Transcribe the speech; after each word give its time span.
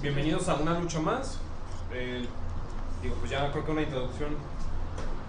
bienvenidos 0.00 0.48
a 0.48 0.54
una 0.54 0.78
lucha 0.78 1.00
más. 1.00 1.38
Eh, 1.92 2.24
digo, 3.02 3.16
pues 3.16 3.30
ya 3.30 3.50
creo 3.50 3.64
que 3.64 3.72
una 3.72 3.82
introducción 3.82 4.36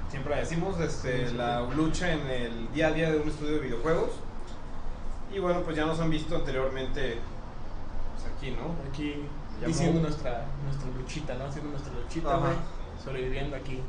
siempre 0.09 0.35
la 0.35 0.41
decimos, 0.41 0.79
este, 0.79 1.31
la 1.31 1.61
lucha 1.61 2.13
en 2.13 2.27
el 2.27 2.71
día 2.71 2.87
a 2.87 2.91
día 2.91 3.11
de 3.11 3.19
un 3.19 3.27
estudio 3.27 3.53
de 3.53 3.59
videojuegos. 3.59 4.11
Y 5.33 5.39
bueno, 5.39 5.61
pues 5.61 5.75
ya 5.75 5.85
nos 5.85 5.99
han 5.99 6.09
visto 6.09 6.35
anteriormente 6.35 7.17
pues, 8.13 8.31
aquí, 8.31 8.51
¿no? 8.51 8.75
Aquí 8.89 9.25
diciendo 9.65 10.01
nuestra, 10.01 10.45
nuestra 10.63 10.89
luchita, 10.97 11.33
¿no? 11.35 11.45
Haciendo 11.45 11.71
nuestra 11.71 11.93
luchita, 11.93 12.37
güey. 12.37 12.53
Sobreviviendo 13.03 13.55
aquí. 13.55 13.81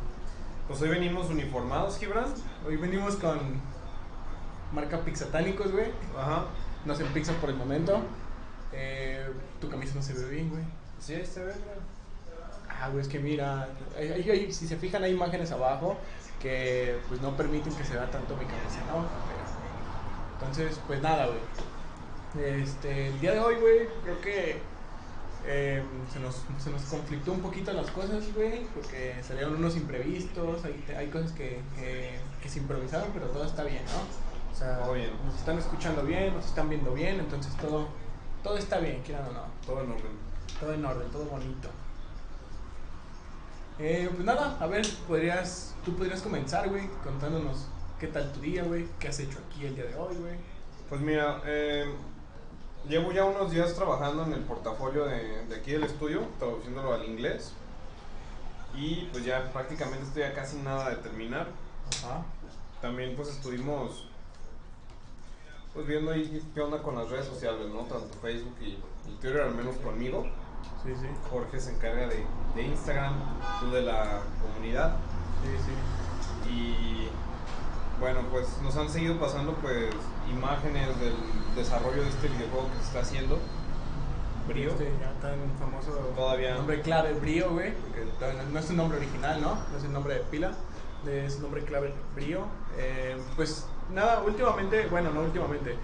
Pues 0.67 0.81
hoy 0.83 0.89
venimos 0.89 1.29
uniformados, 1.29 1.99
Gibran. 1.99 2.27
Hoy 2.67 2.77
venimos 2.77 3.17
con 3.17 3.61
marca 4.73 5.01
Pixatánicos, 5.01 5.73
güey. 5.73 5.91
Ajá. 6.19 6.45
No 6.85 6.93
hacen 6.93 7.07
pizza 7.09 7.33
por 7.35 7.51
el 7.51 7.57
momento. 7.57 8.01
Eh, 8.73 9.27
tu 9.61 9.69
camisa 9.69 9.95
no 9.97 10.03
se 10.03 10.15
ve 10.15 10.29
bien, 10.29 10.49
güey. 10.51 10.63
Sí, 11.01 11.15
se 11.27 11.41
ve, 11.41 11.53
güey. 11.53 11.91
Ah, 12.69 12.89
güey, 12.89 13.03
es 13.03 13.09
que 13.09 13.19
mira, 13.19 13.69
hay- 13.99 14.09
hay- 14.13 14.31
hay- 14.31 14.53
si 14.53 14.67
se 14.67 14.77
fijan 14.77 15.03
hay 15.05 15.13
imágenes 15.13 15.51
abajo 15.53 15.97
que 16.41 16.99
pues 17.09 17.21
no 17.21 17.37
permiten 17.37 17.75
que 17.75 17.85
se 17.85 17.95
vea 17.95 18.11
tanto 18.11 18.35
mi 18.37 18.45
camisa, 18.47 18.81
¿no? 18.89 19.07
Entonces, 20.41 20.81
pues 20.87 21.03
nada, 21.03 21.27
güey. 21.27 21.39
Este, 22.63 23.09
el 23.09 23.21
día 23.21 23.33
de 23.33 23.41
hoy, 23.41 23.57
güey, 23.57 23.89
creo 24.05 24.21
que 24.21 24.59
eh, 25.47 25.83
se, 26.13 26.21
nos, 26.21 26.43
se 26.63 26.71
nos 26.71 26.83
conflictó 26.83 27.33
un 27.33 27.41
poquito 27.41 27.73
las 27.73 27.91
cosas, 27.91 28.33
güey, 28.35 28.65
porque 28.75 29.15
salieron 29.27 29.57
unos 29.57 29.77
imprevistos, 29.77 30.65
hay, 30.65 30.85
hay 30.97 31.09
cosas 31.09 31.33
que, 31.33 31.61
que, 31.77 32.19
que 32.43 32.49
se 32.49 32.59
improvisaron, 32.61 33.09
pero 33.13 33.27
todo 33.27 33.45
está 33.45 33.65
bien, 33.65 33.83
¿no? 33.87 34.53
O 34.53 34.57
sea, 34.57 34.81
nos 35.27 35.35
están 35.37 35.59
escuchando 35.59 36.03
bien, 36.03 36.35
nos 36.35 36.47
están 36.47 36.69
viendo 36.69 36.93
bien, 36.93 37.19
entonces 37.21 37.55
todo, 37.57 37.89
todo 38.43 38.57
está 38.57 38.79
bien, 38.79 39.03
quieran 39.03 39.29
o 39.29 39.33
no. 39.33 39.45
Todo 39.67 39.83
en 39.83 39.91
orden. 39.91 40.13
Todo 40.59 40.73
en 40.73 40.85
orden, 40.85 41.11
todo 41.11 41.25
bonito. 41.25 41.69
Eh, 43.79 44.11
pues 44.13 44.25
nada, 44.25 44.57
a 44.61 44.67
ver, 44.67 44.87
podrías, 45.09 45.75
tú 45.85 45.97
podrías 45.97 46.21
comenzar, 46.21 46.69
güey, 46.69 46.87
contándonos 47.03 47.67
qué 47.99 48.09
tal 48.09 48.31
tu 48.33 48.41
día, 48.41 48.63
güey, 48.65 48.87
qué 48.99 49.09
has 49.09 49.19
hecho 49.21 49.39
aquí 49.47 49.65
el 49.65 49.75
día 49.75 49.85
de 49.85 49.95
hoy, 49.95 50.17
güey. 50.17 50.35
Pues 50.89 51.01
mira, 51.01 51.41
eh, 51.47 51.87
llevo 52.89 53.13
ya 53.13 53.25
unos 53.25 53.51
días 53.51 53.75
trabajando 53.75 54.25
en 54.25 54.35
el 54.35 54.41
portafolio 54.41 55.07
de, 55.07 55.47
de 55.47 55.57
aquí 55.57 55.73
del 55.73 55.85
estudio, 55.85 56.23
traduciéndolo 56.39 56.93
al 56.93 57.05
inglés. 57.07 57.55
Y 58.75 59.09
pues 59.13 59.25
ya 59.25 59.51
prácticamente 59.53 60.05
estoy 60.05 60.23
a 60.25 60.35
casi 60.35 60.59
nada 60.59 60.91
de 60.91 60.97
terminar. 60.97 61.49
Ajá. 62.05 62.23
También 62.81 63.17
pues 63.17 63.29
estuvimos 63.29 64.10
pues 65.75 65.87
viendo 65.87 66.11
ahí 66.11 66.43
qué 66.55 66.61
onda 66.61 66.83
con 66.83 66.97
las 66.97 67.09
redes 67.11 67.27
sociales, 67.27 67.69
¿no? 67.73 67.81
Tanto 67.81 68.17
Facebook 68.21 68.57
y, 68.61 68.71
y 69.09 69.17
Twitter, 69.21 69.43
al 69.43 69.55
menos 69.55 69.77
conmigo. 69.77 70.27
Sí, 70.85 70.93
sí, 71.01 71.07
Jorge 71.31 71.61
se 71.61 71.73
encarga 71.75 72.07
de, 72.09 72.25
de 72.55 72.63
Instagram, 72.63 73.15
tú 73.61 73.71
de 73.71 73.83
la 73.83 74.21
comunidad. 74.43 74.97
sí, 75.43 75.51
sí. 75.67 76.51
Y 76.51 77.09
bueno, 78.01 78.21
pues 78.31 78.49
nos 78.63 78.75
han 78.77 78.89
seguido 78.89 79.19
pasando 79.21 79.53
pues 79.57 79.91
imágenes 80.31 80.89
del 81.01 81.15
desarrollo 81.55 82.03
de 82.03 82.09
este 82.09 82.29
videojuego 82.29 82.69
que 82.71 82.77
se 82.79 82.85
está 82.85 83.01
haciendo. 83.01 83.39
Brío. 84.49 84.71
Este 84.71 84.91
ya 85.01 85.13
tan 85.21 85.39
famoso 85.61 85.91
Todavía. 86.17 86.55
nombre 86.55 86.81
clave, 86.81 87.13
Brío, 87.13 87.51
güey, 87.53 87.73
porque 87.75 88.07
no 88.51 88.59
es 88.59 88.65
su 88.65 88.73
nombre 88.75 88.99
original, 88.99 89.41
¿no? 89.41 89.55
No 89.71 89.79
es 89.79 89.85
el 89.85 89.93
nombre 89.93 90.15
de 90.15 90.21
pila, 90.21 90.53
es 91.09 91.35
su 91.35 91.43
nombre 91.43 91.63
clave, 91.65 91.93
Brío. 92.15 92.45
Eh, 92.79 93.17
pues 93.37 93.67
nada, 93.93 94.23
últimamente, 94.23 94.87
bueno, 94.89 95.11
no 95.11 95.21
últimamente. 95.23 95.77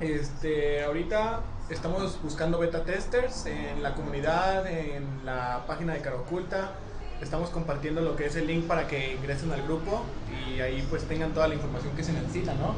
Este, 0.00 0.82
ahorita 0.84 1.40
estamos 1.68 2.20
buscando 2.22 2.58
beta 2.58 2.84
testers 2.84 3.46
en 3.46 3.82
la 3.82 3.94
comunidad, 3.94 4.66
en 4.66 5.24
la 5.24 5.64
página 5.66 5.94
de 5.94 6.00
Cara 6.00 6.16
Oculta. 6.16 6.72
Estamos 7.20 7.50
compartiendo 7.50 8.00
lo 8.00 8.16
que 8.16 8.26
es 8.26 8.34
el 8.34 8.48
link 8.48 8.66
para 8.66 8.88
que 8.88 9.14
ingresen 9.14 9.52
al 9.52 9.62
grupo 9.62 10.02
y 10.28 10.60
ahí 10.60 10.84
pues 10.90 11.04
tengan 11.04 11.32
toda 11.32 11.46
la 11.46 11.54
información 11.54 11.94
que 11.94 12.02
se 12.02 12.12
necesita, 12.12 12.54
¿no? 12.54 12.74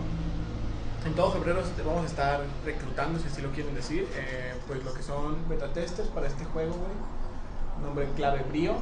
En 1.06 1.14
todo 1.14 1.32
febrero 1.32 1.60
vamos 1.84 2.04
a 2.04 2.06
estar 2.06 2.40
reclutando, 2.64 3.18
si 3.18 3.26
así 3.28 3.42
lo 3.42 3.50
quieren 3.50 3.74
decir, 3.74 4.06
eh, 4.16 4.54
pues 4.66 4.84
lo 4.84 4.92
que 4.92 5.02
son 5.02 5.48
beta 5.48 5.72
testers 5.72 6.08
para 6.08 6.26
este 6.26 6.44
juego, 6.44 6.72
güey. 6.72 7.84
Nombre 7.84 8.06
clave 8.16 8.44
Brío. 8.48 8.74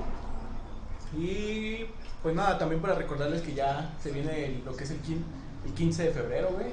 Y 1.17 1.87
pues 2.23 2.35
nada, 2.35 2.59
también 2.59 2.81
para 2.81 2.95
recordarles 2.95 3.43
que 3.43 3.55
ya 3.55 3.95
se 4.01 4.11
viene 4.13 4.47
el- 4.47 4.65
lo 4.65 4.75
que 4.77 4.85
es 4.85 4.91
el, 4.91 5.03
quin- 5.03 5.25
el 5.67 5.73
15 5.75 6.05
de 6.05 6.11
febrero, 6.13 6.51
güey. 6.53 6.69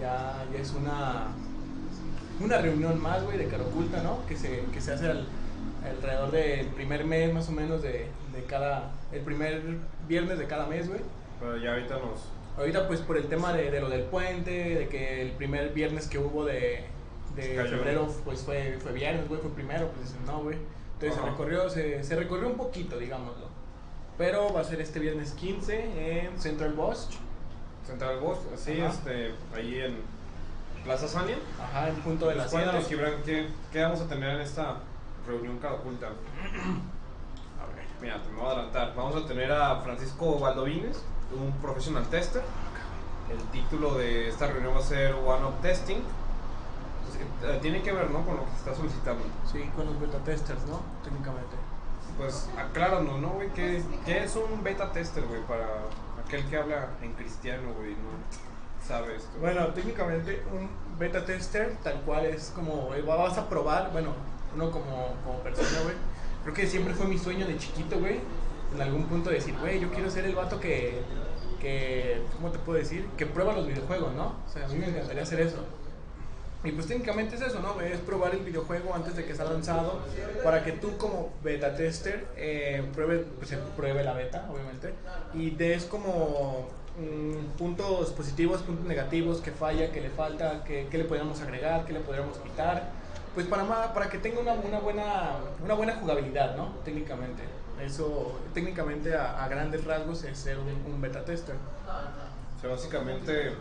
Ya, 0.00 0.44
ya 0.52 0.58
es 0.60 0.72
una, 0.72 1.28
una 2.40 2.58
reunión 2.58 3.00
más, 3.00 3.22
güey, 3.24 3.38
de 3.38 3.46
cara 3.46 3.62
oculta, 3.64 4.02
¿no? 4.02 4.24
Que 4.26 4.36
se, 4.36 4.64
que 4.72 4.80
se 4.80 4.92
hace 4.92 5.10
al- 5.10 5.26
alrededor 5.84 6.30
del 6.30 6.66
primer 6.68 7.04
mes, 7.04 7.32
más 7.32 7.48
o 7.48 7.52
menos, 7.52 7.82
de, 7.82 8.08
de 8.32 8.44
cada. 8.48 8.92
El 9.12 9.20
primer 9.20 9.62
viernes 10.08 10.38
de 10.38 10.46
cada 10.46 10.66
mes, 10.66 10.88
güey. 10.88 11.00
Pero 11.40 11.56
ya 11.58 11.72
ahorita 11.74 11.94
nos. 11.98 12.28
Ahorita 12.56 12.86
pues 12.86 13.00
por 13.00 13.16
el 13.16 13.26
tema 13.26 13.52
de, 13.52 13.70
de 13.70 13.80
lo 13.80 13.88
del 13.88 14.02
puente, 14.02 14.50
de 14.50 14.88
que 14.88 15.22
el 15.22 15.32
primer 15.32 15.72
viernes 15.72 16.06
que 16.06 16.18
hubo 16.18 16.44
de, 16.44 16.84
de 17.34 17.42
febrero 17.78 18.08
pues 18.24 18.42
fue, 18.42 18.78
fue 18.80 18.92
viernes, 18.92 19.28
güey, 19.28 19.40
fue 19.40 19.50
primero, 19.50 19.88
pues 19.88 20.06
dicen, 20.08 20.24
no, 20.26 20.42
güey. 20.42 20.56
Entonces 20.94 21.18
se 21.18 21.24
recorrió, 21.30 21.68
se, 21.68 22.04
se 22.04 22.14
recorrió 22.16 22.48
un 22.48 22.56
poquito, 22.56 22.96
digámoslo. 22.98 23.48
Pero 24.16 24.52
va 24.52 24.60
a 24.60 24.64
ser 24.64 24.80
este 24.80 25.00
viernes 25.00 25.32
15 25.32 26.26
en 26.26 26.40
Central 26.40 26.74
Bosque. 26.74 27.16
Central 27.86 28.18
Boss, 28.20 28.38
sí, 28.56 28.80
Ajá. 28.80 28.92
este, 28.94 29.34
ahí 29.54 29.80
en 29.80 29.96
Plaza 30.84 31.08
Sania. 31.08 31.36
Ajá, 31.60 31.88
en 31.88 31.96
punto 31.96 32.28
de 32.28 32.36
las 32.36 32.50
7. 32.50 32.64
Cuéntanos, 32.64 32.88
Gibran, 32.88 33.22
¿qué, 33.24 33.48
¿qué 33.72 33.82
vamos 33.82 34.00
a 34.00 34.08
tener 34.08 34.30
en 34.36 34.40
esta 34.40 34.76
reunión 35.26 35.58
cada 35.58 35.74
oculta? 35.74 36.06
A 37.60 37.66
ver. 37.74 37.84
Mira, 38.00 38.22
te 38.22 38.30
me 38.30 38.36
voy 38.36 38.46
a 38.48 38.52
adelantar. 38.52 38.94
Vamos 38.94 39.16
a 39.16 39.26
tener 39.26 39.52
a 39.52 39.80
Francisco 39.80 40.38
Valdovines, 40.38 41.02
un 41.38 41.52
professional 41.60 42.04
tester. 42.08 42.42
El 43.30 43.38
título 43.48 43.94
de 43.94 44.28
esta 44.28 44.46
reunión 44.46 44.74
va 44.74 44.80
a 44.80 44.82
ser 44.82 45.14
One 45.14 45.46
Up 45.46 45.60
Testing. 45.62 45.96
Eh, 45.96 47.58
tiene 47.60 47.82
que 47.82 47.92
ver, 47.92 48.10
¿no? 48.10 48.24
Con 48.24 48.36
lo 48.36 48.44
que 48.44 48.50
se 48.52 48.56
está 48.56 48.74
solicitando. 48.74 49.24
Sí, 49.50 49.70
con 49.76 49.86
los 49.86 50.00
beta 50.00 50.18
testers, 50.18 50.64
¿no? 50.66 50.80
Técnicamente. 51.02 51.56
Pues 52.16 52.48
acláranos, 52.56 53.18
¿no, 53.20 53.30
güey? 53.30 53.48
¿Qué, 53.50 53.82
¿Qué 54.04 54.24
es 54.24 54.36
un 54.36 54.62
beta 54.62 54.92
tester, 54.92 55.24
güey? 55.24 55.40
Para 55.42 55.66
aquel 56.24 56.44
que 56.46 56.56
habla 56.56 56.90
en 57.02 57.12
cristiano, 57.12 57.72
güey, 57.76 57.92
no 57.92 58.86
sabe 58.86 59.16
esto. 59.16 59.30
Bueno, 59.40 59.66
técnicamente 59.68 60.42
un 60.52 60.68
beta 60.98 61.24
tester 61.24 61.76
tal 61.82 62.00
cual 62.02 62.26
es 62.26 62.52
como 62.54 62.94
eh, 62.94 63.02
vas 63.02 63.38
a 63.38 63.48
probar, 63.48 63.90
bueno, 63.92 64.12
uno 64.54 64.70
como, 64.70 65.14
como 65.24 65.38
persona, 65.40 65.80
güey. 65.82 65.94
Creo 66.42 66.54
que 66.54 66.66
siempre 66.66 66.94
fue 66.94 67.06
mi 67.06 67.18
sueño 67.18 67.46
de 67.46 67.56
chiquito, 67.56 67.98
güey. 67.98 68.20
En 68.74 68.80
algún 68.80 69.04
punto 69.06 69.30
decir, 69.30 69.54
güey, 69.60 69.80
yo 69.80 69.90
quiero 69.90 70.10
ser 70.10 70.24
el 70.24 70.34
vato 70.34 70.60
que, 70.60 71.02
que, 71.60 72.22
¿cómo 72.34 72.50
te 72.50 72.58
puedo 72.58 72.78
decir? 72.78 73.08
Que 73.16 73.26
prueba 73.26 73.52
los 73.52 73.66
videojuegos, 73.66 74.14
¿no? 74.14 74.34
O 74.46 74.48
sea, 74.52 74.66
a 74.66 74.68
mí 74.68 74.76
me 74.76 74.88
encantaría 74.88 75.22
hacer 75.22 75.40
eso. 75.40 75.64
Y 76.64 76.72
pues 76.72 76.86
técnicamente 76.86 77.36
es 77.36 77.42
eso, 77.42 77.60
¿no? 77.60 77.78
Es 77.82 77.98
probar 78.00 78.34
el 78.34 78.40
videojuego 78.40 78.94
antes 78.94 79.14
de 79.16 79.26
que 79.26 79.34
sea 79.34 79.44
lanzado 79.44 80.00
para 80.42 80.64
que 80.64 80.72
tú 80.72 80.96
como 80.96 81.30
beta 81.42 81.76
tester 81.76 82.26
eh, 82.36 82.82
pruebe, 82.94 83.18
pues, 83.38 83.54
pruebe 83.76 84.02
la 84.02 84.14
beta, 84.14 84.48
obviamente, 84.50 84.94
y 85.34 85.50
des 85.50 85.84
como 85.84 86.68
mm, 86.98 87.58
puntos 87.58 88.10
positivos, 88.12 88.62
puntos 88.62 88.86
negativos, 88.86 89.42
que 89.42 89.50
falla, 89.50 89.92
que 89.92 90.00
le 90.00 90.08
falta, 90.08 90.64
que, 90.64 90.86
que 90.86 90.96
le 90.96 91.04
podríamos 91.04 91.40
agregar, 91.42 91.84
que 91.84 91.92
le 91.92 92.00
podríamos 92.00 92.38
quitar, 92.38 92.88
pues 93.34 93.46
para, 93.46 93.92
para 93.92 94.08
que 94.08 94.16
tenga 94.16 94.40
una, 94.40 94.54
una, 94.54 94.78
buena, 94.78 95.36
una 95.62 95.74
buena 95.74 95.96
jugabilidad, 95.96 96.56
¿no? 96.56 96.76
Técnicamente. 96.84 97.42
Eso, 97.84 98.40
técnicamente 98.54 99.14
a, 99.14 99.44
a 99.44 99.48
grandes 99.48 99.84
rasgos 99.84 100.24
es 100.24 100.38
ser 100.38 100.58
un, 100.58 100.68
un 100.90 101.00
beta 101.00 101.24
tester. 101.24 101.56
O 102.56 102.60
sea, 102.60 102.70
básicamente. 102.70 103.52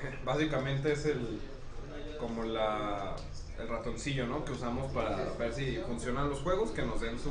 Básicamente 0.24 0.92
es 0.92 1.06
el. 1.06 1.40
Como 2.20 2.44
la. 2.44 3.14
El 3.58 3.68
ratoncillo, 3.68 4.26
¿no? 4.26 4.44
Que 4.44 4.52
usamos 4.52 4.92
para 4.92 5.16
ver 5.38 5.52
si 5.54 5.76
funcionan 5.78 6.28
los 6.28 6.40
juegos, 6.40 6.70
que 6.72 6.82
nos 6.82 7.00
den 7.00 7.18
su, 7.18 7.30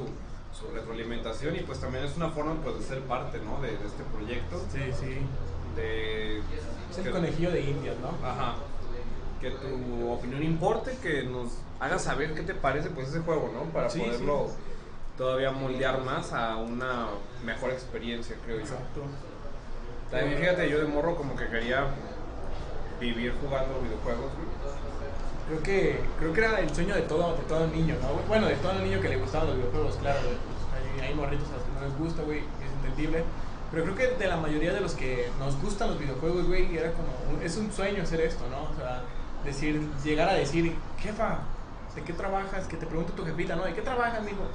su 0.57 0.71
retroalimentación 0.73 1.55
y 1.55 1.59
pues 1.59 1.79
también 1.79 2.03
es 2.03 2.17
una 2.17 2.29
forma 2.31 2.55
pues 2.63 2.79
de 2.79 2.83
ser 2.83 3.01
parte, 3.01 3.39
¿no? 3.39 3.61
De, 3.61 3.67
de 3.77 3.85
este 3.85 4.03
proyecto. 4.11 4.59
Sí, 4.71 4.79
sí. 4.99 5.19
De. 5.75 6.39
Es 6.39 6.97
el 6.97 7.03
que- 7.03 7.11
conejillo 7.11 7.51
de 7.51 7.61
indias, 7.61 7.95
¿no? 7.99 8.09
Ajá. 8.27 8.55
Que 9.39 9.51
tu 9.51 10.09
opinión 10.11 10.41
importe, 10.41 10.97
que 11.03 11.23
nos 11.23 11.59
haga 11.79 11.99
saber 11.99 12.33
qué 12.33 12.41
te 12.41 12.55
parece 12.55 12.89
pues 12.89 13.09
ese 13.09 13.19
juego, 13.19 13.51
¿no? 13.53 13.71
Para 13.71 13.89
Sí, 13.89 13.99
poderlo 13.99 14.49
todavía 15.17 15.51
moldear 15.51 16.01
más 16.03 16.33
a 16.33 16.55
una 16.57 17.07
mejor 17.43 17.71
experiencia, 17.71 18.35
creo 18.43 18.57
yo. 18.57 18.63
Exacto. 18.63 19.01
También 20.09 20.39
fíjate, 20.39 20.69
yo 20.69 20.79
de 20.79 20.85
morro 20.85 21.15
como 21.15 21.35
que 21.35 21.47
quería 21.49 21.85
vivir 22.99 23.33
jugando 23.41 23.79
videojuegos. 23.81 24.31
Creo 25.47 25.61
que, 25.61 25.99
creo 26.19 26.33
que 26.33 26.39
era 26.39 26.59
el 26.59 26.73
sueño 26.73 26.95
de 26.95 27.03
todo, 27.03 27.35
de 27.35 27.43
todo 27.43 27.67
niño, 27.67 27.95
¿no? 28.01 28.27
Bueno, 28.27 28.47
de 28.47 28.55
todo 28.55 28.73
niño 28.73 28.99
que 28.99 29.09
le 29.09 29.17
gustaban 29.17 29.47
los 29.47 29.57
videojuegos, 29.57 29.95
claro. 29.97 30.19
Pues 30.21 31.01
hay, 31.01 31.07
hay 31.07 31.13
morritos 31.13 31.47
a 31.49 31.57
los 31.57 31.63
que 31.63 31.71
no 31.71 31.81
les 31.87 31.97
gusta, 31.99 32.23
güey, 32.23 32.39
es 32.39 32.71
entendible. 32.83 33.23
Pero 33.71 33.83
creo 33.83 33.95
que 33.95 34.07
de 34.17 34.27
la 34.27 34.37
mayoría 34.37 34.73
de 34.73 34.81
los 34.81 34.93
que 34.93 35.29
nos 35.39 35.61
gustan 35.61 35.89
los 35.89 35.99
videojuegos, 35.99 36.47
güey, 36.47 36.75
era 36.75 36.91
como, 36.93 37.41
es 37.43 37.57
un 37.57 37.71
sueño 37.71 38.03
hacer 38.03 38.21
esto, 38.21 38.43
¿no? 38.49 38.63
O 38.71 38.75
sea, 38.75 39.03
decir, 39.43 39.81
llegar 40.03 40.29
a 40.29 40.33
decir, 40.33 40.75
jefa, 40.97 41.39
¿de 41.95 42.01
qué 42.01 42.13
trabajas? 42.13 42.67
Que 42.67 42.77
te 42.77 42.85
pregunte 42.85 43.13
tu 43.13 43.23
jefita, 43.23 43.55
¿no? 43.55 43.65
¿De 43.65 43.73
qué 43.73 43.81
trabajas, 43.81 44.19
amigo? 44.19 44.47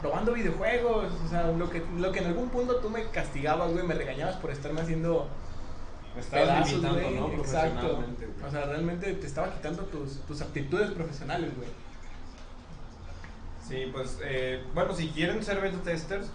Probando 0.00 0.32
videojuegos, 0.32 1.06
o 1.24 1.28
sea, 1.28 1.46
lo 1.46 1.70
que, 1.70 1.82
lo 1.96 2.12
que 2.12 2.18
en 2.18 2.26
algún 2.26 2.48
punto 2.50 2.76
tú 2.76 2.90
me 2.90 3.04
castigabas, 3.08 3.72
güey, 3.72 3.86
me 3.86 3.94
regañabas 3.94 4.36
por 4.36 4.50
estarme 4.50 4.82
haciendo 4.82 5.28
Me 6.14 6.20
estabas 6.20 6.46
pedazos, 6.48 6.70
limitando, 6.70 7.00
güey. 7.00 7.14
¿no? 7.14 7.32
Exacto. 7.42 8.04
O 8.46 8.50
sea, 8.50 8.64
realmente 8.66 9.12
te 9.14 9.26
estaba 9.26 9.52
quitando 9.52 9.82
tus, 9.84 10.20
tus 10.22 10.40
aptitudes 10.40 10.90
profesionales, 10.92 11.50
güey. 11.56 11.68
Sí, 13.68 13.88
pues, 13.92 14.18
eh, 14.22 14.62
bueno, 14.74 14.94
si 14.94 15.08
quieren 15.08 15.42
ser 15.42 15.60
beta 15.60 15.78
testers, 15.82 16.26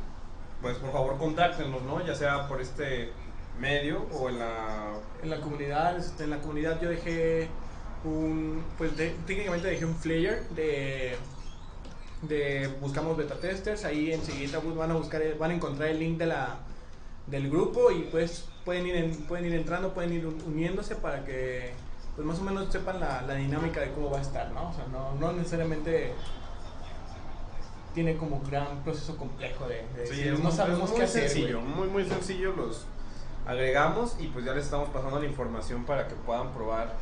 pues 0.61 0.77
por 0.77 0.91
favor 0.91 1.17
contáctenos, 1.17 1.81
¿no? 1.83 2.05
Ya 2.05 2.15
sea 2.15 2.47
por 2.47 2.59
este 2.59 3.11
medio 3.59 4.07
o 4.13 4.29
en 4.29 4.39
la... 4.39 4.93
En 5.21 5.29
la 5.29 5.39
comunidad, 5.39 5.97
este, 5.97 6.23
en 6.23 6.31
la 6.31 6.39
comunidad 6.39 6.81
yo 6.81 6.89
dejé 6.89 7.47
un, 8.03 8.63
pues 8.77 8.97
de- 8.97 9.15
técnicamente 9.27 9.67
dejé 9.67 9.85
un 9.85 9.95
flyer 9.95 10.47
de, 10.49 11.15
de 12.23 12.67
buscamos 12.81 13.15
beta 13.15 13.35
testers, 13.35 13.85
ahí 13.85 14.11
enseguida 14.11 14.59
van 14.59 14.91
a 14.91 14.95
buscar, 14.95 15.21
el- 15.21 15.37
van 15.37 15.51
a 15.51 15.53
encontrar 15.55 15.89
el 15.89 15.99
link 15.99 16.17
de 16.17 16.25
la, 16.25 16.57
del 17.27 17.49
grupo 17.49 17.91
y 17.91 18.03
pues 18.11 18.45
pueden 18.69 18.85
ir, 18.85 18.95
en- 18.97 19.15
pueden 19.23 19.45
ir 19.47 19.53
entrando, 19.55 19.95
pueden 19.95 20.13
ir 20.13 20.27
un- 20.27 20.39
uniéndose 20.45 20.93
para 20.95 21.25
que 21.25 21.71
pues 22.15 22.27
más 22.27 22.37
o 22.37 22.43
menos 22.43 22.71
sepan 22.71 22.99
la, 22.99 23.23
la 23.23 23.33
dinámica 23.33 23.79
de 23.81 23.91
cómo 23.93 24.11
va 24.11 24.19
a 24.19 24.21
estar, 24.21 24.51
¿no? 24.51 24.69
O 24.69 24.73
sea, 24.73 24.85
no, 24.91 25.15
no 25.15 25.33
necesariamente 25.33 26.13
tiene 27.95 28.15
como 28.15 28.41
gran 28.41 28.83
proceso 28.83 29.17
complejo 29.17 29.67
de, 29.67 29.77
de 29.97 30.05
Sí, 30.05 30.11
decir, 30.17 30.27
es 30.33 30.39
no 30.39 30.43
muy- 30.49 30.51
sabemos 30.55 30.89
muy 30.91 30.99
qué 30.99 31.03
hacer, 31.05 31.29
sencillo, 31.29 31.61
muy, 31.61 31.87
muy 31.87 32.05
sencillo. 32.05 32.53
Los 32.55 32.85
agregamos 33.47 34.15
y 34.19 34.27
pues 34.27 34.45
ya 34.45 34.53
les 34.53 34.65
estamos 34.65 34.89
pasando 34.89 35.19
la 35.19 35.25
información 35.25 35.83
para 35.85 36.07
que 36.07 36.13
puedan 36.13 36.51
probar 36.53 36.93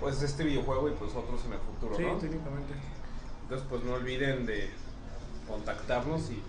pues 0.00 0.20
este 0.20 0.44
videojuego 0.44 0.86
y 0.90 0.92
pues 0.92 1.14
otros 1.14 1.42
en 1.46 1.54
el 1.54 1.60
futuro, 1.60 1.96
Sí, 1.96 2.02
¿no? 2.02 2.18
técnicamente. 2.18 2.74
Entonces 3.44 3.66
pues 3.70 3.82
no 3.84 3.94
olviden 3.94 4.44
de 4.44 4.68
contactarnos 5.48 6.30
y, 6.30 6.42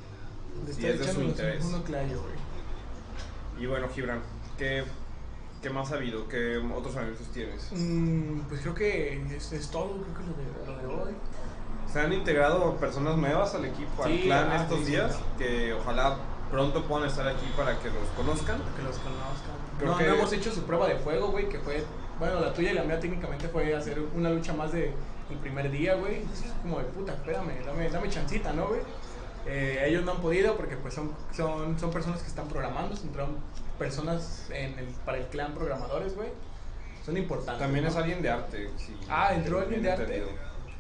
si 0.74 0.86
es 0.88 1.00
de 1.00 1.08
su 1.14 1.22
interés. 1.22 1.64
Uno 1.64 1.82
clayo, 1.84 2.22
güey. 2.22 3.64
Y 3.64 3.68
bueno, 3.68 3.88
Gibran, 3.94 4.20
¿qué, 4.62 4.84
qué 5.64 5.70
más 5.72 5.92
ha 5.92 5.96
habido? 5.96 6.28
¿Qué 6.28 6.58
otros 6.58 6.96
anuncios 6.96 7.28
tienes? 7.30 7.68
Mm, 7.72 8.42
pues 8.42 8.62
creo 8.62 8.76
que 8.76 9.20
es, 9.36 9.52
es 9.52 9.72
todo, 9.72 9.90
creo 10.04 10.14
que 10.16 10.24
lo 10.24 10.76
de, 10.78 10.88
lo 10.88 10.96
de 10.96 11.04
hoy. 11.04 11.16
Se 11.92 12.00
han 12.00 12.14
integrado 12.14 12.76
personas 12.78 13.18
nuevas 13.18 13.56
al 13.56 13.66
equipo, 13.66 14.04
al 14.04 14.12
Sí, 14.12 14.22
clan 14.26 14.50
ah, 14.52 14.62
estos 14.62 14.80
sí, 14.82 14.86
días, 14.86 15.16
sí. 15.16 15.22
que 15.40 15.74
ojalá 15.74 16.16
pronto 16.52 16.84
puedan 16.84 17.10
estar 17.10 17.28
aquí 17.28 17.46
para 17.58 17.78
que 17.80 17.88
los 17.90 18.08
conozcan. 18.16 18.58
Que 18.78 18.84
los 18.84 18.98
conozcan. 18.98 19.56
Creo 19.80 19.92
no, 19.92 19.98
que- 19.98 20.08
no 20.08 20.14
hemos 20.14 20.32
hecho 20.32 20.52
su 20.52 20.62
prueba 20.64 20.88
de 20.88 20.98
fuego, 20.98 21.30
güey, 21.32 21.50
que 21.50 21.58
fue, 21.58 21.84
bueno, 22.20 22.40
la 22.40 22.54
tuya 22.54 22.72
y 22.72 22.76
la 22.76 22.84
mía 22.84 23.00
técnicamente 23.00 23.48
fue 23.48 23.76
hacer 23.76 24.00
una 24.16 24.30
lucha 24.30 24.54
más 24.54 24.72
de 24.72 24.94
el 25.32 25.38
primer 25.38 25.72
día, 25.72 25.96
güey. 25.96 26.18
Entonces 26.18 26.46
es 26.46 26.54
como 26.62 26.78
de 26.78 26.86
puta, 26.86 27.14
espérame, 27.14 27.66
dame, 27.66 27.90
dame 27.90 28.10
chancita, 28.10 28.54
¿no, 28.54 28.68
güey? 28.68 28.82
Eh, 29.48 29.86
ellos 29.88 30.06
no 30.06 30.12
han 30.12 30.22
podido 30.22 30.56
porque 30.56 30.78
pues 30.78 30.94
son, 30.94 31.12
son, 31.36 31.80
son 31.80 31.90
personas 31.90 32.22
que 32.22 32.28
están 32.28 32.48
programando, 32.48 32.96
son 32.96 33.10
personas 33.78 34.48
en 34.52 34.78
el, 34.80 34.86
para 35.06 35.18
el 35.18 35.26
clan 35.28 35.54
programadores, 35.54 36.16
güey. 36.16 36.30
Son 37.06 37.18
importantes. 37.18 37.60
También 37.60 37.86
¿no? 37.86 37.92
es 37.92 37.96
alguien 37.96 38.22
de 38.22 38.30
arte. 38.30 38.70
Ah, 39.10 39.34
¿entró 39.34 39.60
alguien 39.60 39.82
de 39.82 39.92
arte? 39.92 40.24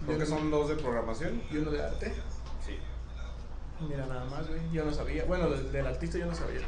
Creo 0.06 0.18
que 0.18 0.26
son 0.26 0.52
dos 0.52 0.70
de 0.70 0.76
programación. 0.76 1.42
Y 1.52 1.58
uno 1.58 1.72
de 1.72 1.84
arte. 1.84 2.14
Sí. 2.66 2.78
Mira, 3.88 4.06
nada 4.06 4.26
más, 4.26 4.48
güey. 4.48 4.60
Yo 4.72 4.86
no 4.86 4.94
sabía. 4.94 5.26
Bueno, 5.26 5.50
del, 5.50 5.72
del 5.72 5.88
artista 5.88 6.18
yo 6.18 6.26
no 6.28 6.36
sabía. 6.36 6.62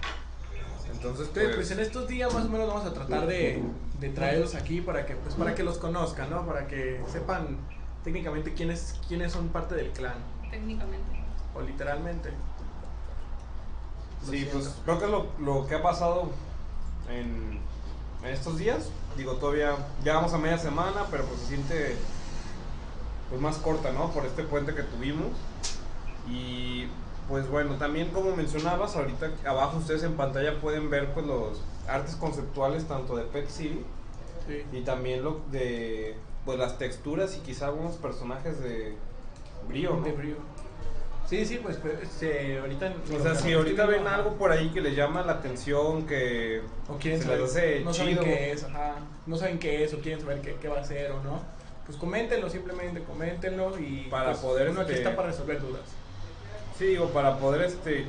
Entonces, 0.92 1.28
Entonces, 1.28 1.30
pues, 1.34 1.56
pues 1.56 1.72
en 1.72 1.80
estos 1.80 2.08
días 2.08 2.34
más 2.34 2.46
o 2.46 2.50
menos 2.50 2.68
vamos 2.68 2.86
a 2.86 2.94
tratar 2.94 3.26
de, 3.26 3.62
de 4.00 4.10
traerlos 4.10 4.54
aquí 4.56 4.82
para 4.82 5.06
que, 5.06 5.16
pues, 5.16 5.36
para 5.36 5.56
que 5.56 5.64
los 5.64 5.78
conozcan, 5.78 6.30
¿no? 6.30 6.46
Para 6.46 6.68
que 6.68 7.02
sepan 7.12 7.58
técnicamente 8.04 8.54
quiénes, 8.54 9.00
quiénes 9.08 9.32
son 9.32 9.50
parte 9.50 9.76
del 9.76 9.90
clan, 9.92 10.16
técnicamente. 10.52 11.24
o 11.56 11.62
literalmente. 11.62 12.30
Sí, 14.30 14.48
pues 14.52 14.74
creo 14.86 15.00
que 15.00 15.06
es 15.06 15.12
lo, 15.12 15.26
lo 15.40 15.68
que 15.68 15.76
ha 15.76 15.82
pasado 15.84 16.30
en, 17.10 17.60
en 18.24 18.30
estos 18.34 18.58
días. 18.58 18.90
Digo, 19.18 19.34
todavía 19.34 19.76
ya 20.04 20.16
vamos 20.16 20.34
a 20.34 20.38
media 20.38 20.58
semana, 20.58 21.06
pero 21.12 21.26
pues 21.26 21.42
se 21.42 21.48
siente 21.48 21.96
pues 23.30 23.42
más 23.42 23.58
corta, 23.58 23.92
¿no? 23.92 24.12
Por 24.12 24.26
este 24.26 24.44
puente 24.44 24.74
que 24.74 24.84
tuvimos. 24.84 25.28
Y 26.30 26.88
pues 27.28 27.50
bueno, 27.50 27.76
también 27.76 28.10
como 28.12 28.36
mencionabas, 28.36 28.96
ahorita 28.96 29.32
abajo 29.46 29.78
ustedes 29.78 30.04
en 30.04 30.14
pantalla 30.14 30.60
pueden 30.60 30.90
ver 30.90 31.14
pues 31.14 31.26
los 31.26 31.62
artes 31.88 32.16
conceptuales 32.16 32.86
tanto 32.88 33.16
de 33.16 33.24
Pet 33.24 33.50
City 33.50 33.84
Sí. 34.48 34.62
y 34.74 34.82
también 34.82 35.24
lo 35.24 35.40
de 35.52 36.18
pues 36.44 36.60
las 36.60 36.78
texturas 36.78 37.38
y 37.38 37.40
quizá 37.40 37.68
algunos 37.68 37.96
personajes 37.96 38.60
de 38.62 38.98
Brío, 39.70 39.96
¿no? 39.96 40.02
De 40.04 40.12
brío. 40.12 40.36
Sí, 41.34 41.48
sí, 41.48 41.60
pues, 41.64 41.78
pues, 41.78 41.96
este, 42.00 42.60
ahorita... 42.60 42.94
O 43.12 43.24
sea, 43.24 43.34
si 43.34 43.54
ahorita 43.54 43.88
ven 43.88 44.06
algo 44.06 44.36
por 44.36 44.52
ahí 44.52 44.70
que 44.70 44.82
les 44.82 44.96
llama 44.96 45.24
la 45.24 45.32
atención, 45.34 46.06
que 46.06 46.62
O 46.88 46.98
quieren 46.98 47.20
se 47.20 47.26
saber, 47.26 47.42
les 47.42 47.50
hace 47.50 47.80
no 47.80 47.92
saben 47.92 48.14
chido. 48.14 48.24
qué 48.24 48.52
es, 48.52 48.64
ajá, 48.64 48.98
no 49.26 49.36
saben 49.36 49.58
qué 49.58 49.84
es 49.84 49.96
o 49.96 50.00
quieren 50.00 50.22
saber 50.22 50.42
qué, 50.42 50.58
qué 50.62 50.68
va 50.68 50.80
a 50.80 50.84
ser 50.84 51.12
o 51.12 51.24
no, 51.24 51.42
pues 51.88 51.98
coméntenlo, 51.98 52.52
simplemente 52.52 53.02
coméntenlo 53.02 53.80
y 53.80 54.10
Para 54.12 54.34
pues, 54.34 54.38
poder, 54.38 54.70
uno 54.70 54.82
aquí 54.82 54.92
este, 54.92 55.04
está 55.04 55.16
para 55.16 55.30
resolver 55.30 55.60
dudas. 55.60 55.82
Sí, 56.78 56.86
digo, 56.86 57.08
para 57.10 57.40
poder 57.40 57.64
este 57.64 58.06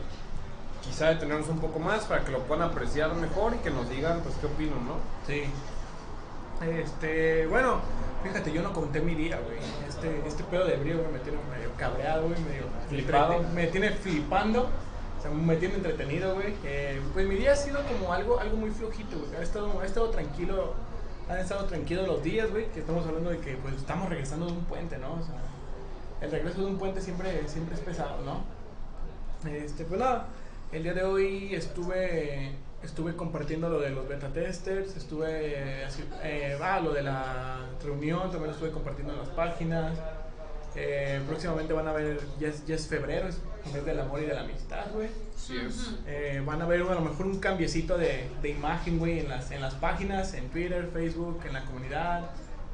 quizá 0.83 1.09
detenernos 1.09 1.49
un 1.49 1.61
poco 1.61 1.79
más, 1.79 2.05
para 2.05 2.27
que 2.27 2.31
lo 2.31 2.41
puedan 2.41 2.69
apreciar 2.69 3.15
mejor 3.15 3.55
y 3.55 3.59
que 3.61 3.71
nos 3.71 3.89
digan 3.89 4.21
pues 4.21 4.35
qué 4.39 4.49
opinan, 4.49 4.87
¿no? 4.87 4.99
Sí. 5.27 5.45
Este, 6.79 7.47
bueno, 7.47 7.81
fíjate, 8.23 8.53
yo 8.53 8.61
no 8.61 8.75
conté 8.75 9.01
mi 9.01 9.15
día, 9.15 9.41
güey. 9.41 9.59
Este, 9.95 10.27
este 10.27 10.45
pedo 10.45 10.67
de 10.67 10.77
brío, 10.77 10.99
güey, 10.99 11.13
me 11.13 11.19
tiene 11.21 11.39
medio 11.51 11.71
cabreado, 11.77 12.27
güey, 12.27 12.41
medio 12.41 12.65
Flipado. 12.89 13.43
Me 13.55 13.69
tiene 13.69 13.91
flipando. 13.91 14.69
O 15.19 15.23
sea, 15.23 15.31
me 15.31 15.57
tiene 15.57 15.77
entretenido, 15.77 16.35
güey. 16.35 16.55
Eh, 16.65 17.01
pues 17.13 17.27
mi 17.27 17.37
día 17.37 17.53
ha 17.53 17.57
sido 17.57 17.81
como 17.85 18.13
algo, 18.13 18.41
algo 18.41 18.57
muy 18.57 18.71
flojito, 18.71 19.19
güey. 19.19 19.37
Ha 19.37 19.43
estado, 19.43 19.81
ha 19.81 19.87
estado 19.87 20.11
tranquilo, 20.11 20.75
han 21.29 21.39
estado 21.39 21.65
tranquilos 21.67 22.09
los 22.09 22.23
días, 22.23 22.51
güey. 22.51 22.67
Que 22.73 22.81
estamos 22.81 23.07
hablando 23.07 23.31
de 23.31 23.39
que 23.39 23.57
pues 23.57 23.75
estamos 23.75 24.09
regresando 24.09 24.47
de 24.47 24.53
un 24.53 24.65
puente, 24.65 24.99
¿no? 24.99 25.15
O 25.15 25.23
sea, 25.23 25.41
el 26.21 26.31
regreso 26.31 26.61
de 26.61 26.67
un 26.67 26.79
puente 26.79 27.01
siempre, 27.01 27.47
siempre 27.49 27.77
es 27.77 27.81
pesado, 27.81 28.21
¿no? 28.23 28.45
Este, 29.49 29.85
pues 29.85 30.01
nada, 30.01 30.27
el 30.73 30.83
día 30.83 30.95
de 30.95 31.05
hoy 31.05 31.55
estuve, 31.55 32.53
estuve 32.85 33.17
compartiendo 33.17 33.69
lo 33.69 33.81
de 33.81 33.91
los 33.91 34.07
beta 34.09 34.29
testers, 34.29 34.97
estuve, 34.97 35.85
así, 35.85 36.05
eh, 36.23 36.59
ah, 36.63 36.81
lo 36.81 36.93
de 36.93 37.03
la 37.03 37.59
reunión, 37.83 38.23
también 38.31 38.47
lo 38.47 38.53
estuve 38.53 38.71
compartiendo 38.71 39.13
en 39.13 39.19
las 39.21 39.29
páginas. 39.31 39.99
Eh, 40.77 41.23
próximamente 41.29 41.73
van 41.73 41.87
a 41.87 41.93
ver, 41.93 42.21
ya 42.41 42.49
es, 42.49 42.67
ya 42.67 42.75
es 42.75 42.89
febrero, 42.89 43.29
es 43.29 43.39
el 43.67 43.73
mes 43.75 43.85
del 43.85 44.01
amor 44.01 44.21
y 44.21 44.27
de 44.27 44.35
la 44.35 44.41
amistad, 44.41 44.87
güey. 44.93 45.09
Sí 45.37 45.57
es. 45.57 45.93
Eh, 46.07 46.43
van 46.45 46.61
a 46.63 46.67
ver 46.67 46.83
a 46.83 46.95
lo 46.95 47.01
mejor 47.01 47.27
un 47.27 47.39
cambiecito 47.39 47.97
de, 47.97 48.29
de 48.43 48.49
imagen, 48.49 48.99
güey, 48.99 49.21
en 49.21 49.29
las, 49.29 49.51
en 49.53 49.61
las 49.61 49.75
páginas, 49.75 50.35
en 50.35 50.49
Twitter, 50.51 50.91
Facebook, 50.93 51.41
en 51.47 51.53
la 51.53 51.65
comunidad. 51.65 52.31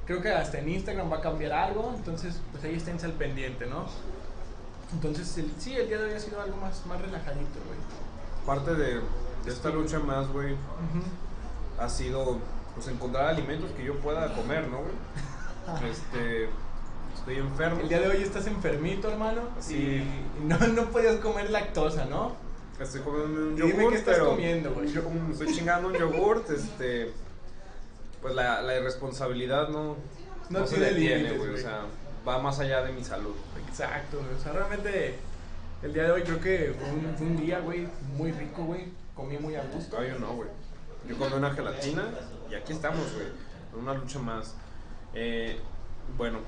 Creo 0.06 0.22
que 0.22 0.30
hasta 0.30 0.58
en 0.58 0.70
Instagram 0.70 1.12
va 1.12 1.18
a 1.18 1.20
cambiar 1.20 1.52
algo, 1.52 1.92
entonces 1.94 2.40
pues 2.52 2.64
ahí 2.64 2.74
esténse 2.74 3.04
al 3.06 3.12
pendiente, 3.12 3.66
¿no? 3.66 3.84
Entonces, 4.92 5.36
el- 5.38 5.52
sí, 5.58 5.76
el 5.76 5.86
día 5.86 5.98
de 5.98 6.04
hoy 6.06 6.14
ha 6.14 6.18
sido 6.20 6.40
algo 6.40 6.56
más, 6.56 6.84
más 6.86 7.00
relajadito, 7.00 7.60
güey. 7.66 7.78
Parte 8.46 8.74
de, 8.74 9.00
de 9.44 9.50
esta 9.52 9.70
lucha 9.70 9.98
más, 9.98 10.28
güey, 10.28 10.56
ha 11.78 11.88
sido 11.88 12.38
pues 12.74 12.88
encontrar 12.88 13.26
alimentos 13.26 13.70
que 13.72 13.84
yo 13.84 13.94
pueda 14.00 14.32
comer, 14.34 14.68
¿no, 14.68 14.78
güey? 14.78 14.92
Este, 15.90 16.48
estoy 17.16 17.36
enfermo. 17.36 17.80
El 17.80 17.88
día 17.88 18.00
de 18.00 18.08
hoy 18.08 18.22
estás 18.22 18.46
enfermito, 18.48 19.08
hermano, 19.10 19.42
Sí. 19.60 20.02
y 20.40 20.44
no, 20.44 20.58
no 20.58 20.84
podías 20.86 21.16
comer 21.16 21.50
lactosa, 21.50 22.06
¿no? 22.06 22.34
Estoy 22.80 23.02
comiendo 23.02 23.40
un 23.40 23.56
Dime 23.56 23.68
yogur, 23.70 23.92
qué 23.92 23.98
estás 23.98 24.14
pero 24.14 24.30
comiendo, 24.30 24.72
güey. 24.72 24.90
yo 24.90 25.04
como 25.04 25.20
me 25.22 25.32
estoy 25.32 25.54
chingando 25.54 25.88
un 25.88 25.94
yogurt, 25.94 26.48
este, 26.50 27.12
pues 28.22 28.34
la, 28.34 28.62
la 28.62 28.78
irresponsabilidad 28.78 29.68
no, 29.68 29.96
No 30.48 30.60
no 30.60 30.66
se 30.66 30.76
tiene 30.76 30.90
detiene, 30.92 31.32
güey, 31.38 31.50
o 31.54 31.56
sea, 31.58 31.82
va 32.26 32.38
más 32.38 32.58
allá 32.58 32.82
de 32.82 32.92
mi 32.92 33.04
salud. 33.04 33.34
Exacto, 33.68 34.18
güey. 34.18 34.34
O 34.34 34.42
sea, 34.42 34.52
realmente 34.52 35.14
el 35.82 35.92
día 35.92 36.04
de 36.04 36.10
hoy 36.12 36.22
creo 36.22 36.40
que 36.40 36.74
fue 36.78 36.88
un, 36.90 37.14
fue 37.16 37.26
un 37.26 37.36
día, 37.36 37.60
güey, 37.60 37.86
muy 38.16 38.32
rico, 38.32 38.64
güey. 38.64 38.88
Comí 39.20 39.36
muy 39.38 39.54
a 39.54 39.62
gusto. 39.64 39.90
Todavía 39.96 40.16
no, 40.18 40.32
güey. 40.32 40.48
Yo 41.06 41.18
comí 41.18 41.34
una 41.34 41.50
gelatina 41.50 42.04
y 42.50 42.54
aquí 42.54 42.72
estamos, 42.72 43.12
güey, 43.12 43.26
en 43.74 43.78
una 43.80 43.92
lucha 43.94 44.18
más. 44.18 44.54
Eh, 45.12 45.60
bueno, 46.16 46.38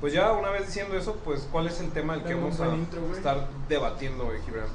pues 0.00 0.12
ya 0.12 0.32
una 0.32 0.50
vez 0.50 0.66
diciendo 0.66 0.96
eso, 0.96 1.16
pues 1.24 1.48
¿cuál 1.50 1.66
es 1.66 1.80
el 1.80 1.90
tema 1.90 2.12
del 2.14 2.22
que 2.22 2.30
Dame 2.34 2.42
vamos 2.42 2.60
a 2.60 2.68
intro, 2.68 3.00
estar 3.16 3.48
debatiendo, 3.68 4.24
güey, 4.26 4.40
Gibran? 4.42 4.68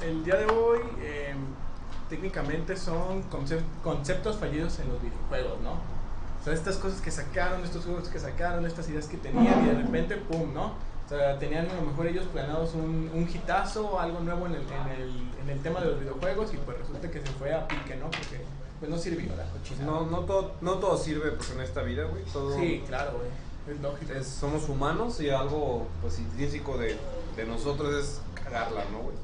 El 0.00 0.24
día 0.24 0.36
de 0.36 0.46
hoy, 0.46 0.78
eh, 1.00 1.34
técnicamente 2.08 2.76
son 2.76 3.28
concep- 3.30 3.64
conceptos 3.82 4.36
fallidos 4.36 4.78
en 4.78 4.88
los 4.90 5.02
videojuegos, 5.02 5.60
¿no? 5.62 5.72
O 5.72 6.44
sea, 6.44 6.52
estas 6.52 6.76
cosas 6.76 7.00
que 7.00 7.10
sacaron, 7.10 7.64
estos 7.64 7.84
juegos 7.84 8.08
que 8.08 8.20
sacaron, 8.20 8.64
estas 8.64 8.88
ideas 8.88 9.06
que 9.08 9.16
tenían 9.16 9.64
y 9.64 9.70
de 9.70 9.74
repente, 9.82 10.16
¡pum!, 10.16 10.54
¿no? 10.54 10.74
O 11.08 11.10
sea, 11.10 11.38
tenían 11.38 11.66
a 11.70 11.74
lo 11.74 11.82
mejor 11.82 12.06
ellos 12.06 12.26
planeados 12.26 12.74
un, 12.74 13.10
un 13.14 13.26
hitazo 13.32 13.92
o 13.92 13.98
algo 13.98 14.20
nuevo 14.20 14.44
en 14.46 14.56
el, 14.56 14.60
en, 14.62 14.88
el, 15.02 15.10
en 15.42 15.48
el 15.48 15.62
tema 15.62 15.80
de 15.80 15.86
los 15.86 16.00
videojuegos 16.00 16.52
y 16.52 16.58
pues 16.58 16.78
resulta 16.78 17.10
que 17.10 17.20
se 17.20 17.26
fue 17.38 17.54
a 17.54 17.66
pique, 17.66 17.96
¿no? 17.96 18.10
Porque 18.10 18.42
pues 18.78 18.90
no 18.90 18.98
sirvió 18.98 19.34
la 19.34 19.44
cochina. 19.44 19.84
No, 19.84 20.04
no, 20.04 20.20
todo, 20.20 20.52
no 20.60 20.74
todo 20.74 20.98
sirve 20.98 21.32
pues, 21.32 21.50
en 21.50 21.60
esta 21.62 21.82
vida, 21.82 22.04
güey. 22.04 22.22
Todo 22.24 22.54
Sí, 22.58 22.84
claro, 22.86 23.12
güey. 23.18 23.74
Es 23.74 23.80
lógico. 23.82 24.12
es- 24.12 24.26
somos 24.26 24.68
humanos 24.68 25.18
y 25.20 25.30
algo 25.30 25.86
pues 26.02 26.18
intrínseco 26.18 26.76
de, 26.76 26.96
de 27.36 27.44
nosotros 27.46 27.94
es 27.94 28.20
cagarla, 28.44 28.84
¿no, 28.92 28.98
güey? 28.98 29.16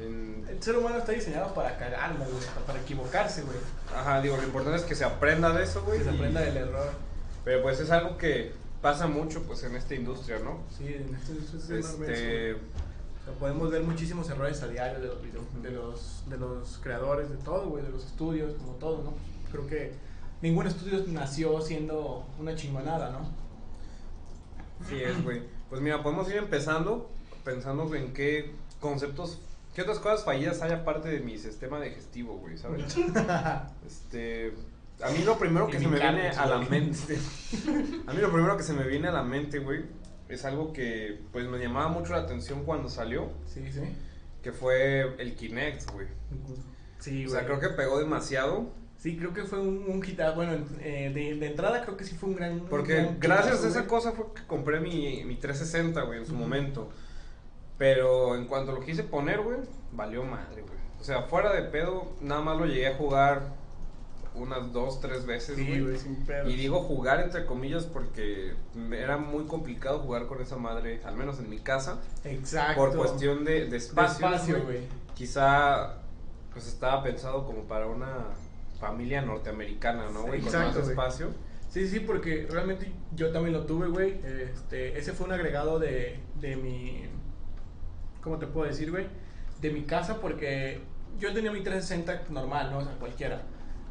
En- 0.00 0.46
El 0.48 0.62
ser 0.62 0.76
humano 0.78 0.98
está 0.98 1.10
diseñado 1.12 1.52
para 1.52 1.76
cagarla, 1.76 2.24
güey, 2.26 2.44
para 2.64 2.80
equivocarse, 2.80 3.42
güey. 3.42 3.56
Ajá, 3.94 4.20
digo, 4.20 4.36
lo 4.36 4.44
importante 4.44 4.78
es 4.78 4.84
que 4.84 4.94
se 4.94 5.04
aprenda 5.04 5.52
de 5.52 5.64
eso, 5.64 5.82
güey. 5.82 5.98
Que 5.98 6.04
se 6.04 6.12
y- 6.12 6.14
aprenda 6.14 6.40
del 6.42 6.56
error. 6.58 6.90
Pero 7.44 7.62
pues 7.62 7.80
es 7.80 7.90
algo 7.90 8.16
que 8.16 8.52
pasa 8.82 9.06
mucho 9.06 9.42
pues 9.42 9.62
en 9.64 9.74
esta 9.76 9.94
industria, 9.94 10.38
¿no? 10.40 10.58
Sí, 10.76 10.86
en 10.86 11.14
esto, 11.14 11.32
esto 11.32 11.74
es 11.76 11.86
Este, 11.86 12.56
podemos 13.38 13.70
ver 13.70 13.82
muchísimos 13.82 14.28
errores 14.30 14.62
a 14.62 14.68
diario 14.68 15.00
de 15.00 15.08
los, 15.08 15.22
video- 15.22 15.44
de 15.62 15.70
los, 15.70 16.22
de 16.28 16.36
los 16.38 16.78
creadores, 16.82 17.28
de 17.30 17.36
todo, 17.38 17.68
güey, 17.68 17.84
de 17.84 17.90
los 17.90 18.04
estudios, 18.06 18.54
como 18.58 18.72
todo, 18.74 19.02
¿no? 19.02 19.14
Creo 19.50 19.66
que 19.66 19.92
ningún 20.40 20.66
estudio 20.66 21.02
nació 21.08 21.60
siendo 21.60 22.24
una 22.38 22.54
chingonada, 22.54 23.10
¿no? 23.10 23.28
sí 24.88 25.02
es, 25.02 25.22
güey. 25.24 25.42
Pues 25.68 25.80
mira, 25.82 26.02
podemos 26.02 26.28
ir 26.30 26.36
empezando 26.36 27.10
pensando 27.44 27.92
en 27.94 28.12
qué 28.12 28.52
conceptos, 28.80 29.38
qué 29.74 29.82
otras 29.82 29.98
cosas 29.98 30.24
fallidas 30.24 30.60
hay 30.62 30.72
aparte 30.72 31.08
de 31.08 31.20
mi 31.20 31.36
sistema 31.38 31.80
digestivo, 31.80 32.36
güey, 32.38 32.56
¿sabes? 32.58 32.94
Este, 33.86 34.52
a 35.02 35.10
mí 35.10 35.18
lo 35.24 35.38
primero 35.38 35.66
que 35.68 35.78
se 35.78 35.86
me 35.88 35.98
viene 35.98 36.28
a 36.30 36.46
la 36.46 36.56
güey. 36.56 36.68
mente, 36.70 37.18
a 38.06 38.12
mí 38.12 38.20
lo 38.20 38.32
primero 38.32 38.56
que 38.56 38.62
se 38.62 38.72
me 38.72 38.84
viene 38.84 39.08
a 39.08 39.12
la 39.12 39.22
mente, 39.22 39.58
güey, 39.60 39.84
es 40.28 40.44
algo 40.44 40.72
que 40.72 41.20
pues 41.32 41.46
me 41.46 41.58
llamaba 41.58 41.88
mucho 41.88 42.12
la 42.12 42.18
atención 42.20 42.64
cuando 42.64 42.88
salió, 42.88 43.28
Sí, 43.46 43.64
sí. 43.72 43.80
que 44.42 44.52
fue 44.52 45.14
el 45.20 45.34
Kinect, 45.34 45.90
güey. 45.92 46.06
Sí, 46.98 47.26
O 47.26 47.30
sea, 47.30 47.42
güey. 47.44 47.58
creo 47.58 47.60
que 47.70 47.76
pegó 47.76 47.98
demasiado, 47.98 48.72
Sí, 48.98 49.16
creo 49.16 49.32
que 49.32 49.44
fue 49.44 49.60
un, 49.60 49.84
un 49.88 50.04
hitazo. 50.04 50.34
Bueno, 50.34 50.54
eh, 50.80 51.12
de, 51.14 51.36
de 51.36 51.46
entrada 51.46 51.82
creo 51.84 51.96
que 51.96 52.02
sí 52.02 52.16
fue 52.16 52.30
un 52.30 52.34
gran. 52.34 52.52
un 52.54 52.60
porque 52.66 52.94
gran 52.96 53.18
gracias 53.20 53.64
a 53.64 53.68
esa 53.68 53.78
güey. 53.82 53.88
cosa 53.88 54.10
fue 54.10 54.26
que 54.34 54.44
compré 54.48 54.80
mi, 54.80 55.22
mi 55.24 55.36
360, 55.36 56.02
güey, 56.02 56.18
en 56.18 56.26
su 56.26 56.34
momento. 56.34 56.90
Pero 57.76 58.34
en 58.34 58.46
cuanto 58.46 58.72
lo 58.72 58.80
quise 58.80 59.04
poner, 59.04 59.40
güey, 59.40 59.58
valió 59.92 60.24
madre, 60.24 60.62
güey. 60.62 60.74
O 61.00 61.04
sea, 61.04 61.22
fuera 61.22 61.52
de 61.52 61.62
pedo, 61.62 62.10
nada 62.20 62.40
más 62.40 62.58
lo 62.58 62.66
llegué 62.66 62.88
a 62.88 62.96
jugar 62.96 63.42
unas 64.38 64.72
dos, 64.72 65.00
tres 65.00 65.26
veces, 65.26 65.56
Sí, 65.56 65.80
güey. 65.80 65.96
pedos. 66.26 66.50
Y 66.50 66.56
digo 66.56 66.80
jugar 66.82 67.20
entre 67.20 67.44
comillas 67.46 67.84
porque 67.84 68.54
era 68.92 69.16
muy 69.18 69.44
complicado 69.46 69.98
jugar 70.00 70.26
con 70.26 70.40
esa 70.40 70.56
madre, 70.56 71.00
al 71.04 71.16
menos 71.16 71.38
en 71.38 71.48
mi 71.50 71.58
casa, 71.58 72.00
Exacto. 72.24 72.76
por 72.80 72.96
cuestión 72.96 73.44
de, 73.44 73.64
de 73.64 73.70
De 73.70 73.76
espacio. 73.76 74.26
espacio, 74.26 74.62
güey. 74.64 74.80
Quizá 75.14 75.94
pues 76.52 76.66
estaba 76.66 77.02
pensado 77.02 77.44
como 77.46 77.62
para 77.64 77.86
una 77.86 78.26
familia 78.80 79.22
norteamericana, 79.22 80.08
¿no? 80.10 80.22
güey? 80.22 80.40
Con 80.40 80.52
más 80.52 80.76
espacio. 80.76 81.30
Sí, 81.68 81.86
sí, 81.86 82.00
porque 82.00 82.46
realmente 82.50 82.90
yo 83.14 83.30
también 83.30 83.52
lo 83.54 83.66
tuve, 83.66 83.88
güey. 83.88 84.18
Este, 84.24 84.98
ese 84.98 85.12
fue 85.12 85.26
un 85.26 85.32
agregado 85.32 85.78
de, 85.78 86.18
de 86.40 86.56
mi... 86.56 87.02
¿Cómo 88.22 88.38
te 88.38 88.46
puedo 88.46 88.66
decir, 88.66 88.90
güey? 88.90 89.06
De 89.60 89.70
mi 89.70 89.82
casa 89.82 90.20
porque 90.20 90.80
yo 91.18 91.32
tenía 91.34 91.52
mi 91.52 91.60
360 91.62 92.32
normal, 92.32 92.70
¿no? 92.70 92.78
O 92.78 92.82
sea, 92.84 92.92
cualquiera. 92.98 93.42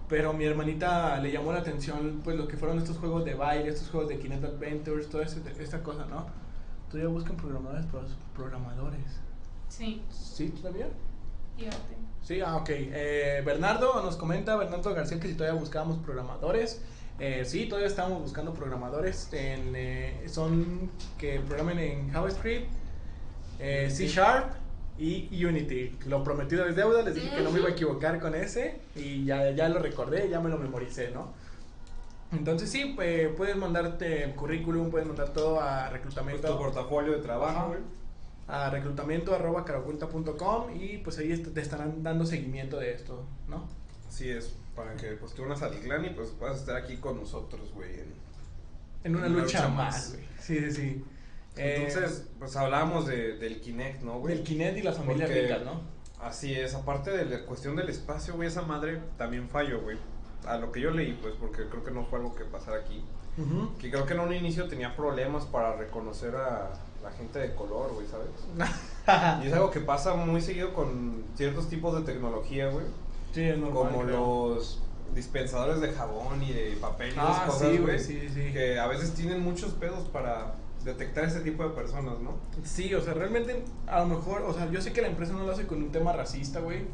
Pero 0.09 0.31
mi 0.33 0.45
hermanita 0.45 1.19
le 1.19 1.31
llamó 1.31 1.51
la 1.51 1.59
atención, 1.59 2.21
pues, 2.23 2.37
lo 2.37 2.47
que 2.47 2.55
fueron 2.55 2.77
estos 2.77 2.97
juegos 2.97 3.25
de 3.25 3.33
baile, 3.33 3.69
estos 3.69 3.89
juegos 3.89 4.07
de 4.09 4.17
Kinect 4.19 4.43
Adventures, 4.45 5.09
toda 5.09 5.25
ese- 5.25 5.41
esta 5.59 5.83
cosa, 5.83 6.05
¿no? 6.05 6.25
Todavía 6.89 7.09
buscan 7.09 7.35
programadores, 7.35 7.85
programadores. 8.35 9.01
Sí, 9.67 10.01
¿Sí, 10.09 10.49
todavía? 10.49 10.87
Sí, 12.23 12.39
ah, 12.41 12.55
ok. 12.55 12.69
Eh, 12.69 13.41
Bernardo 13.45 14.01
nos 14.01 14.15
comenta, 14.15 14.55
Bernardo 14.55 14.93
García, 14.93 15.19
que 15.19 15.27
si 15.27 15.33
todavía 15.33 15.59
buscábamos 15.59 15.97
programadores. 15.97 16.81
Eh, 17.19 17.43
sí, 17.45 17.65
todavía 17.67 17.87
estamos 17.87 18.21
buscando 18.21 18.53
programadores. 18.53 19.27
En, 19.33 19.73
eh, 19.75 20.23
son 20.27 20.89
que 21.17 21.39
programen 21.41 21.79
en 21.79 22.09
JavaScript, 22.11 22.69
eh, 23.59 23.89
C 23.91 24.07
Sharp 24.07 24.51
y 24.99 25.45
Unity. 25.45 25.97
Lo 26.07 26.23
prometido 26.23 26.65
es 26.65 26.75
deuda, 26.75 27.01
les 27.03 27.15
dije 27.15 27.35
que 27.35 27.41
no 27.41 27.51
me 27.51 27.59
iba 27.59 27.69
a 27.69 27.71
equivocar 27.71 28.19
con 28.19 28.33
ese 28.35 28.79
y 28.95 29.25
ya, 29.25 29.51
ya 29.51 29.69
lo 29.69 29.79
recordé, 29.79 30.29
ya 30.29 30.39
me 30.39 30.49
lo 30.49 30.57
memoricé, 30.57 31.11
¿no? 31.11 31.33
Entonces 32.31 32.69
sí, 32.69 32.93
pues, 32.95 33.29
puedes 33.37 33.55
mandarte 33.55 34.33
currículum, 34.35 34.89
puedes 34.91 35.07
mandar 35.07 35.29
todo 35.29 35.61
a 35.61 35.81
Pues 35.89 35.93
reclutamiento 35.93 36.47
tu 36.51 36.57
portafolio 36.57 37.13
de 37.13 37.19
trabajo, 37.19 37.75
a 38.47 38.69
reclutamiento 38.69 39.33
arroba 39.33 39.63
y 40.75 40.97
pues 40.99 41.17
ahí 41.19 41.31
est- 41.31 41.53
te 41.53 41.61
estarán 41.61 42.03
dando 42.03 42.25
seguimiento 42.25 42.79
de 42.79 42.93
esto, 42.93 43.25
¿no? 43.47 43.67
Así 44.07 44.29
es, 44.29 44.55
para 44.75 44.95
que 44.95 45.11
pues 45.13 45.33
tú 45.33 45.43
unas 45.43 45.61
al 45.61 45.71
clan 45.79 46.03
y 46.05 46.09
pues 46.09 46.29
puedas 46.29 46.57
estar 46.59 46.75
aquí 46.75 46.97
con 46.97 47.17
nosotros, 47.17 47.71
güey. 47.73 47.93
en- 47.93 48.27
En 49.03 49.15
una, 49.15 49.27
Una 49.27 49.41
lucha, 49.41 49.59
lucha 49.61 49.69
más, 49.69 49.95
más. 49.95 50.13
güey. 50.13 50.25
Sí, 50.39 50.59
sí, 50.59 50.71
sí. 50.71 51.03
Eh, 51.57 51.85
Entonces, 51.87 52.27
pues 52.39 52.55
hablábamos 52.55 53.05
de, 53.07 53.37
del 53.37 53.59
Kinect, 53.61 54.01
¿no, 54.01 54.19
güey? 54.19 54.35
del 54.35 54.43
Kinect 54.43 54.77
y 54.77 54.81
las 54.83 54.97
familias 54.97 55.29
Porque- 55.29 55.41
ricas, 55.43 55.61
¿no? 55.63 55.81
Así 56.21 56.53
es, 56.53 56.73
aparte 56.73 57.11
de 57.11 57.25
la 57.25 57.45
cuestión 57.45 57.75
del 57.75 57.89
espacio, 57.89 58.33
güey, 58.35 58.47
esa 58.47 58.63
madre 58.63 58.99
también 59.17 59.47
falló, 59.49 59.81
güey. 59.81 59.97
A 60.47 60.57
lo 60.57 60.71
que 60.71 60.81
yo 60.81 60.89
leí, 60.91 61.13
pues, 61.21 61.35
porque 61.39 61.65
creo 61.69 61.83
que 61.83 61.91
no 61.91 62.05
fue 62.05 62.19
algo 62.19 62.33
que 62.35 62.43
pasara 62.45 62.77
aquí. 62.79 63.03
Ujú. 63.37 63.77
Que 63.77 63.91
creo 63.91 64.05
que 64.07 64.13
en 64.13 64.21
un 64.21 64.33
inicio 64.33 64.67
tenía 64.67 64.95
problemas 64.95 65.45
para 65.45 65.75
reconocer 65.75 66.35
a 66.35 66.71
la 67.03 67.11
gente 67.11 67.37
de 67.37 67.53
color, 67.53 67.93
güey, 67.93 68.07
¿sabes? 68.07 68.29
Y 69.43 69.47
es 69.47 69.53
algo 69.53 69.69
que 69.71 69.79
pasa 69.79 70.15
muy 70.15 70.41
seguido 70.41 70.73
con 70.73 71.23
ciertos 71.35 71.69
tipos 71.69 71.95
de 71.95 72.11
tecnología, 72.11 72.69
güey. 72.69 72.85
sí, 73.33 73.43
es 73.43 73.57
normal. 73.57 73.83
Como 73.91 74.03
creo. 74.03 74.49
los 74.55 74.81
dispensadores 75.13 75.79
de 75.81 75.91
jabón 75.93 76.41
y 76.43 76.51
de 76.51 76.77
papel 76.81 77.13
y 77.13 77.17
Ah, 77.19 77.43
cosas, 77.45 77.61
sí, 77.61 77.65
güey. 77.67 77.77
güey, 77.79 77.99
sí, 77.99 78.27
sí. 78.33 78.51
Que 78.51 78.79
a 78.79 78.87
veces 78.87 79.13
tienen 79.13 79.39
muchos 79.41 79.71
pedos 79.73 80.07
para 80.09 80.55
detectar 80.87 81.25
ese 81.25 81.41
tipo 81.41 81.63
de 81.63 81.69
personas, 81.69 82.19
¿no? 82.19 82.35
Sí, 82.63 82.93
o 82.95 83.01
sea, 83.01 83.13
realmente, 83.13 83.63
a 83.87 83.99
lo 83.99 84.07
mejor, 84.07 84.43
o 84.43 84.53
sea, 84.53 84.71
yo 84.71 84.81
sé 84.81 84.93
que 84.93 85.01
la 85.01 85.09
empresa 85.09 85.33
no 85.33 85.45
lo 85.45 85.51
hace 85.51 85.67
con 85.67 85.83
un 85.83 85.91
tema 85.91 86.13
racista, 86.13 86.61
güey. 86.61 86.85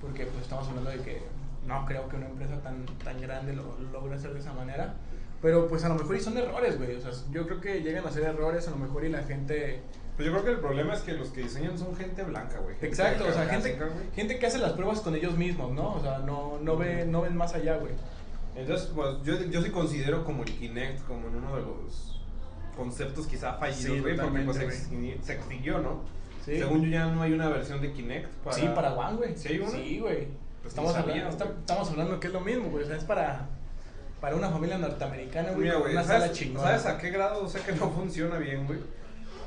Porque 0.00 0.26
pues 0.26 0.42
estamos 0.42 0.66
hablando 0.68 0.90
de 0.90 0.98
que 0.98 1.22
no 1.66 1.86
creo 1.86 2.08
que 2.08 2.16
una 2.16 2.26
empresa 2.26 2.60
tan, 2.60 2.84
tan 3.04 3.20
grande 3.20 3.54
lo, 3.54 3.78
lo 3.78 3.90
logre 3.92 4.16
hacer 4.16 4.32
de 4.34 4.40
esa 4.40 4.52
manera. 4.52 4.96
Pero 5.40 5.68
pues 5.68 5.84
a 5.84 5.88
lo 5.88 5.94
mejor 5.94 6.16
y 6.16 6.20
son 6.20 6.36
errores, 6.36 6.76
güey. 6.76 6.96
O 6.96 7.00
sea, 7.00 7.12
yo 7.30 7.46
creo 7.46 7.60
que 7.60 7.80
llegan 7.82 8.04
a 8.04 8.10
ser 8.10 8.24
errores 8.24 8.66
a 8.66 8.72
lo 8.72 8.76
mejor 8.76 9.04
y 9.04 9.08
la 9.08 9.22
gente... 9.22 9.80
Pues 10.16 10.26
yo 10.26 10.32
creo 10.32 10.44
que 10.44 10.50
el 10.50 10.58
problema 10.58 10.92
es 10.94 11.00
que 11.00 11.12
los 11.12 11.28
que 11.28 11.42
diseñan 11.42 11.78
son 11.78 11.96
gente 11.96 12.22
blanca, 12.24 12.58
güey. 12.58 12.76
Exacto, 12.82 13.24
o 13.26 13.32
sea, 13.32 13.46
gente, 13.46 13.76
güey. 13.76 13.90
gente 14.14 14.38
que 14.38 14.46
hace 14.46 14.58
las 14.58 14.72
pruebas 14.72 15.00
con 15.00 15.14
ellos 15.14 15.36
mismos, 15.36 15.72
¿no? 15.72 15.94
O 15.94 16.00
sea, 16.00 16.18
no, 16.18 16.58
no, 16.60 16.76
ve, 16.76 17.06
no 17.06 17.22
ven 17.22 17.36
más 17.36 17.54
allá, 17.54 17.76
güey. 17.78 17.94
Entonces, 18.54 18.90
pues 18.94 19.22
yo, 19.24 19.40
yo 19.44 19.62
sí 19.62 19.70
considero 19.70 20.24
como 20.24 20.42
el 20.42 20.52
Kinect 20.52 21.06
como 21.06 21.28
en 21.28 21.36
uno 21.36 21.56
de 21.56 21.62
los 21.62 22.11
conceptos 22.76 23.26
quizá 23.26 23.54
fallidos, 23.54 23.96
Sí, 23.96 24.00
güey, 24.00 24.16
porque 24.16 24.40
pues 24.40 24.56
se 24.56 25.22
se 25.22 25.32
extinguió, 25.34 25.78
¿no? 25.78 26.02
Sí. 26.44 26.58
Según 26.58 26.82
yo 26.82 26.90
ya 26.90 27.06
no 27.06 27.22
hay 27.22 27.32
una 27.32 27.48
versión 27.48 27.80
de 27.80 27.92
Kinect 27.92 28.28
para... 28.44 28.56
Sí, 28.56 28.68
para 28.74 28.94
One, 28.94 29.16
güey. 29.16 29.36
¿Sí 29.36 29.48
hay 29.48 29.58
una? 29.60 29.70
Sí, 29.70 29.98
güey. 30.00 30.28
Pues 30.62 30.74
estamos, 30.74 30.92
sabía, 30.92 31.26
hablando, 31.26 31.44
güey. 31.44 31.58
estamos 31.60 31.90
hablando 31.90 32.20
que 32.20 32.26
es 32.26 32.32
lo 32.32 32.40
mismo, 32.40 32.70
güey. 32.70 32.84
O 32.84 32.86
sea, 32.86 32.96
es 32.96 33.04
para, 33.04 33.48
para 34.20 34.36
una 34.36 34.50
familia 34.50 34.78
norteamericana, 34.78 35.50
güey. 35.50 35.62
Mira, 35.62 35.74
con 35.74 35.82
güey, 35.82 35.94
una 35.94 36.04
¿sabes, 36.04 36.22
sala 36.22 36.32
chingona. 36.32 36.78
¿sabes 36.78 36.86
a 36.86 36.98
qué 36.98 37.10
grado? 37.10 37.44
O 37.44 37.48
sea 37.48 37.64
que 37.64 37.72
no 37.72 37.90
funciona 37.90 38.38
bien, 38.38 38.66
güey. 38.66 38.80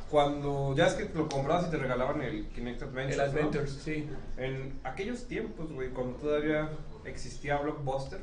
Cuando 0.09 0.73
ya 0.75 0.87
es 0.87 0.93
que 0.93 1.09
lo 1.13 1.27
comprabas 1.27 1.67
y 1.67 1.71
te 1.71 1.77
regalaban 1.77 2.21
el 2.21 2.47
Kinect 2.49 2.83
Adventures, 2.83 3.11
El 3.11 3.17
¿no? 3.17 3.23
Adventures, 3.23 3.71
sí. 3.83 4.07
En 4.37 4.79
aquellos 4.83 5.27
tiempos, 5.27 5.71
güey, 5.73 5.89
cuando 5.89 6.17
todavía 6.17 6.69
existía 7.05 7.57
Blockbuster, 7.57 8.19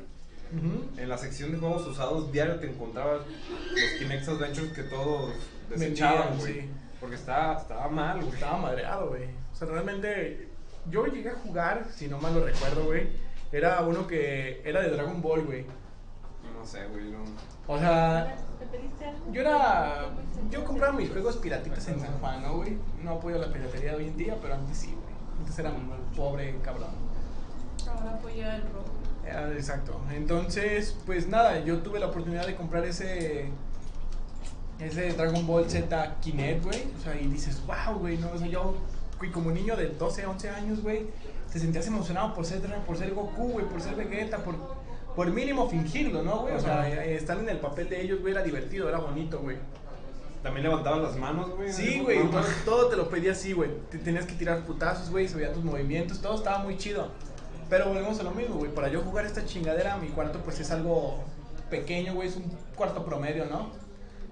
En 0.97 1.09
la 1.09 1.17
sección 1.17 1.51
de 1.51 1.57
juegos 1.57 1.87
usados 1.87 2.31
diario 2.31 2.59
te 2.59 2.69
encontrabas 2.69 3.21
los 3.71 3.99
Kinect 3.99 4.27
Adventures 4.27 4.73
que 4.73 4.83
todos 4.83 5.33
desechaban, 5.69 6.37
güey. 6.37 6.53
sí. 6.61 6.69
Porque 6.99 7.15
estaba, 7.15 7.57
estaba 7.57 7.87
mal, 7.89 8.21
güey. 8.21 8.33
Estaba 8.33 8.57
madreado, 8.57 9.09
güey. 9.09 9.25
O 9.51 9.55
sea, 9.55 9.67
realmente. 9.67 10.47
Yo 10.89 11.05
llegué 11.05 11.29
a 11.29 11.35
jugar, 11.35 11.87
si 11.93 12.07
no 12.07 12.17
mal 12.19 12.33
lo 12.33 12.45
recuerdo, 12.45 12.85
güey. 12.85 13.07
Era 13.51 13.81
uno 13.81 14.05
que 14.07 14.61
era 14.65 14.81
de 14.81 14.89
Dragon 14.89 15.21
Ball, 15.21 15.43
güey. 15.45 15.65
No 16.57 16.65
sé, 16.65 16.85
güey, 16.87 17.09
no. 17.09 17.23
O 17.67 17.77
sea, 17.77 18.35
yo 19.31 19.41
era. 19.41 20.09
Yo 20.49 20.63
compraba 20.65 20.93
mis 20.93 21.09
juegos 21.09 21.37
piratitas 21.37 21.87
en 21.87 21.99
San 21.99 22.13
Juan, 22.19 22.41
¿no, 22.41 22.57
güey? 22.57 22.77
No 23.01 23.11
apoyo 23.11 23.37
la 23.37 23.51
piratería 23.51 23.91
de 23.91 23.97
hoy 23.97 24.07
en 24.07 24.17
día, 24.17 24.37
pero 24.41 24.55
antes 24.55 24.77
sí, 24.77 24.87
güey. 24.87 25.15
Antes 25.39 25.57
era 25.59 25.71
un 25.71 25.89
pobre 26.15 26.55
cabrón. 26.63 26.91
Ahora 27.87 28.15
apoya 28.15 28.55
el 28.55 28.63
rojo. 28.63 29.02
Ah, 29.31 29.49
Exacto. 29.53 29.99
Entonces, 30.11 30.95
pues 31.05 31.27
nada, 31.27 31.59
yo 31.63 31.79
tuve 31.79 31.99
la 31.99 32.07
oportunidad 32.07 32.45
de 32.45 32.55
comprar 32.55 32.85
ese 32.85 33.49
ese 34.79 35.13
Dragon 35.13 35.45
Ball 35.47 35.69
Z 35.69 36.17
Kinect, 36.21 36.63
güey. 36.63 36.83
O 36.99 37.01
sea, 37.01 37.19
y 37.19 37.27
dices, 37.27 37.61
wow, 37.65 37.97
güey, 37.99 38.17
no, 38.17 38.31
o 38.31 38.37
sea, 38.37 38.47
yo 38.47 38.75
fui 39.17 39.31
como 39.31 39.51
niño 39.51 39.75
de 39.75 39.89
12, 39.89 40.25
11 40.25 40.49
años, 40.49 40.81
güey, 40.81 41.05
te 41.51 41.59
sentías 41.59 41.87
emocionado 41.87 42.33
por 42.33 42.45
ser 42.45 42.61
por 42.85 42.97
ser 42.97 43.13
Goku, 43.13 43.49
güey, 43.53 43.65
por 43.65 43.81
ser 43.81 43.95
Vegeta, 43.95 44.39
por 44.39 44.55
por 45.15 45.29
mínimo 45.31 45.69
fingirlo, 45.69 46.23
¿no, 46.23 46.39
güey? 46.39 46.55
O 46.55 46.59
sea, 46.59 46.89
eh, 46.89 47.15
estar 47.15 47.37
en 47.37 47.47
el 47.47 47.57
papel 47.59 47.87
de 47.87 48.01
ellos, 48.01 48.19
güey, 48.21 48.33
era 48.33 48.43
divertido, 48.43 48.89
era 48.89 48.97
bonito, 48.97 49.39
güey. 49.39 49.57
También 50.41 50.63
levantabas 50.63 51.01
las 51.01 51.17
manos, 51.17 51.51
güey. 51.51 51.71
Sí, 51.71 51.99
güey, 51.99 52.19
todo, 52.29 52.43
todo 52.65 52.89
te 52.89 52.97
lo 52.97 53.09
pedía 53.09 53.31
así, 53.31 53.53
güey. 53.53 53.69
Te 53.89 53.99
tenías 53.99 54.25
que 54.25 54.33
tirar 54.33 54.65
putazos, 54.65 55.09
güey, 55.09 55.27
se 55.27 55.37
veían 55.37 55.53
tus 55.53 55.63
movimientos, 55.63 56.19
todo 56.19 56.35
estaba 56.35 56.59
muy 56.59 56.77
chido. 56.77 57.11
Pero 57.73 57.87
volvemos 57.87 58.19
a 58.19 58.23
lo 58.23 58.29
mismo, 58.29 58.57
güey. 58.57 58.69
Para 58.71 58.87
yo 58.87 59.01
jugar 59.01 59.25
esta 59.25 59.43
chingadera, 59.45 59.97
mi 59.97 60.09
cuarto 60.09 60.37
pues 60.41 60.59
es 60.59 60.69
algo 60.69 61.23
pequeño, 61.71 62.13
güey. 62.13 62.27
Es 62.27 62.35
un 62.35 62.43
cuarto 62.75 63.03
promedio, 63.03 63.45
¿no? 63.47 63.71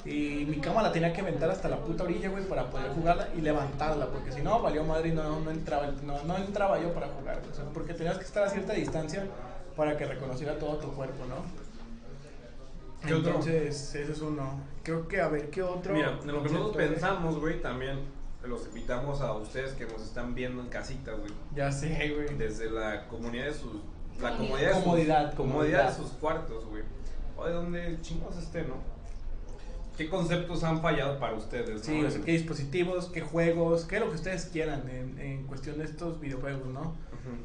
Y 0.05 0.45
mi 0.45 0.57
cama 0.57 0.83
la 0.83 0.91
tenía 0.91 1.12
que 1.12 1.21
aventar 1.21 1.50
hasta 1.50 1.67
la 1.67 1.77
puta 1.77 2.03
orilla, 2.03 2.29
güey, 2.29 2.43
para 2.43 2.69
poder 2.69 2.91
jugarla 2.91 3.29
y 3.36 3.41
levantarla. 3.41 4.05
Porque 4.12 4.31
si 4.31 4.43
no, 4.43 4.62
valió 4.62 4.83
madre 4.83 5.10
y 5.10 5.13
no, 5.13 5.39
no, 5.39 5.50
entraba, 5.50 5.88
no, 6.05 6.21
no 6.24 6.38
entraba 6.38 6.79
yo 6.79 6.93
para 6.93 7.07
jugar. 7.07 7.41
O 7.51 7.55
sea, 7.55 7.65
porque 7.74 7.95
tenías 7.95 8.19
que 8.19 8.25
estar 8.25 8.43
a 8.43 8.50
cierta 8.51 8.74
distancia 8.74 9.25
para 9.75 9.98
que 9.98 10.05
reconociera 10.05 10.60
todo 10.60 10.75
tu 10.77 10.91
cuerpo, 10.91 11.25
¿no? 11.25 11.38
¿Qué 13.07 13.15
otro? 13.15 13.29
Entonces, 13.29 13.95
ese 13.95 14.12
es 14.12 14.21
uno. 14.21 14.60
Creo 14.83 15.07
que, 15.07 15.19
a 15.19 15.29
ver, 15.29 15.50
¿qué 15.50 15.63
otro? 15.63 15.95
Mira, 15.95 16.12
en 16.21 16.31
lo 16.31 16.43
que 16.43 16.50
nosotros 16.50 16.77
de- 16.77 16.89
pensamos, 16.89 17.39
güey, 17.39 17.60
también 17.60 18.01
los 18.43 18.65
invitamos 18.67 19.21
a 19.21 19.33
ustedes 19.33 19.74
que 19.74 19.86
nos 19.86 20.01
están 20.01 20.33
viendo 20.36 20.62
en 20.62 20.69
casita, 20.69 21.13
güey. 21.13 21.31
Ya 21.55 21.71
sé, 21.71 22.13
güey. 22.15 22.38
Desde 22.38 22.69
la 22.69 23.07
comunidad 23.07 23.45
de 23.45 23.53
sus. 23.53 23.81
La 24.21 24.38
Comodidad. 24.38 24.38
comodidad 24.38 24.69
de 24.69 24.74
sus, 24.75 24.83
Comodidad, 24.83 25.33
comodidad 25.33 25.36
comodidad. 25.36 25.89
de 25.89 25.95
sus 25.95 26.12
cuartos, 26.13 26.65
güey. 26.65 26.83
O 27.38 27.45
de 27.45 27.53
donde 27.53 27.98
chingos 28.01 28.38
esté, 28.38 28.63
¿no? 28.63 28.75
¿Qué 29.98 30.10
conceptos 30.10 30.63
han 30.63 30.81
fallado 30.81 31.19
para 31.19 31.33
ustedes? 31.33 31.81
Sí, 31.81 32.01
no? 32.01 32.07
o 32.07 32.12
sea, 32.12 32.21
qué 32.21 32.31
dispositivos, 32.31 33.07
qué 33.07 33.21
juegos, 33.21 33.86
qué 33.86 34.00
lo 34.00 34.10
que 34.10 34.15
ustedes 34.15 34.45
quieran 34.45 34.88
en, 34.89 35.19
en 35.19 35.43
cuestión 35.48 35.77
de 35.77 35.86
estos 35.86 36.19
videojuegos, 36.19 36.67
¿no? 36.67 36.95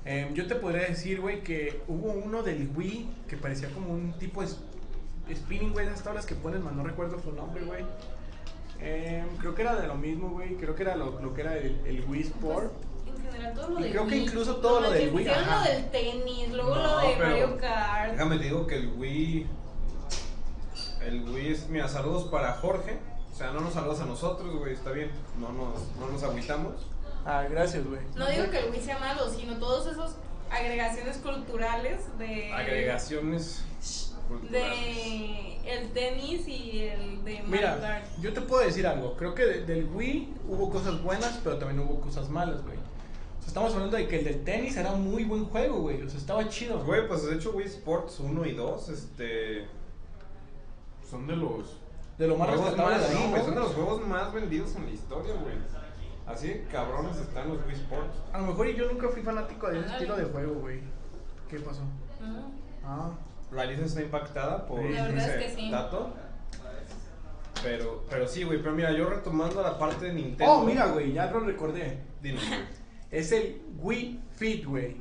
Em, 0.04 0.32
yo 0.32 0.46
te 0.46 0.54
podría 0.54 0.86
decir, 0.86 1.20
güey, 1.20 1.42
que 1.42 1.82
hubo 1.86 2.12
uno 2.12 2.42
del 2.42 2.70
Wii 2.74 3.08
que 3.28 3.36
parecía 3.36 3.68
como 3.70 3.92
un 3.92 4.14
tipo 4.18 4.42
de 4.42 4.48
spinning, 5.34 5.72
güey, 5.72 5.84
de 5.84 5.92
estas 5.92 6.04
tablas 6.04 6.24
que 6.24 6.34
ponen, 6.34 6.62
man, 6.64 6.76
no 6.76 6.84
recuerdo 6.84 7.20
su 7.20 7.32
nombre, 7.32 7.62
güey. 7.64 7.84
Em, 8.80 9.26
creo 9.38 9.54
que 9.54 9.62
era 9.62 9.76
de 9.76 9.86
lo 9.86 9.94
mismo, 9.94 10.30
güey, 10.30 10.56
creo 10.56 10.74
que 10.74 10.82
era 10.82 10.96
lo, 10.96 11.20
lo 11.20 11.34
que 11.34 11.40
era 11.40 11.56
el, 11.56 11.80
el 11.86 12.04
Wii 12.08 12.22
Sport. 12.22 12.72
Pues, 13.04 13.16
en 13.18 13.22
general 13.32 13.54
todo 13.54 13.68
lo 13.70 13.86
Y 13.86 13.90
creo 13.90 14.06
que 14.06 14.16
incluso 14.16 14.56
todo 14.56 14.80
No 14.80 14.86
lo 14.88 14.92
del 14.92 15.14
Wii, 15.14 15.28
ajá. 15.28 15.64
lo 15.64 15.72
del 15.72 15.90
tenis, 15.90 16.50
luego 16.52 16.74
No, 16.76 16.82
lo 16.82 16.98
de 16.98 17.14
pero 17.16 17.28
Mario 17.28 17.58
Kart. 17.58 18.12
Déjame 18.12 18.36
te 18.38 18.44
digo 18.44 18.66
que 18.66 18.76
el 18.76 18.88
Wii. 18.96 19.46
El 21.06 21.28
Wii 21.28 21.52
es. 21.52 21.68
Mira, 21.68 21.88
saludos 21.88 22.24
para 22.24 22.52
Jorge. 22.54 22.98
O 23.32 23.34
sea, 23.34 23.50
no 23.52 23.60
nos 23.60 23.74
saludas 23.74 24.00
a 24.00 24.06
nosotros, 24.06 24.54
güey, 24.56 24.72
está 24.72 24.90
bien. 24.92 25.10
No 25.38 25.52
nos, 25.52 25.94
no 25.98 26.08
nos 26.10 26.22
agüitamos. 26.22 26.74
Ah, 27.24 27.44
gracias, 27.50 27.84
güey. 27.84 28.00
No 28.14 28.26
digo 28.28 28.50
que 28.50 28.58
el 28.60 28.70
Wii 28.70 28.80
sea 28.80 28.98
malo, 28.98 29.28
sino 29.30 29.58
todos 29.58 29.86
esos 29.86 30.16
agregaciones 30.50 31.16
culturales 31.18 32.02
de 32.18 32.52
Agregaciones. 32.52 33.64
De 34.50 35.56
el 35.66 35.92
tenis 35.92 36.46
y 36.46 36.82
el 36.82 37.24
de 37.24 37.34
Mario 37.42 37.48
Mira, 37.48 37.80
Kart. 37.80 38.06
yo 38.20 38.32
te 38.32 38.40
puedo 38.40 38.62
decir 38.64 38.86
algo. 38.86 39.16
Creo 39.16 39.34
que 39.34 39.44
de- 39.44 39.64
del 39.66 39.88
Wii 39.92 40.34
hubo 40.48 40.70
cosas 40.70 41.02
buenas, 41.02 41.40
pero 41.42 41.58
también 41.58 41.80
hubo 41.80 42.00
cosas 42.00 42.28
malas, 42.28 42.62
güey. 42.62 42.76
O 42.76 43.40
sea, 43.40 43.48
estamos 43.48 43.72
hablando 43.74 43.96
de 43.96 44.06
que 44.08 44.18
el 44.20 44.24
del 44.24 44.44
tenis 44.44 44.76
era 44.76 44.92
un 44.92 45.10
muy 45.10 45.24
buen 45.24 45.44
juego, 45.46 45.80
güey. 45.80 46.02
O 46.02 46.08
sea, 46.08 46.18
estaba 46.18 46.48
chido. 46.48 46.84
Güey, 46.84 47.06
pues 47.08 47.24
de 47.26 47.34
hecho 47.34 47.50
Wii 47.52 47.66
Sports 47.66 48.20
1 48.20 48.46
y 48.46 48.52
2, 48.52 48.88
este. 48.90 49.66
Son 51.08 51.26
de 51.26 51.36
los. 51.36 51.78
De 52.18 52.26
lo 52.26 52.36
más 52.36 52.48
juegos 52.48 52.66
rescatable 52.66 52.96
más, 52.98 53.10
de 53.10 53.16
ahí, 53.16 53.24
no, 53.24 53.30
güey, 53.30 53.42
son 53.44 53.54
de 53.54 53.60
los 53.60 53.74
juegos 53.74 54.06
más 54.06 54.32
vendidos 54.32 54.74
en 54.76 54.84
la 54.86 54.90
historia, 54.90 55.34
güey. 55.34 55.54
Así 56.26 56.48
de 56.48 56.64
cabrones 56.64 57.16
están 57.18 57.48
los 57.48 57.58
Wii 57.66 57.74
Sports. 57.76 58.16
A 58.32 58.38
lo 58.38 58.46
mejor 58.48 58.68
y 58.68 58.74
yo 58.76 58.90
nunca 58.90 59.08
fui 59.08 59.22
fanático 59.22 59.68
de 59.68 59.80
ese 59.80 59.88
estilo 59.92 60.16
de 60.16 60.24
juego, 60.24 60.54
güey. 60.60 60.80
¿Qué 61.48 61.60
pasó? 61.60 61.82
Ah. 62.84 63.12
La 63.52 63.64
Lisa 63.64 63.84
está 63.84 64.02
impactada 64.02 64.66
por 64.66 64.82
La 64.90 65.04
verdad 65.06 65.28
ese 65.30 65.44
es 65.46 65.54
que 65.54 65.60
sí. 65.60 65.70
dato. 65.70 66.12
Pero, 67.62 68.04
pero 68.10 68.28
sí, 68.28 68.42
güey. 68.44 68.58
Pero 68.60 68.74
mira, 68.74 68.92
yo 68.92 69.08
retomando 69.08 69.62
la 69.62 69.78
parte 69.78 70.06
de 70.06 70.12
Nintendo. 70.12 70.52
Oh, 70.52 70.64
mira, 70.64 70.86
güey, 70.86 71.12
ya 71.12 71.30
lo 71.30 71.40
recordé. 71.40 71.98
Dime. 72.22 72.38
Es 73.10 73.32
el 73.32 73.62
Wii 73.80 74.20
Fit, 74.36 74.64
güey. 74.66 74.96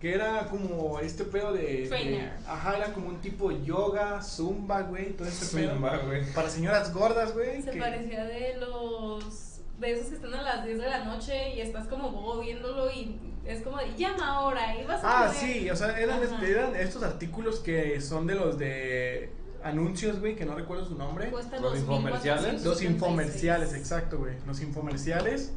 Que 0.00 0.14
era 0.14 0.46
como 0.48 0.98
este 1.00 1.24
pedo 1.24 1.52
de, 1.54 1.62
de- 1.62 1.88
Trainer. 1.88 2.32
Ajá, 2.46 2.76
era 2.76 2.92
como 2.92 3.08
un 3.08 3.20
tipo 3.20 3.50
yoga, 3.50 4.20
zumba, 4.22 4.82
güey, 4.82 5.12
todo 5.16 5.26
ese 5.26 5.56
pedo. 5.56 5.72
Zumba, 5.72 5.96
güey. 5.98 6.24
Para 6.34 6.50
señoras 6.50 6.92
gordas, 6.92 7.32
güey. 7.32 7.62
Se 7.62 7.70
que- 7.70 7.78
parecía 7.80 8.24
de 8.24 8.56
los 8.58 9.60
de 9.78 9.92
esos 9.92 10.08
que 10.08 10.14
están 10.16 10.34
a 10.34 10.42
las 10.42 10.64
10 10.64 10.78
de 10.78 10.88
la 10.88 11.04
noche 11.04 11.54
y 11.54 11.60
estás 11.60 11.86
como 11.86 12.10
bobo 12.10 12.40
viéndolo 12.40 12.90
y 12.90 13.18
es 13.48 13.62
como 13.62 13.78
de 13.78 13.94
llama 13.96 14.26
ahora 14.28 14.76
y 14.76 14.84
vas 14.86 15.02
a 15.04 15.24
Ah, 15.24 15.26
comer". 15.28 15.40
sí, 15.40 15.70
o 15.70 15.76
sea, 15.76 15.98
eran, 15.98 16.22
este- 16.22 16.82
estos 16.82 17.02
artículos 17.02 17.60
que 17.60 18.00
son 18.00 18.26
de 18.26 18.34
los 18.34 18.58
de 18.58 19.30
anuncios, 19.62 20.20
güey, 20.20 20.36
que 20.36 20.44
no 20.44 20.54
recuerdo 20.54 20.84
su 20.84 20.94
nombre. 20.96 21.28
Cuesta 21.30 21.58
Los 21.58 21.72
2,476. 21.86 21.88
infomerciales. 21.88 22.64
Los 22.64 22.82
infomerciales, 22.82 23.74
exacto, 23.74 24.18
güey. 24.18 24.34
Los 24.46 24.60
infomerciales. 24.60 25.52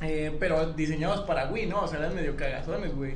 eh, 0.00 0.36
pero 0.38 0.72
diseñados 0.74 1.20
para 1.22 1.50
Wii, 1.50 1.66
¿no? 1.66 1.82
O 1.82 1.88
sea, 1.88 1.98
eran 1.98 2.14
medio 2.14 2.36
cagazones, 2.36 2.94
güey. 2.94 3.14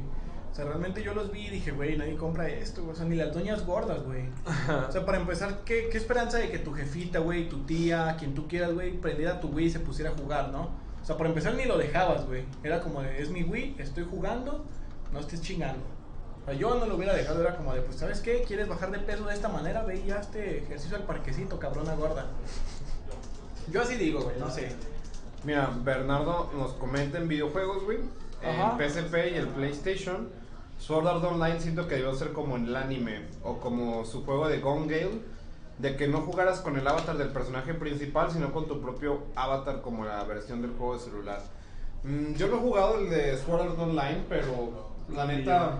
O 0.51 0.55
sea, 0.55 0.65
realmente 0.65 1.03
yo 1.03 1.15
los 1.15 1.31
vi 1.31 1.47
y 1.47 1.51
dije, 1.51 1.71
güey, 1.71 1.97
nadie 1.97 2.17
compra 2.17 2.49
esto, 2.49 2.83
güey. 2.83 2.93
O 2.93 2.97
sea, 2.97 3.07
ni 3.07 3.15
las 3.17 3.33
doñas 3.33 3.65
gordas, 3.65 4.03
güey. 4.03 4.25
O 4.89 4.93
sea, 4.93 5.07
para 5.07 5.19
empezar, 5.19 5.61
¿qué, 5.65 5.89
qué 5.91 5.97
esperanza 5.97 6.39
de 6.39 6.51
que 6.51 6.59
tu 6.59 6.73
jefita, 6.73 7.21
güey, 7.21 7.49
tu 7.49 7.61
tía, 7.65 8.17
quien 8.19 8.35
tú 8.35 8.49
quieras, 8.49 8.75
güey, 8.75 8.93
prendiera 9.01 9.41
tu 9.41 9.49
Wii 9.49 9.67
y 9.67 9.71
se 9.71 9.79
pusiera 9.79 10.11
a 10.11 10.15
jugar, 10.15 10.49
¿no? 10.51 10.71
O 11.03 11.05
sea, 11.05 11.17
por 11.17 11.27
empezar 11.27 11.55
ni 11.55 11.65
lo 11.65 11.79
dejabas, 11.79 12.27
güey. 12.27 12.45
Era 12.63 12.81
como 12.81 13.03
de, 13.03 13.21
es 13.21 13.31
mi 13.31 13.43
Wii, 13.43 13.77
estoy 13.79 14.07
jugando, 14.09 14.65
no 15.13 15.19
estés 15.19 15.43
chingando. 15.43 15.83
O 16.43 16.45
sea, 16.45 16.55
yo 16.55 16.77
no 16.77 16.87
lo 16.87 16.97
hubiera 16.97 17.15
dejado, 17.15 17.41
era 17.41 17.57
como 17.57 17.75
de, 17.75 17.83
pues, 17.83 17.97
¿sabes 17.97 18.21
qué? 18.21 18.43
¿Quieres 18.43 18.69
bajar 18.69 18.91
de 18.91 18.99
peso 18.99 19.25
de 19.25 19.35
esta 19.35 19.49
manera? 19.49 19.83
Ve 19.83 20.01
y 20.05 20.11
hazte 20.11 20.59
ejercicio 20.59 20.97
al 20.97 21.05
parquecito, 21.05 21.59
cabrona 21.59 21.95
gorda. 21.95 22.27
Yo 23.71 23.83
así 23.83 23.97
digo, 23.97 24.23
güey, 24.23 24.39
no 24.39 24.51
sé. 24.51 24.73
Mira, 25.45 25.73
Bernardo 25.83 26.51
nos 26.57 26.73
comenta 26.75 27.19
en 27.19 27.29
videojuegos, 27.29 27.85
güey. 27.85 27.99
En 28.43 28.79
PSP 28.79 29.33
y 29.33 29.37
el 29.37 29.49
PlayStation. 29.49 30.29
Sword 30.79 31.07
Art 31.07 31.25
Online 31.25 31.61
siento 31.61 31.87
que 31.87 31.95
debió 31.97 32.15
ser 32.15 32.33
como 32.33 32.57
en 32.57 32.67
el 32.67 32.75
anime 32.75 33.27
o 33.45 33.59
como 33.59 34.05
su 34.05 34.25
juego 34.25 34.49
de 34.49 34.59
Gone 34.59 34.87
Gale. 34.87 35.21
De 35.79 35.97
que 35.97 36.07
no 36.07 36.21
jugaras 36.21 36.61
con 36.61 36.77
el 36.79 36.87
avatar 36.87 37.17
del 37.17 37.29
personaje 37.29 37.75
principal, 37.75 38.31
sino 38.31 38.53
con 38.53 38.69
tu 38.69 38.81
propio 38.81 39.25
avatar 39.35 39.81
como 39.81 40.05
la 40.05 40.23
versión 40.25 40.63
del 40.63 40.73
juego 40.73 40.95
de 40.95 41.01
celular. 41.01 41.41
Mm, 42.05 42.35
yo 42.35 42.49
no 42.49 42.57
he 42.57 42.61
jugado 42.61 42.99
el 42.99 43.11
de 43.11 43.37
Sword 43.39 43.63
Art 43.63 43.79
Online, 43.79 44.25
pero 44.29 44.93
la 45.09 45.25
neta, 45.25 45.79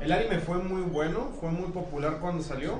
el 0.00 0.12
anime 0.12 0.38
fue 0.38 0.58
muy 0.58 0.82
bueno, 0.82 1.30
fue 1.40 1.50
muy 1.50 1.70
popular 1.70 2.18
cuando 2.20 2.42
salió. 2.42 2.78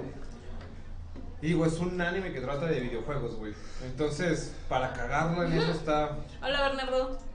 Y 1.43 1.49
digo, 1.49 1.65
es 1.65 1.79
un 1.79 1.99
anime 2.01 2.33
que 2.33 2.41
trata 2.41 2.67
de 2.67 2.81
videojuegos, 2.81 3.37
güey. 3.37 3.55
Entonces, 3.85 4.55
para 4.69 4.93
cagarlo 4.93 5.43
en 5.45 5.55
eso 5.55 5.71
está. 5.73 6.19
Hola 6.43 6.69
Bernardo. 6.69 7.30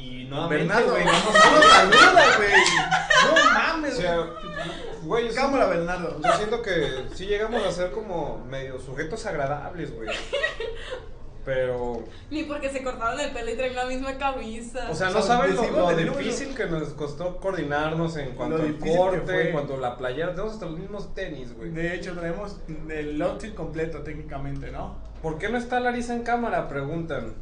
Y 0.00 0.24
nuevamente, 0.24 0.64
Bernardo, 0.64 0.90
güey, 0.92 1.04
no 1.04 1.12
no 1.12 1.18
nos 1.18 1.64
saluda, 1.66 2.36
güey. 2.38 2.52
No 3.26 3.52
mames, 3.54 3.92
O 3.94 4.00
sea, 4.00 4.26
güey, 5.02 5.28
yo 5.28 5.34
Cámara, 5.34 5.66
siento, 5.66 5.86
Bernardo. 5.86 6.20
yo 6.22 6.32
siento 6.36 6.62
que 6.62 7.04
sí 7.14 7.26
llegamos 7.26 7.64
a 7.66 7.70
ser 7.72 7.90
como 7.90 8.44
medio 8.48 8.78
sujetos 8.80 9.26
agradables, 9.26 9.94
güey. 9.94 10.08
Pero, 11.44 12.04
Ni 12.30 12.44
porque 12.44 12.68
se 12.68 12.82
cortaron 12.84 13.18
el 13.18 13.30
pelo 13.30 13.50
y 13.50 13.56
traen 13.56 13.74
la 13.74 13.86
misma 13.86 14.18
camisa. 14.18 14.88
o 14.90 14.94
sea, 14.94 15.08
no 15.10 15.22
saben 15.22 15.56
lo, 15.56 15.90
lo 15.90 15.96
difícil 15.96 16.54
que 16.54 16.66
nos 16.66 16.90
costó 16.90 17.38
coordinarnos 17.38 18.16
en 18.18 18.32
cuanto 18.34 18.56
al 18.56 18.76
corte, 18.78 19.46
en 19.46 19.52
cuanto 19.52 19.74
a 19.74 19.78
la 19.78 19.96
playera. 19.96 20.32
Tenemos 20.32 20.52
hasta 20.52 20.66
los 20.66 20.78
mismos 20.78 21.14
tenis, 21.14 21.56
güey. 21.56 21.70
De 21.70 21.94
hecho, 21.94 22.14
traemos 22.14 22.58
el 22.90 23.20
outfit 23.22 23.54
completo 23.54 24.02
técnicamente, 24.02 24.70
¿no? 24.70 24.98
¿Por 25.22 25.38
qué 25.38 25.48
no 25.48 25.56
está 25.56 25.80
Larisa 25.80 26.14
en 26.14 26.22
cámara? 26.24 26.68
Preguntan. 26.68 27.34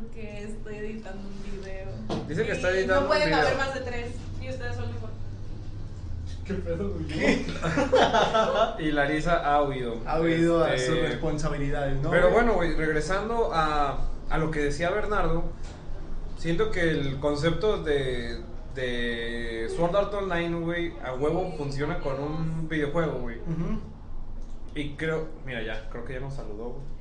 Porque 0.00 0.42
estoy 0.44 0.76
editando 0.76 1.22
un 1.28 1.42
video. 1.60 2.24
Dice 2.28 2.44
que 2.46 2.52
está 2.52 2.70
editando 2.70 2.94
No 2.94 3.00
un 3.02 3.06
pueden 3.08 3.28
video. 3.28 3.40
haber 3.40 3.56
más 3.56 3.74
de 3.74 3.80
tres. 3.80 4.12
Y 4.40 4.48
ustedes 4.50 4.76
son 4.76 4.86
mejor. 4.92 5.08
¿Qué 6.44 6.54
pedo, 6.54 6.90
güey? 6.94 7.46
Y 8.88 8.92
Larisa 8.92 9.36
ha 9.44 9.62
huido. 9.64 9.96
Ha 10.06 10.18
oído 10.18 10.64
a 10.64 10.74
Este, 10.74 10.86
sus 10.92 11.00
responsabilidades, 11.08 12.00
¿no? 12.00 12.10
Pero 12.10 12.30
bueno, 12.30 12.54
güey, 12.54 12.74
regresando 12.74 13.50
a, 13.52 13.98
a 14.30 14.38
lo 14.38 14.50
que 14.50 14.60
decía 14.60 14.90
Bernardo, 14.90 15.44
siento 16.38 16.70
que 16.70 16.88
el 16.90 17.18
concepto 17.20 17.82
de, 17.82 18.40
de 18.74 19.68
Sword 19.76 19.96
Art 19.96 20.14
Online, 20.14 20.58
güey, 20.60 20.92
a 21.04 21.12
huevo 21.14 21.52
funciona 21.58 21.98
con 21.98 22.18
un 22.20 22.68
videojuego, 22.68 23.18
güey. 23.20 23.38
Ujú. 23.40 23.80
Y 24.74 24.94
creo, 24.94 25.28
mira 25.44 25.62
ya, 25.62 25.88
creo 25.90 26.04
que 26.04 26.14
ya 26.14 26.20
nos 26.20 26.34
saludó, 26.34 26.70
güey. 26.70 26.97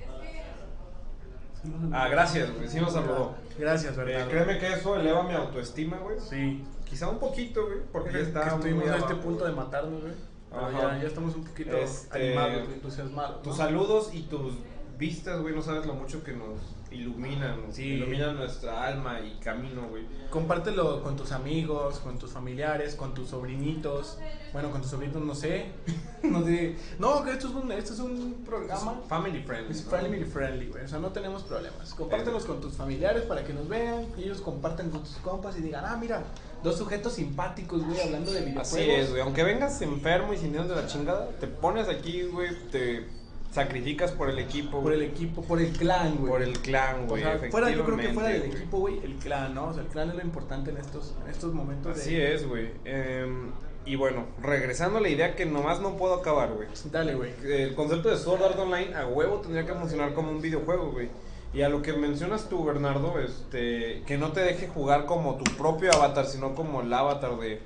Ah, 1.91 2.08
gracias, 2.10 2.53
güey, 2.56 2.67
sí 2.67 2.80
nos 2.80 2.93
saludó. 2.93 3.36
Gracias, 3.58 3.93
Eh, 3.97 4.01
Bernardo. 4.01 4.30
créeme 4.30 4.58
que 4.60 4.73
eso 4.73 4.95
eleva 4.95 5.23
mi 5.23 5.34
autoestima, 5.34 5.97
güey. 5.97 6.19
Sí. 6.19 6.63
Quizá 6.86 7.10
un 7.10 7.19
poquito, 7.19 7.65
güey, 7.65 7.80
porque 7.91 8.12
ya 8.12 8.17
que 8.19 8.23
está 8.23 8.47
estuvimos 8.47 8.84
muy 8.86 8.93
a 8.93 8.97
este 8.97 9.15
punto 9.15 9.45
de 9.45 9.51
matarnos, 9.51 10.01
güey. 10.01 10.13
Pero 10.49 10.71
ya, 10.71 10.97
ya 11.01 11.08
estamos 11.08 11.36
un 11.36 11.43
poquito 11.43 11.75
Este, 11.75 12.38
animados, 12.38 12.69
entusiasmados. 12.73 13.41
Tus 13.43 13.58
¿no? 13.58 13.63
saludos 13.65 14.10
y 14.13 14.21
tus 14.23 14.53
vistas, 14.97 15.41
güey, 15.41 15.53
no 15.53 15.62
sabes 15.62 15.86
lo 15.86 15.93
mucho 15.93 16.23
que 16.23 16.32
nos 16.34 16.60
iluminan, 16.91 17.71
Sí. 17.71 17.84
iluminan 17.84 18.36
nuestra 18.36 18.86
alma 18.86 19.19
y 19.19 19.38
camino, 19.39 19.88
güey. 19.89 20.04
Compártelo 20.30 21.04
con 21.04 21.15
tus 21.15 21.32
amigos, 21.32 22.00
con 22.00 22.17
tus 22.17 22.32
familiares, 22.32 22.95
con 22.95 23.13
tus 23.13 23.30
sobrinitos. 23.30 24.17
Bueno, 24.54 24.71
con 24.71 24.82
tus 24.82 24.91
sobrinos 24.91 25.21
no 25.21 25.36
sé. 25.36 25.71
no 26.23 26.43
sé. 26.43 26.76
No, 27.00 27.23
que 27.23 27.32
esto 27.32 27.47
es 27.47 27.54
un, 27.54 27.71
esto 27.71 27.93
es 27.93 28.00
un 28.00 28.43
programa. 28.45 29.02
Family 29.08 29.41
friendly. 29.41 29.71
Es 29.71 29.86
¿no? 29.86 29.91
family 29.91 30.23
friendly, 30.26 30.67
güey. 30.67 30.86
O 30.86 30.88
sea, 30.88 31.00
no 31.00 31.12
tenemos 31.12 31.43
problemas. 31.43 31.93
Compártelos 31.93 32.45
con 32.45 32.62
tus 32.62 32.73
familiares 32.76 33.23
para 33.23 33.43
que 33.43 33.54
nos 33.54 33.67
vean. 33.67 34.06
Ellos 34.17 34.41
compartan 34.41 34.89
con 34.89 35.02
tus 35.04 35.17
compas 35.17 35.58
y 35.58 35.62
digan, 35.62 35.86
ah, 35.86 35.97
mira, 36.00 36.23
dos 36.63 36.78
sujetos 36.78 37.13
simpáticos, 37.13 37.86
güey, 37.86 38.02
hablando 38.02 38.32
de 38.32 38.39
videojuegos. 38.41 38.73
Así 38.73 38.89
es, 38.89 39.10
güey. 39.10 39.21
Aunque 39.21 39.43
vengas 39.43 39.82
enfermo 39.82 40.34
y 40.34 40.38
sintiéndote 40.38 40.82
la 40.82 40.88
chingada, 40.88 41.30
te 41.39 41.47
pones 41.47 41.88
aquí, 41.88 42.23
güey, 42.23 42.50
te 42.71 43.16
sacrificas 43.51 44.12
por 44.12 44.29
el 44.29 44.39
equipo, 44.39 44.81
Por 44.81 44.93
el 44.93 45.01
equipo, 45.01 45.41
por 45.41 45.60
el 45.60 45.71
clan, 45.71 46.15
güey. 46.17 46.29
por 46.31 46.41
el 46.43 46.60
clan, 46.60 47.03
O 47.05 47.07
güey. 47.07 47.23
sea, 47.23 47.39
fuera, 47.49 47.69
yo 47.71 47.83
creo 47.86 47.97
que 47.97 48.10
fuera 48.10 48.29
del 48.29 48.43
equipo, 48.43 48.77
güey, 48.79 48.99
el 49.03 49.15
clan, 49.15 49.53
¿no? 49.55 49.67
O 49.69 49.73
sea, 49.73 49.83
el 49.83 49.89
clan 49.89 50.10
es 50.10 50.15
lo 50.15 50.21
importante 50.21 50.71
en 50.71 50.77
estos, 50.77 51.15
en 51.23 51.31
estos 51.31 51.53
momentos. 51.53 51.95
de- 51.95 52.01
Así 52.01 52.15
es, 52.19 52.47
güey. 52.47 52.69
Em, 52.86 53.51
y 53.86 53.95
bueno, 53.95 54.25
regresando 54.41 54.97
a 54.99 55.01
la 55.01 55.10
idea 55.10 55.36
que 55.36 55.45
nomás 55.45 55.79
no 55.81 55.95
puedo 55.97 56.13
acabar, 56.15 56.51
güey. 56.53 56.67
Dale, 56.91 57.15
güey. 57.15 57.31
El 57.45 57.73
concepto 57.73 58.10
de 58.10 58.17
Sword 58.17 58.43
Art 58.43 58.60
Online 58.60 58.93
a 58.95 59.07
huevo 59.07 59.38
tendría 59.38 59.65
que 59.65 59.73
funcionar 59.73 60.13
como 60.13 60.29
un 60.31 60.41
videojuego, 60.41 60.91
güey. 60.91 61.10
Y 61.53 61.62
a 61.62 61.69
lo 61.69 61.81
que 61.81 61.93
mencionas 61.93 62.49
tú, 62.49 62.65
Bernardo, 62.65 63.17
este, 63.19 64.03
que 64.05 64.17
no 64.17 64.33
te 64.33 64.41
deje 64.41 64.67
jugar 64.67 65.05
como 65.05 65.36
tu 65.38 65.45
propio 65.55 65.91
avatar, 65.93 66.25
sino 66.27 66.53
como 66.53 66.81
el 66.81 66.93
avatar 66.93 67.38
de, 67.39 67.62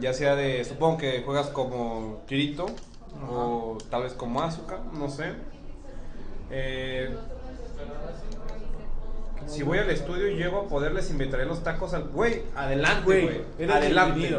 ya 0.00 0.14
sea 0.14 0.36
de, 0.36 0.64
supongo 0.64 0.98
que 0.98 1.22
juegas 1.22 1.48
como 1.48 2.22
Kirito, 2.28 2.66
o 3.30 3.78
tal 3.90 4.02
vez 4.04 4.12
como 4.14 4.42
Asuka, 4.42 4.78
no 4.92 5.08
sé. 5.08 5.32
Eh, 6.50 7.14
si 9.46 9.62
voy 9.62 9.78
al 9.78 9.90
estudio 9.90 10.28
y 10.28 10.36
llego 10.36 10.60
a 10.62 10.68
poderles 10.68 11.10
invitaré 11.10 11.46
los 11.46 11.62
tacos 11.62 11.94
al 11.94 12.04
güey, 12.08 12.42
adelante, 12.54 13.04
Güey, 13.04 13.40
eres 13.58 13.76
Adelante. 13.76 14.38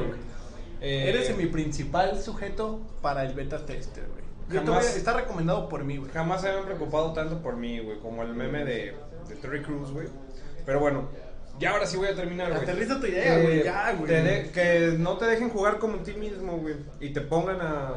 Eh, 0.79 1.09
Eres 1.09 1.35
mi 1.35 1.47
principal 1.47 2.21
sujeto 2.21 2.79
para 3.01 3.23
el 3.25 3.33
beta 3.33 3.65
tester, 3.65 4.05
güey. 4.07 4.59
A- 4.59 4.63
Jamás- 4.63 4.95
está 4.95 5.13
recomendado 5.13 5.67
por 5.69 5.83
mí, 5.83 5.97
güey. 5.97 6.11
Jamás 6.11 6.41
se 6.41 6.49
habían 6.49 6.65
preocupado 6.65 7.13
tanto 7.13 7.41
por 7.41 7.55
mí, 7.57 7.79
güey, 7.79 7.99
como 7.99 8.21
el 8.21 8.33
meme 8.35 8.63
de, 8.63 8.95
de 9.27 9.35
Terry 9.41 9.63
Crews, 9.63 9.91
güey. 9.91 10.07
Pero 10.65 10.79
bueno, 10.79 11.09
ya 11.59 11.71
ahora 11.71 11.85
sí 11.87 11.97
voy 11.97 12.09
a 12.09 12.15
terminar, 12.15 12.51
güey. 12.51 12.61
Aterriza 12.61 12.99
tu 12.99 13.07
idea, 13.07 13.39
güey, 13.39 13.63
ya, 13.63 13.93
güey. 13.93 14.51
que 14.51 14.95
no 14.99 15.17
te 15.17 15.25
dejen 15.25 15.49
jugar 15.49 15.79
como 15.79 15.97
ti 15.97 16.13
mismo, 16.13 16.57
güey. 16.57 16.75
Y 16.99 17.09
te 17.11 17.21
pongan 17.21 17.59
a. 17.61 17.93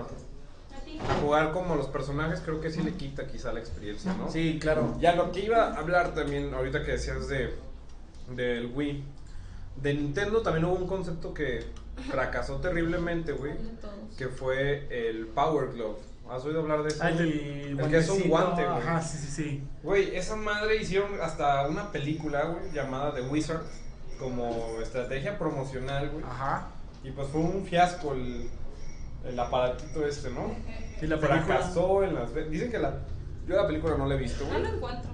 jugar 1.20 1.52
como 1.52 1.76
los 1.76 1.86
personajes, 1.88 2.40
creo 2.40 2.60
que 2.60 2.70
sí 2.70 2.82
le 2.82 2.94
quita 2.94 3.26
quizá 3.26 3.52
la 3.52 3.60
experiencia, 3.60 4.14
¿no? 4.14 4.30
Sí, 4.30 4.58
claro. 4.60 4.96
Ya 5.00 5.14
lo 5.14 5.32
que 5.32 5.40
iba 5.40 5.64
a 5.64 5.78
hablar 5.78 6.14
también, 6.14 6.54
ahorita 6.54 6.84
que 6.84 6.92
decías 6.92 7.28
de 7.28 7.54
del 8.30 8.72
Wii, 8.74 9.04
de 9.82 9.94
Nintendo 9.94 10.42
también 10.42 10.64
hubo 10.66 10.76
un 10.76 10.86
concepto 10.86 11.34
que 11.34 11.64
fracasó 12.10 12.56
terriblemente, 12.56 13.32
güey, 13.32 13.54
que 14.16 14.28
fue 14.28 14.86
el 14.90 15.26
Power 15.26 15.72
Glove. 15.72 15.98
¿Has 16.30 16.44
oído 16.44 16.60
hablar 16.60 16.84
de 16.84 16.90
eso? 16.90 17.02
Ah, 17.02 17.10
el, 17.10 17.76
que 17.90 17.98
es 17.98 18.08
un 18.08 18.28
guante, 18.28 18.64
güey. 18.64 18.78
Ajá, 18.78 19.02
sí, 19.02 19.18
sí, 19.18 19.26
sí. 19.26 19.64
Güey, 19.82 20.14
esa 20.14 20.36
madre 20.36 20.76
hicieron 20.76 21.20
hasta 21.20 21.66
una 21.66 21.90
película, 21.90 22.44
güey, 22.44 22.70
llamada 22.72 23.12
The 23.12 23.22
Wizard, 23.22 23.62
como 24.18 24.78
estrategia 24.80 25.36
promocional, 25.38 26.08
güey. 26.10 26.24
Ajá. 26.24 26.68
Y 27.02 27.10
pues 27.10 27.26
fue 27.28 27.40
un 27.40 27.64
fiasco 27.64 28.12
el, 28.12 28.48
el 29.24 29.38
aparatito 29.38 30.04
este, 30.06 30.30
¿no? 30.30 30.54
Sí, 30.98 31.06
la 31.06 31.16
película. 31.18 31.42
Fracasó 31.42 32.02
en 32.02 32.14
las... 32.14 32.32
ve- 32.32 32.48
Dicen 32.48 32.70
que 32.70 32.78
la... 32.78 32.98
Yo 33.46 33.56
la 33.56 33.66
película 33.66 33.96
no 33.96 34.06
la 34.06 34.14
he 34.14 34.18
visto, 34.18 34.44
No 34.46 34.54
lo 34.54 34.60
güey. 34.60 34.74
encuentro. 34.74 35.10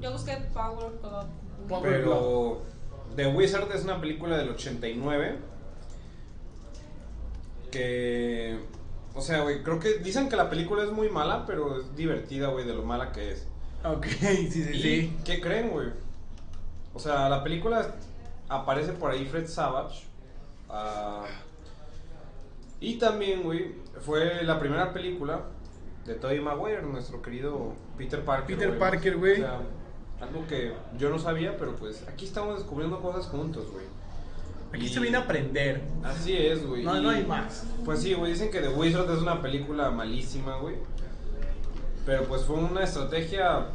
Yo 0.00 0.12
busqué 0.12 0.36
Power 0.52 0.92
Glove. 1.00 1.26
Power 1.68 1.82
Pero 1.90 2.62
The 3.16 3.26
Wizard 3.28 3.70
es 3.72 3.84
una 3.84 4.00
película 4.00 4.36
del 4.38 4.50
89 4.50 5.38
que... 7.70 8.58
O 9.14 9.20
sea, 9.20 9.40
güey, 9.42 9.62
creo 9.62 9.80
que 9.80 9.94
dicen 9.98 10.28
que 10.28 10.36
la 10.36 10.48
película 10.48 10.84
es 10.84 10.92
muy 10.92 11.08
mala, 11.10 11.44
pero 11.46 11.80
es 11.80 11.96
divertida, 11.96 12.48
güey, 12.48 12.64
de 12.64 12.74
lo 12.74 12.84
mala 12.84 13.10
que 13.12 13.32
es. 13.32 13.46
Ok, 13.84 14.06
sí, 14.20 14.50
sí, 14.50 14.70
¿Y 14.72 14.80
sí. 14.82 15.16
qué 15.24 15.40
creen, 15.40 15.70
güey? 15.70 15.88
O 16.94 16.98
sea, 16.98 17.28
la 17.28 17.42
película 17.42 17.94
aparece 18.48 18.92
por 18.92 19.10
ahí 19.10 19.24
Fred 19.26 19.46
Savage. 19.48 20.04
ah, 20.68 21.24
y 22.80 22.96
también, 22.96 23.42
güey, 23.42 23.74
fue 24.00 24.42
la 24.44 24.58
primera 24.58 24.92
película 24.92 25.42
de 26.06 26.14
Tobey 26.14 26.40
Maguire, 26.40 26.82
nuestro 26.82 27.20
querido 27.22 27.74
Peter 27.98 28.24
Parker. 28.24 28.56
Peter 28.56 28.78
Parker, 28.78 29.16
güey. 29.18 29.32
O 29.34 29.36
sea, 29.36 29.60
algo 30.20 30.46
que 30.46 30.72
yo 30.98 31.10
no 31.10 31.18
sabía, 31.18 31.56
pero 31.58 31.74
pues 31.76 32.06
aquí 32.08 32.24
estamos 32.26 32.56
descubriendo 32.58 33.00
cosas 33.00 33.26
juntos, 33.26 33.70
güey. 33.70 33.84
Aquí 34.72 34.86
Y- 34.86 34.88
se 34.88 35.00
viene 35.00 35.16
a 35.16 35.20
aprender. 35.20 35.82
Así 36.04 36.36
es, 36.36 36.64
güey. 36.66 36.84
No, 36.84 36.96
y- 36.98 37.02
no 37.02 37.10
hay 37.10 37.24
más. 37.24 37.66
Pues 37.84 38.00
sí, 38.02 38.14
güey, 38.14 38.32
dicen 38.32 38.50
que 38.50 38.60
The 38.60 38.68
Wizard 38.68 39.10
es 39.10 39.20
una 39.20 39.42
película 39.42 39.90
malísima, 39.90 40.56
güey. 40.58 40.76
Pero 42.06 42.24
pues 42.24 42.44
fue 42.44 42.56
una 42.56 42.82
estrategia 42.84 43.66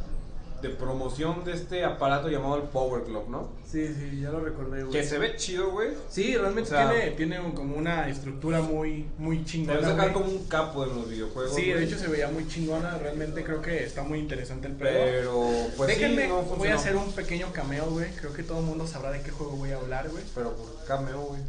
de 0.62 0.70
promoción 0.70 1.44
de 1.44 1.52
este 1.52 1.84
aparato 1.84 2.28
llamado 2.28 2.56
el 2.56 2.62
Power 2.62 3.04
Glove, 3.04 3.28
¿no? 3.28 3.48
Sí, 3.70 3.86
sí, 3.88 4.20
ya 4.20 4.30
lo 4.30 4.40
recordé, 4.40 4.82
güey. 4.84 4.92
Que 4.92 5.04
se 5.06 5.18
ve 5.18 5.36
chido, 5.36 5.70
güey. 5.70 5.90
Sí, 6.08 6.36
realmente 6.36 6.70
O 6.70 6.74
sea- 6.74 6.88
tiene, 6.90 7.10
tiene 7.12 7.40
un- 7.40 7.52
como 7.52 7.76
una 7.76 8.08
estructura 8.08 8.60
muy, 8.62 9.06
muy 9.18 9.44
chingona. 9.44 9.74
Debe 9.80 9.90
sacar 9.92 10.12
güey. 10.12 10.22
como 10.24 10.34
un 10.38 10.46
capo 10.46 10.84
en 10.84 10.96
los 10.96 11.08
videojuegos. 11.10 11.54
Sí, 11.54 11.66
de 11.70 11.84
hecho 11.84 11.98
se 11.98 12.08
veía 12.08 12.28
muy 12.28 12.48
chingona. 12.48 12.96
Realmente 12.98 13.44
creo 13.44 13.60
que 13.60 13.84
está 13.84 14.02
muy 14.02 14.18
interesante 14.18 14.68
el 14.68 14.74
pedo. 14.74 14.92
Pero, 15.04 15.50
pues 15.76 15.88
Déjenme, 15.88 16.22
sí, 16.22 16.28
no 16.28 16.42
voy 16.42 16.68
a 16.68 16.74
hacer 16.76 16.96
un 16.96 17.12
pequeño 17.12 17.48
cameo, 17.52 17.86
güey. 17.90 18.10
Creo 18.12 18.32
que 18.32 18.42
todo 18.42 18.60
el 18.60 18.64
mundo 18.66 18.86
sabrá 18.86 19.10
de 19.10 19.20
qué 19.22 19.30
juego 19.30 19.52
voy 19.56 19.72
a 19.72 19.76
hablar, 19.76 20.08
güey. 20.08 20.24
Pero 20.34 20.54
por 20.56 20.84
cameo, 20.86 21.20
güey. 21.22 21.40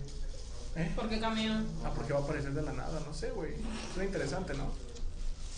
¿Eh? 0.76 0.92
¿Por 0.96 1.10
qué 1.10 1.20
camión? 1.20 1.66
Ah, 1.84 1.92
porque 1.96 2.14
va 2.14 2.20
a 2.20 2.24
aparecer 2.24 2.52
de 2.52 2.62
la 2.62 2.72
nada, 2.72 3.00
no 3.08 3.12
sé, 3.14 3.32
güey. 3.32 3.54
Suena 3.94 4.06
interesante, 4.06 4.54
¿no? 4.54 4.66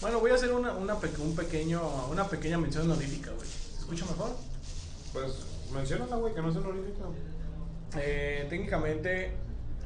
Bueno, 0.02 0.22
voy 0.22 0.32
a 0.32 0.36
hacer 0.36 0.54
una, 0.54 0.72
una, 0.72 0.96
un 0.96 1.36
pequeño, 1.36 1.82
una 2.10 2.26
pequeña 2.26 2.58
mención 2.58 2.90
honorífica, 2.90 3.32
güey. 3.32 3.46
¿Se 3.48 3.80
escucha 3.80 4.06
mejor? 4.06 4.32
Pues 5.12 5.46
menciónala, 5.74 6.16
güey, 6.16 6.34
que 6.34 6.42
no 6.42 6.54
se 6.54 6.60
honorífica. 6.60 7.04
Eh, 7.98 8.46
técnicamente, 8.50 9.32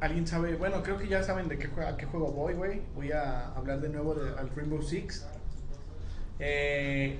alguien 0.00 0.24
sabe, 0.24 0.54
bueno, 0.54 0.84
creo 0.84 0.98
que 0.98 1.08
ya 1.08 1.24
saben 1.24 1.48
de 1.48 1.58
qué, 1.58 1.68
a 1.80 1.96
qué 1.96 2.06
juego 2.06 2.30
voy, 2.30 2.54
güey. 2.54 2.82
Voy 2.94 3.10
a 3.10 3.48
hablar 3.54 3.80
de 3.80 3.88
nuevo 3.88 4.14
de, 4.14 4.38
al 4.38 4.50
Rainbow 4.54 4.82
Six. 4.82 5.26
Eh, 6.38 7.18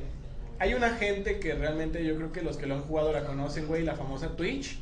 hay 0.61 0.74
una 0.74 0.90
gente 0.90 1.40
que 1.40 1.52
realmente 1.54 2.04
yo 2.04 2.14
creo 2.14 2.30
que 2.30 2.42
los 2.42 2.57
que 2.57 2.66
lo 2.66 2.76
han 2.76 2.83
jugado 2.83 3.12
la 3.12 3.24
conocen, 3.24 3.66
güey, 3.66 3.83
la 3.83 3.96
famosa 3.96 4.37
Twitch. 4.37 4.78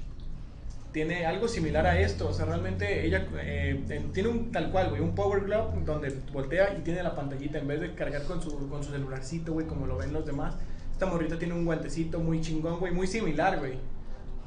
Tiene 0.92 1.24
algo 1.24 1.48
similar 1.48 1.87
a 1.87 1.98
esto, 1.98 2.28
o 2.28 2.33
sea, 2.35 2.44
realmente 2.44 3.07
ella 3.07 3.26
eh, 3.40 3.83
en- 3.88 4.12
tiene 4.12 4.28
un 4.28 4.52
tal 4.52 4.70
cual, 4.70 4.90
güey, 4.90 5.00
un 5.00 5.14
Power 5.14 5.42
Glove 5.44 5.85
donde 5.87 6.11
voltea 6.33 6.76
y 6.78 6.83
tiene 6.83 7.02
la 7.02 7.14
pantallita 7.14 7.59
en 7.59 7.66
vez 7.66 7.81
de 7.81 7.94
cargar 7.94 8.24
con 8.24 8.42
su, 8.42 8.68
con 8.68 8.85
su 8.85 8.90
celularcito, 8.92 9.52
güey, 9.55 9.66
como 9.66 9.87
lo 9.87 9.96
ven 9.96 10.12
los 10.12 10.26
demás. 10.26 10.55
Esta 10.92 11.07
morrita 11.07 11.38
tiene 11.38 11.55
un 11.55 11.64
guantecito 11.64 12.18
muy 12.20 12.42
chingón, 12.42 12.78
güey, 12.78 12.92
muy 12.92 13.07
similar, 13.07 13.59
güey. 13.59 13.78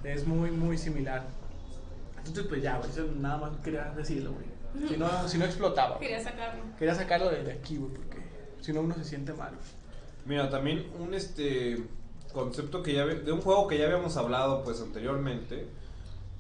Es 0.04 0.28
muy, 0.28 0.52
muy 0.52 0.78
similar. 0.78 1.24
Entonces, 2.20 2.46
pues 2.48 2.62
ya, 2.62 2.78
güey, 2.78 2.90
eso 2.92 3.08
nada 3.20 3.38
más 3.38 3.58
quería 3.64 3.92
decirlo, 3.98 4.34
güey. 4.34 4.88
Si 4.88 4.98
no, 4.98 5.08
si 5.28 5.38
no 5.40 5.46
explotaba. 5.46 5.98
Quería 6.00 6.20
sacarlo. 6.24 6.62
Quería 6.78 6.94
sacarlo 6.96 7.30
de 7.32 7.44
de 7.44 7.54
aquí, 7.54 7.78
güey, 7.78 7.92
porque 7.92 8.18
si 8.62 8.72
no 8.72 8.82
uno 8.82 8.94
se 8.94 9.04
siente 9.04 9.34
mal. 9.34 9.50
güey. 9.56 9.68
Mira, 10.28 10.50
también 10.50 10.86
un 11.00 11.14
este 11.16 11.78
concepto 12.34 12.84
que 12.84 12.94
ya 12.94 13.06
de 13.06 13.32
un 13.32 13.42
juego 13.42 13.68
que 13.68 13.78
ya 13.80 13.86
habíamos 13.86 14.16
hablado 14.18 14.64
pues 14.64 14.80
anteriormente. 14.82 15.66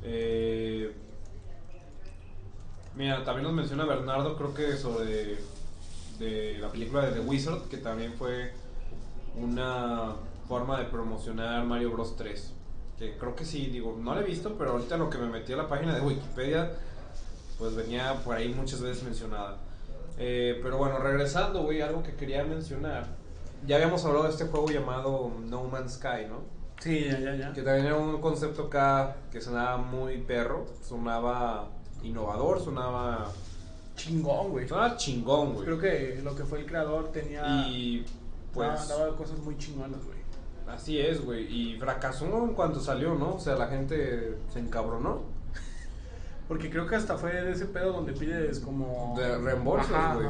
Eh, 0.07 0.93
mira, 2.95 3.23
también 3.23 3.43
nos 3.43 3.53
menciona 3.53 3.85
Bernardo, 3.85 4.37
creo 4.37 4.53
que 4.53 4.77
sobre 4.77 5.37
de 6.19 6.57
la 6.59 6.69
película 6.69 7.05
de 7.05 7.11
The 7.11 7.19
Wizard, 7.21 7.63
que 7.63 7.77
también 7.77 8.13
fue 8.13 8.53
una 9.35 10.15
forma 10.47 10.79
de 10.79 10.85
promocionar 10.85 11.65
Mario 11.65 11.91
Bros 11.91 12.15
3. 12.15 12.53
Que 12.97 13.17
creo 13.17 13.35
que 13.35 13.43
sí, 13.43 13.65
digo, 13.67 13.97
no 13.99 14.15
la 14.15 14.21
he 14.21 14.23
visto, 14.23 14.55
pero 14.57 14.71
ahorita 14.71 14.97
lo 14.97 15.09
que 15.09 15.17
me 15.17 15.27
metí 15.27 15.51
a 15.53 15.57
la 15.57 15.67
página 15.67 15.93
de 15.93 16.01
Wikipedia, 16.01 16.71
pues 17.57 17.75
venía 17.75 18.21
por 18.23 18.35
ahí 18.35 18.53
muchas 18.53 18.81
veces 18.81 19.03
mencionada. 19.03 19.57
Eh, 20.17 20.59
pero 20.63 20.77
bueno, 20.77 20.99
regresando, 20.99 21.63
güey, 21.63 21.81
algo 21.81 22.03
que 22.03 22.15
quería 22.15 22.43
mencionar. 22.45 23.07
Ya 23.67 23.75
habíamos 23.75 24.05
hablado 24.05 24.25
de 24.25 24.29
este 24.31 24.45
juego 24.45 24.69
llamado 24.69 25.31
No 25.49 25.63
Man's 25.65 25.95
Sky, 25.95 26.27
¿no? 26.29 26.54
Sí, 26.79 27.05
ya, 27.09 27.19
ya, 27.19 27.35
ya. 27.35 27.53
Que 27.53 27.61
también 27.61 27.87
era 27.87 27.97
un 27.97 28.19
concepto 28.21 28.63
acá 28.63 29.15
que 29.31 29.41
sonaba 29.41 29.77
muy 29.77 30.17
perro, 30.19 30.65
sonaba 30.81 31.69
innovador, 32.03 32.61
sonaba, 32.61 33.31
Chingón, 33.95 34.51
güey. 34.51 34.67
sonaba 34.67 34.97
chingón, 34.97 35.53
güey. 35.53 35.65
Creo 35.65 35.79
que 35.79 36.21
lo 36.23 36.35
que 36.35 36.43
fue 36.43 36.59
el 36.59 36.65
creador 36.65 37.11
tenía. 37.11 37.65
Y 37.69 38.05
pues 38.53 38.87
daba, 38.89 39.05
daba 39.05 39.17
cosas 39.17 39.39
muy 39.39 39.57
chingonas, 39.57 40.03
güey. 40.03 40.17
así 40.67 40.99
es, 40.99 41.23
güey. 41.23 41.45
Y 41.45 41.79
fracasó 41.79 42.25
en 42.43 42.53
cuanto 42.53 42.79
salió, 42.79 43.15
¿no? 43.15 43.35
O 43.35 43.39
sea, 43.39 43.55
la 43.55 43.67
gente 43.67 44.37
se 44.51 44.59
encabronó. 44.59 45.21
Porque 46.47 46.69
creo 46.69 46.85
que 46.85 46.95
hasta 46.95 47.17
fue 47.17 47.33
de 47.41 47.51
ese 47.53 47.65
pedo 47.65 47.93
donde 47.93 48.13
pides 48.13 48.59
como. 48.59 49.15
De 49.17 49.37
reembolsos, 49.37 49.89
güey. 50.15 50.27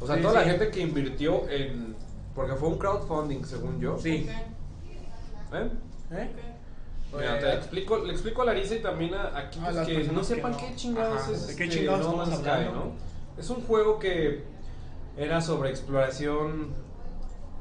O 0.00 0.06
sea, 0.06 0.16
Sí, 0.16 0.22
toda 0.22 0.34
la 0.34 0.44
gente 0.44 0.70
que 0.70 0.80
invirtió 0.80 1.48
en... 1.50 1.96
Porque 2.34 2.54
fue 2.54 2.68
un 2.68 2.78
crowdfunding, 2.78 3.42
según 3.44 3.80
yo. 3.80 3.98
Sí. 3.98 4.28
Ok. 5.48 5.72
¿Eh? 6.10 6.28
Mira, 7.12 7.36
Eh, 7.36 7.40
te 7.40 7.54
explico, 7.54 7.98
le 7.98 8.12
explico 8.12 8.42
a 8.42 8.46
Larisa 8.46 8.74
y 8.76 8.80
también 8.82 9.14
a, 9.14 9.36
aquí 9.38 9.58
A 9.60 9.70
pues, 9.70 9.86
que 9.86 10.04
no 10.12 10.20
que 10.20 10.26
sepan 10.26 10.52
no. 10.52 10.58
qué 10.58 10.74
chingados 10.76 11.22
Ajá, 11.22 11.32
es 11.32 11.46
¿de 11.46 11.56
qué 11.56 11.64
este 11.64 11.78
chingados 11.78 12.00
No 12.00 12.06
estamos 12.22 12.28
Man's 12.28 12.40
Sky, 12.40 12.48
hablando? 12.50 12.74
¿no? 12.84 12.92
Es 13.42 13.50
un 13.50 13.62
juego 13.62 13.98
que 13.98 14.44
era 15.16 15.40
sobre 15.40 15.70
exploración 15.70 16.72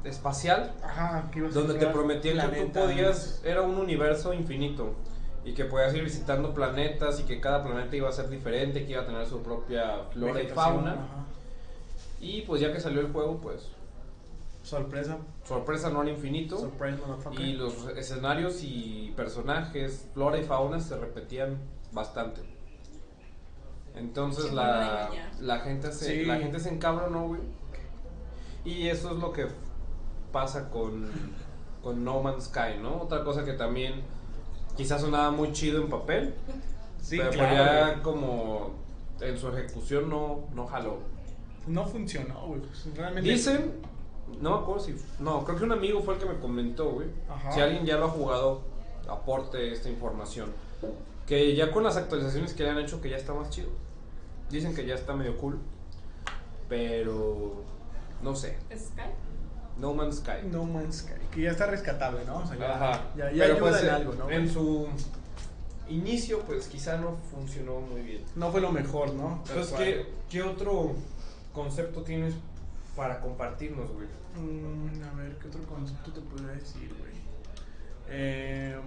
espacial, 0.04 0.74
Ajá, 0.84 1.30
que 1.32 1.40
ibas 1.40 1.56
a 1.56 1.60
donde 1.60 1.74
te 1.76 1.88
prometían 1.88 2.52
que 2.52 2.62
tú 2.66 2.72
podías, 2.72 3.42
era 3.44 3.62
un 3.62 3.78
universo 3.78 4.34
infinito 4.34 4.94
y 5.46 5.54
que 5.54 5.66
podías 5.66 5.94
ir 5.96 6.04
visitando 6.04 6.54
planetas 6.54 7.20
y 7.20 7.24
que 7.24 7.40
cada 7.40 7.64
planeta 7.64 7.96
iba 7.96 8.10
a 8.10 8.12
ser 8.12 8.30
diferente, 8.30 8.86
que 8.86 8.92
iba 8.92 9.02
a 9.04 9.06
tener 9.06 9.26
su 9.26 9.42
propia 9.42 10.04
flora 10.12 10.42
y 10.42 10.48
fauna. 10.48 10.92
ajá. 10.94 11.26
Y 12.20 12.42
pues 12.42 12.60
ya 12.62 12.74
que 12.74 12.80
salió 12.80 13.00
el 13.02 13.12
juego, 13.12 13.38
pues 13.42 13.70
Sorpresa. 14.68 15.18
sorpresa 15.46 15.90
no 15.90 16.02
al 16.02 16.10
infinito. 16.10 16.58
Surprise. 16.58 17.00
Y 17.40 17.54
los 17.54 17.88
escenarios 17.96 18.60
y 18.64 19.14
personajes, 19.16 20.08
flora 20.14 20.38
y 20.40 20.44
fauna 20.44 20.80
se 20.80 20.98
repetían 20.98 21.58
bastante. 21.94 22.42
Entonces 23.96 24.54
la, 24.54 25.10
la 25.40 25.60
gente 25.60 25.92
se 25.92 26.06
Sí. 26.22 26.26
la 26.26 26.38
gente 26.38 26.60
se 26.60 26.70
encabronó, 26.70 27.28
güey. 27.28 27.42
Y 28.66 28.88
eso 28.90 29.12
es 29.12 29.18
lo 29.18 29.32
que 29.32 29.48
pasa 30.32 30.70
con, 30.70 31.10
con 31.82 32.04
No 32.04 32.22
Man's 32.22 32.46
Sky, 32.46 32.78
¿no? 32.82 33.02
Otra 33.02 33.24
cosa 33.24 33.46
que 33.46 33.54
también 33.54 34.02
quizás 34.76 35.02
sonaba 35.02 35.32
muy 35.32 35.52
chido 35.54 35.82
en 35.82 35.90
papel, 35.90 36.36
Sí, 37.00 37.18
pero 37.18 37.32
claro, 37.32 37.56
ya 37.96 38.04
como 38.04 38.72
en 39.22 39.38
su 39.38 39.48
ejecución 39.50 40.10
no, 40.10 40.42
no 40.54 40.68
jaló. 40.68 41.00
No 41.68 41.86
funcionó, 41.86 42.48
güey. 42.48 42.62
Realmente. 42.96 43.30
Dicen, 43.30 43.72
no 44.42 44.58
me 44.58 44.64
acuerdo 44.64 44.84
si. 44.84 44.96
No, 45.20 45.44
creo 45.44 45.58
que 45.58 45.64
un 45.64 45.72
amigo 45.72 46.02
fue 46.02 46.16
el 46.16 46.20
que 46.20 46.26
me 46.26 46.38
comentó, 46.40 46.92
güey. 46.92 47.08
Ajá. 47.30 47.52
Si 47.52 47.62
alguien 47.62 47.86
ya 47.86 47.98
lo 47.98 48.06
ha 48.06 48.10
jugado, 48.10 48.62
aporte 49.08 49.72
esta 49.72 49.90
información. 49.90 50.52
Que 51.26 51.56
ya 51.56 51.72
con 51.72 51.84
las 51.84 51.98
actualizaciones 51.98 52.54
que 52.54 52.64
le 52.64 52.70
han 52.70 52.80
hecho, 52.80 53.02
que 53.02 53.10
ya 53.10 53.18
está 53.18 53.34
más 53.34 53.50
chido. 53.50 53.70
Dicen 54.50 54.76
que 54.76 54.86
ya 54.86 54.96
está 54.96 55.14
medio 55.14 55.38
cool. 55.38 55.60
Pero. 56.70 57.64
No 58.22 58.36
sé. 58.36 58.58
¿Es 58.70 58.88
Sky? 58.88 59.10
No 59.80 59.94
Man's 59.94 60.18
Sky. 60.18 60.48
No 60.52 60.64
Man's 60.66 60.98
Sky. 60.98 61.22
Que 61.32 61.42
ya 61.42 61.52
está 61.52 61.68
rescatable, 61.68 62.26
¿no? 62.26 62.38
O 62.38 62.46
sea, 62.48 62.58
ya, 62.58 62.76
Ajá. 62.76 63.12
ya, 63.16 63.32
ya 63.32 63.44
Pero 63.44 63.56
ayuda 63.56 63.70
pues 63.70 63.84
en 63.84 63.90
algo, 63.90 64.14
¿no? 64.16 64.30
en 64.30 64.50
su 64.50 64.88
inicio, 65.90 66.40
pues 66.42 66.68
quizá 66.68 66.98
no 66.98 67.16
funcionó 67.32 67.80
muy 67.80 68.02
bien. 68.02 68.24
No 68.36 68.52
fue 68.52 68.62
lo 68.62 68.72
mejor, 68.72 69.14
¿no? 69.14 69.44
Entonces, 69.48 69.70
cual. 69.70 69.84
¿qué, 69.84 70.06
¿qué 70.30 70.42
otro 70.42 70.94
concepto 71.54 72.02
tienes 72.02 72.34
para 72.98 73.22
compartirnos, 73.22 73.90
güey? 73.94 74.08
Mm, 74.36 75.04
a 75.04 75.14
ver, 75.22 75.38
¿qué 75.38 75.48
otro 75.48 75.64
concepto 75.64 76.12
te 76.12 76.20
podría 76.20 76.50
decir, 76.52 76.94
güey? 77.00 77.14
Eh, 78.10 78.78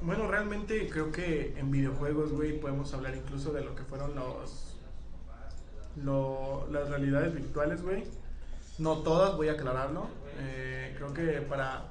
bueno, 0.00 0.28
realmente 0.28 0.88
creo 0.88 1.10
que 1.12 1.54
en 1.58 1.70
videojuegos, 1.70 2.32
güey, 2.32 2.58
podemos 2.60 2.94
hablar 2.94 3.14
incluso 3.16 3.52
de 3.52 3.62
lo 3.62 3.74
que 3.74 3.82
fueron 3.82 4.14
los. 4.14 4.78
lo- 6.02 6.66
las 6.70 6.88
realidades 6.88 7.34
virtuales, 7.34 7.82
güey. 7.82 8.04
No 8.78 8.98
todas, 8.98 9.36
voy 9.36 9.48
a 9.48 9.52
aclararlo. 9.52 10.06
Eh, 10.38 10.94
creo 10.96 11.12
que 11.14 11.40
para, 11.42 11.84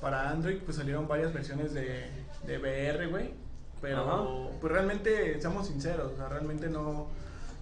para 0.00 0.30
Android 0.30 0.58
pues 0.64 0.76
salieron 0.76 1.06
varias 1.06 1.32
versiones 1.32 1.72
de, 1.72 2.04
de 2.46 2.58
VR, 2.58 3.06
güey. 3.06 3.30
Pero 3.80 4.00
Ajá. 4.00 4.58
pues 4.60 4.72
realmente, 4.72 5.40
seamos 5.40 5.66
sinceros, 5.68 6.12
o 6.12 6.16
sea, 6.16 6.28
realmente 6.28 6.68
no, 6.68 7.06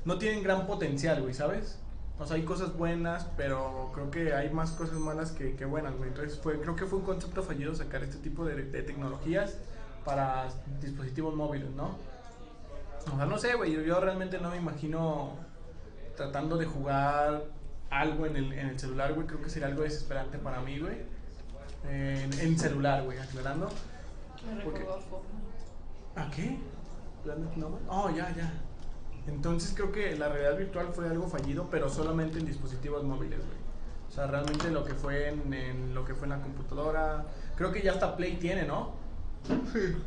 no 0.05 0.19
tienen 0.19 0.43
gran 0.43 0.67
potencial, 0.67 1.21
güey, 1.21 1.35
¿sabes? 1.35 1.79
O 2.19 2.27
sea, 2.27 2.37
hay 2.37 2.45
cosas 2.45 2.77
buenas, 2.77 3.27
pero 3.37 3.91
creo 3.95 4.11
que 4.11 4.35
hay 4.35 4.51
más 4.51 4.73
cosas 4.73 4.97
malas 4.97 5.33
que, 5.33 5.57
que 5.57 5.65
buenas, 5.65 5.97
güey. 5.97 6.11
Entonces, 6.11 6.39
fue, 6.39 6.61
creo 6.61 6.77
que 6.77 6.87
fue 6.87 6.99
un 7.01 7.05
concepto 7.05 7.43
fallido 7.43 7.75
sacar 7.75 8.03
este 8.03 8.19
tipo 8.19 8.45
de, 8.45 8.65
de 8.65 8.83
tecnologías 8.83 9.57
para 10.05 10.49
dispositivos 10.81 11.35
móviles, 11.35 11.71
¿no? 11.71 11.97
O 13.13 13.17
sea, 13.17 13.27
no 13.27 13.39
sé, 13.39 13.55
güey. 13.55 13.73
Yo, 13.73 13.81
yo 13.81 14.01
realmente 14.01 14.39
no 14.39 14.51
me 14.51 14.57
imagino 14.57 15.33
tratando 16.17 16.57
de 16.57 16.67
jugar 16.67 17.45
algo 17.91 18.27
en 18.27 18.37
el, 18.37 18.53
en 18.53 18.69
el 18.69 18.79
celular, 18.79 19.15
güey. 19.15 19.27
Creo 19.27 19.43
que 19.43 19.51
sería 19.51 19.69
algo 19.69 19.83
desesperante 19.83 20.39
para 20.39 20.61
mí, 20.61 20.79
güey. 20.79 20.97
En, 21.89 22.33
en 22.39 22.59
celular, 22.59 23.05
güey, 23.05 23.19
aclarando. 23.19 23.67
A 23.67 24.63
Fortnite. 25.01 25.53
¿A 26.17 26.31
qué? 26.31 26.59
Planet 27.25 27.57
Nomad. 27.57 27.81
Oh, 27.89 28.11
ya, 28.11 28.35
ya. 28.35 28.53
Entonces 29.29 29.73
creo 29.75 29.93
que 29.93 30.17
la 30.17 30.29
realidad 30.29 30.59
virtual 30.59 30.89
fue 30.93 31.09
algo 31.09 31.29
fallido, 31.29 31.69
pero 31.71 31.89
solamente 31.89 32.39
en 32.39 32.47
dispositivos 32.47 33.05
móviles, 33.05 33.39
güey. 33.39 33.63
O 34.09 34.15
sea, 34.15 34.27
realmente 34.27 34.71
lo 34.71 34.85
que 34.85 34.95
fue 34.95 35.29
en, 35.29 35.53
en 35.55 35.95
lo 35.95 36.05
que 36.05 36.15
fue 36.15 36.25
en 36.27 36.31
la 36.31 36.41
computadora, 36.41 37.25
creo 37.57 37.73
que 37.73 37.83
ya 37.83 37.93
hasta 37.93 38.17
Play 38.17 38.37
tiene, 38.37 38.65
¿no? 38.65 39.01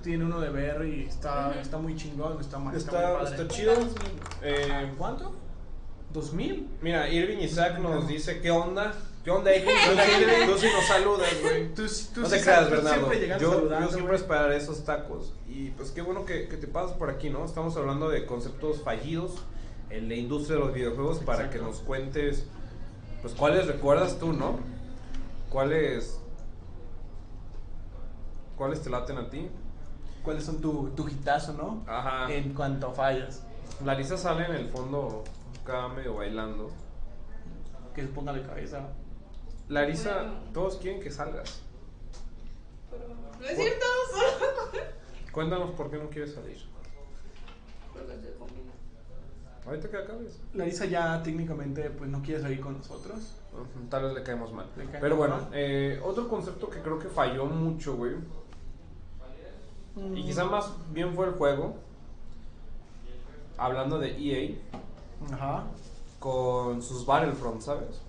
Tiene 0.03 0.23
uno 0.25 0.39
de 0.39 0.49
VR 0.49 0.87
y 0.87 1.03
está, 1.05 1.59
está 1.59 1.77
muy 1.77 1.95
chingón, 1.95 2.39
está, 2.39 2.59
ma- 2.59 2.73
está, 2.75 2.91
Está, 2.97 3.07
muy 3.13 3.23
padre. 3.25 3.41
está 3.41 3.47
chido. 3.55 3.71
Está 3.73 3.83
dos 3.85 3.95
mil. 4.03 4.11
Eh, 4.43 4.93
¿Cuánto? 4.97 5.35
¿2000? 6.13 6.65
Mira, 6.81 7.09
Irving 7.09 7.39
Isaac 7.39 7.79
nos 7.79 8.07
dice, 8.07 8.39
¿qué 8.41 8.51
onda? 8.51 8.93
¿Qué 9.25 9.31
onda, 9.31 9.53
Irving? 9.55 9.73
Tú 10.45 10.57
sí- 10.59 10.67
nos 10.71 10.85
saludas, 10.85 11.29
güey. 11.41 11.67
Tú, 11.73 11.83
tú 12.13 12.21
No 12.21 12.29
sí 12.29 12.35
te 12.37 12.41
creas, 12.43 12.69
Bernardo. 12.69 13.09
siempre 13.09 13.27
Yo, 13.39 13.69
yo 13.69 13.77
siempre 13.87 14.01
güey. 14.03 14.15
esperaré 14.15 14.55
esos 14.57 14.85
tacos. 14.85 15.33
Y 15.47 15.71
pues 15.71 15.89
qué 15.91 16.01
bueno 16.03 16.25
que, 16.25 16.47
que 16.47 16.57
te 16.57 16.67
pasas 16.67 16.95
por 16.95 17.09
aquí, 17.09 17.29
¿no? 17.31 17.43
Estamos 17.43 17.75
hablando 17.75 18.07
de 18.09 18.25
conceptos 18.27 18.81
fallidos 18.83 19.33
en 19.89 20.07
la 20.09 20.15
industria 20.15 20.57
de 20.59 20.65
los 20.65 20.73
videojuegos 20.73 21.19
para 21.19 21.49
que 21.49 21.57
nos 21.57 21.79
cuentes, 21.79 22.45
pues 23.23 23.33
cuáles 23.33 23.65
recuerdas 23.67 24.19
tú, 24.19 24.31
¿no? 24.31 24.59
¿Cuáles, 25.49 26.19
cuáles 28.57 28.81
te 28.83 28.89
laten 28.91 29.17
a 29.17 29.29
ti? 29.29 29.49
¿Cuáles 30.23 30.43
son 30.43 30.61
tu, 30.61 30.89
tu 30.95 31.07
hitazo, 31.09 31.53
no? 31.53 31.83
Ajá. 31.87 32.31
En 32.31 32.53
cuanto 32.53 32.91
fallas. 32.91 33.43
Larisa 33.83 34.17
sale 34.17 34.45
en 34.45 34.51
el 34.53 34.69
fondo 34.69 35.23
acá 35.63 35.87
medio 35.87 36.15
bailando. 36.15 36.69
Que 37.95 38.01
se 38.03 38.07
ponga 38.09 38.33
de 38.33 38.41
cabeza. 38.43 38.87
Larisa, 39.69 40.15
Bueno. 40.23 40.33
todos 40.53 40.77
quieren 40.77 41.01
que 41.01 41.09
salgas. 41.11 41.61
Pero 42.91 43.07
no 43.39 43.45
es 43.45 43.57
cierto, 43.57 43.85
solo. 44.11 44.81
Cuéntanos 45.31 45.71
por 45.71 45.89
qué 45.89 45.97
no 45.97 46.09
quieres 46.09 46.33
salir. 46.33 46.57
Porque 47.93 48.13
estoy 48.13 48.31
comiendo. 48.37 48.71
Ahorita 49.65 49.89
que 49.89 49.97
acabes. 49.97 50.39
Larisa 50.53 50.85
ya 50.85 51.21
técnicamente 51.23 51.89
pues 51.89 52.09
no 52.09 52.21
quiere 52.21 52.41
salir 52.41 52.61
con 52.61 52.77
nosotros. 52.77 53.19
Tal 53.89 54.03
vez 54.03 54.13
le 54.13 54.23
caemos 54.23 54.53
mal. 54.53 54.67
Le 54.77 54.83
caemos 54.83 55.01
Pero 55.01 55.15
bueno, 55.15 55.35
mal. 55.37 55.47
eh, 55.53 55.99
otro 56.03 56.27
concepto 56.29 56.69
que 56.69 56.81
creo 56.81 56.99
que 56.99 57.07
falló 57.09 57.45
mucho, 57.45 57.95
güey. 57.95 58.13
Y 60.13 60.23
quizá 60.25 60.43
más 60.45 60.71
bien 60.91 61.13
fue 61.15 61.25
el 61.27 61.33
juego. 61.33 61.75
Hablando 63.57 63.97
de 63.97 64.09
EA. 64.17 64.55
Ajá. 65.33 65.63
Con 66.19 66.81
sus 66.81 67.05
Battlefront, 67.05 67.61
¿sabes? 67.61 68.01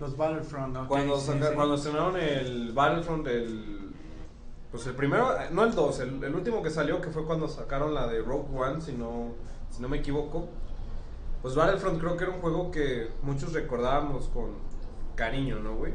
Los 0.00 0.16
Battlefront, 0.16 0.76
ok, 0.76 0.88
Cuando, 0.88 1.18
sí, 1.18 1.26
saca- 1.26 1.48
sí. 1.50 1.54
cuando 1.54 1.74
estrenaron 1.74 2.16
el 2.16 2.72
Battlefront, 2.72 3.26
el. 3.26 3.90
Pues 4.70 4.86
el 4.86 4.94
primero, 4.94 5.28
no 5.50 5.64
el 5.64 5.74
2, 5.74 6.00
el, 6.00 6.24
el 6.24 6.34
último 6.34 6.62
que 6.62 6.70
salió, 6.70 7.00
que 7.00 7.10
fue 7.10 7.24
cuando 7.26 7.48
sacaron 7.48 7.92
la 7.92 8.06
de 8.06 8.22
Rogue 8.22 8.56
One, 8.56 8.80
si 8.80 8.92
no, 8.92 9.32
si 9.70 9.82
no 9.82 9.88
me 9.88 9.98
equivoco. 9.98 10.48
Pues 11.42 11.54
Battlefront 11.54 11.98
creo 12.00 12.16
que 12.16 12.24
era 12.24 12.32
un 12.32 12.40
juego 12.40 12.70
que 12.70 13.08
muchos 13.22 13.52
recordábamos 13.52 14.28
con 14.28 14.50
cariño, 15.16 15.58
¿no, 15.58 15.74
güey? 15.76 15.92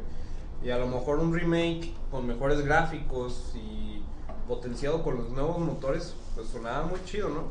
Y 0.62 0.70
a 0.70 0.78
lo 0.78 0.86
mejor 0.88 1.18
un 1.20 1.32
remake 1.34 1.94
con 2.10 2.26
mejores 2.26 2.64
gráficos 2.64 3.54
y 3.54 4.02
potenciado 4.46 5.02
con 5.02 5.16
los 5.16 5.30
nuevos 5.30 5.58
motores, 5.58 6.14
pues 6.34 6.48
sonaba 6.48 6.86
muy 6.86 7.02
chido, 7.04 7.28
¿no? 7.30 7.44